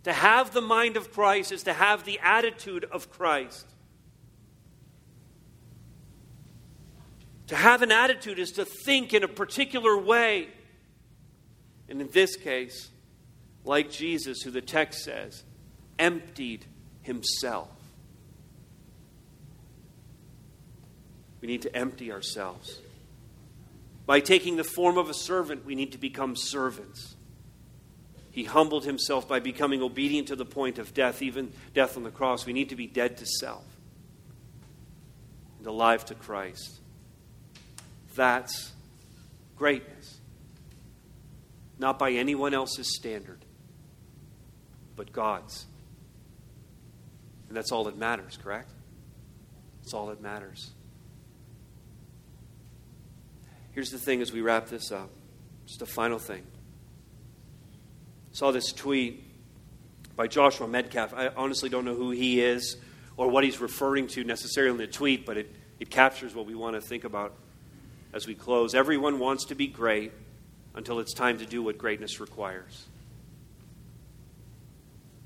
To 0.03 0.12
have 0.12 0.53
the 0.53 0.61
mind 0.61 0.97
of 0.97 1.12
Christ 1.12 1.53
is 1.53 1.62
to 1.62 1.72
have 1.72 2.05
the 2.05 2.18
attitude 2.20 2.84
of 2.90 3.11
Christ. 3.11 3.64
To 7.47 7.55
have 7.55 7.82
an 7.82 7.93
attitude 7.93 8.40
is 8.40 8.51
to 8.53 8.64
think 8.64 9.14
in 9.14 9.22
a 9.22 9.28
particular 9.28 9.97
way. 9.97 10.49
And 11.88 12.01
in 12.01 12.09
this 12.11 12.34
case, 12.34 12.90
like 13.65 13.91
Jesus, 13.91 14.43
who 14.43 14.51
the 14.51 14.61
text 14.61 15.05
says 15.05 15.45
emptied 15.99 16.67
himself. 17.03 17.69
We 21.41 21.49
need 21.49 21.63
to 21.63 21.77
empty 21.77 22.13
ourselves. 22.13 22.79
By 24.07 24.21
taking 24.21 24.57
the 24.57 24.65
form 24.65 24.99
of 24.99 25.11
a 25.11 25.15
servant, 25.15 25.65
we 25.65 25.75
need 25.75 25.93
to 25.93 25.99
become 25.99 26.37
servants. 26.37 27.17
He 28.31 28.45
humbled 28.45 28.85
himself 28.85 29.29
by 29.29 29.41
becoming 29.41 29.83
obedient 29.83 30.29
to 30.29 30.37
the 30.37 30.45
point 30.45 30.79
of 30.79 30.95
death, 30.95 31.21
even 31.21 31.53
death 31.75 31.97
on 31.97 32.03
the 32.03 32.11
cross. 32.11 32.47
We 32.47 32.53
need 32.53 32.71
to 32.71 32.77
be 32.77 32.87
dead 32.87 33.19
to 33.19 33.27
self 33.27 33.65
and 35.59 35.67
alive 35.67 36.05
to 36.07 36.15
Christ. 36.15 36.81
That's 38.15 38.73
greatness. 39.57 40.19
Not 41.79 41.99
by 41.99 42.13
anyone 42.13 42.55
else's 42.55 42.97
standard, 42.97 43.41
but 45.03 45.12
God's. 45.12 45.66
And 47.48 47.57
that's 47.57 47.72
all 47.72 47.82
that 47.84 47.98
matters, 47.98 48.38
correct? 48.40 48.70
That's 49.80 49.94
all 49.94 50.07
that 50.07 50.20
matters. 50.20 50.70
Here's 53.72 53.90
the 53.90 53.98
thing 53.98 54.22
as 54.22 54.30
we 54.32 54.42
wrap 54.42 54.68
this 54.68 54.92
up 54.92 55.11
just 55.66 55.82
a 55.82 55.86
final 55.86 56.20
thing. 56.20 56.42
I 58.30 58.34
saw 58.34 58.53
this 58.53 58.72
tweet 58.72 59.24
by 60.14 60.28
Joshua 60.28 60.68
Medcalf. 60.68 61.12
I 61.14 61.30
honestly 61.36 61.68
don't 61.68 61.84
know 61.84 61.96
who 61.96 62.12
he 62.12 62.40
is 62.40 62.76
or 63.16 63.28
what 63.28 63.42
he's 63.42 63.61
referring 63.61 64.07
to 64.09 64.22
necessarily 64.22 64.70
in 64.70 64.76
the 64.76 64.86
tweet, 64.86 65.26
but 65.26 65.36
it, 65.36 65.53
it 65.80 65.90
captures 65.90 66.32
what 66.32 66.46
we 66.46 66.55
want 66.55 66.76
to 66.76 66.80
think 66.80 67.03
about 67.03 67.34
as 68.12 68.28
we 68.28 68.36
close. 68.36 68.72
Everyone 68.72 69.18
wants 69.18 69.46
to 69.46 69.57
be 69.57 69.66
great 69.66 70.12
until 70.76 71.00
it's 71.00 71.12
time 71.12 71.38
to 71.38 71.46
do 71.46 71.61
what 71.61 71.76
greatness 71.76 72.20
requires. 72.20 72.86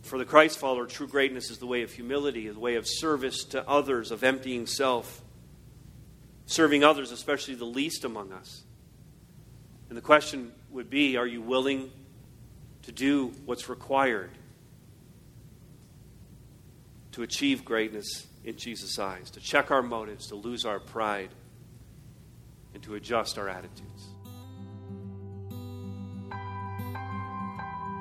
For 0.06 0.18
the 0.18 0.24
Christ 0.24 0.58
follower, 0.58 0.86
true 0.86 1.08
greatness 1.08 1.50
is 1.50 1.58
the 1.58 1.66
way 1.66 1.82
of 1.82 1.92
humility, 1.92 2.48
the 2.48 2.60
way 2.60 2.76
of 2.76 2.86
service 2.86 3.42
to 3.46 3.68
others, 3.68 4.12
of 4.12 4.22
emptying 4.22 4.66
self, 4.66 5.20
serving 6.46 6.84
others, 6.84 7.10
especially 7.10 7.56
the 7.56 7.64
least 7.64 8.04
among 8.04 8.32
us. 8.32 8.62
And 9.88 9.98
the 9.98 10.02
question 10.02 10.52
would 10.70 10.88
be 10.88 11.16
are 11.16 11.26
you 11.26 11.42
willing 11.42 11.90
to 12.82 12.92
do 12.92 13.32
what's 13.46 13.68
required 13.68 14.30
to 17.10 17.22
achieve 17.24 17.64
greatness 17.64 18.28
in 18.44 18.56
Jesus' 18.56 19.00
eyes, 19.00 19.28
to 19.30 19.40
check 19.40 19.72
our 19.72 19.82
motives, 19.82 20.28
to 20.28 20.36
lose 20.36 20.64
our 20.64 20.78
pride, 20.78 21.30
and 22.74 22.82
to 22.84 22.94
adjust 22.94 23.38
our 23.38 23.48
attitudes? 23.48 24.06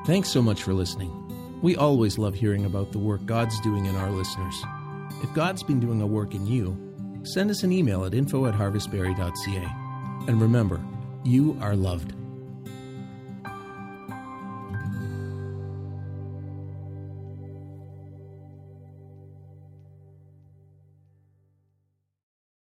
Thanks 0.05 0.29
so 0.29 0.43
much 0.43 0.61
for 0.61 0.71
listening. 0.71 1.24
We 1.65 1.75
always 1.75 2.19
love 2.19 2.35
hearing 2.35 2.65
about 2.65 2.91
the 2.91 2.99
work 2.99 3.25
God's 3.25 3.59
doing 3.61 3.87
in 3.87 3.95
our 3.95 4.11
listeners. 4.11 4.53
If 5.23 5.33
God's 5.33 5.63
been 5.63 5.79
doing 5.79 5.99
a 5.99 6.05
work 6.05 6.35
in 6.35 6.45
you, 6.45 6.77
send 7.23 7.49
us 7.49 7.63
an 7.63 7.71
email 7.71 8.05
at 8.05 8.13
info 8.13 8.45
at 8.45 8.53
harvestbarrie.ca. 8.53 9.67
And 10.27 10.39
remember, 10.39 10.79
you 11.23 11.57
are 11.59 11.75
loved. 11.75 12.13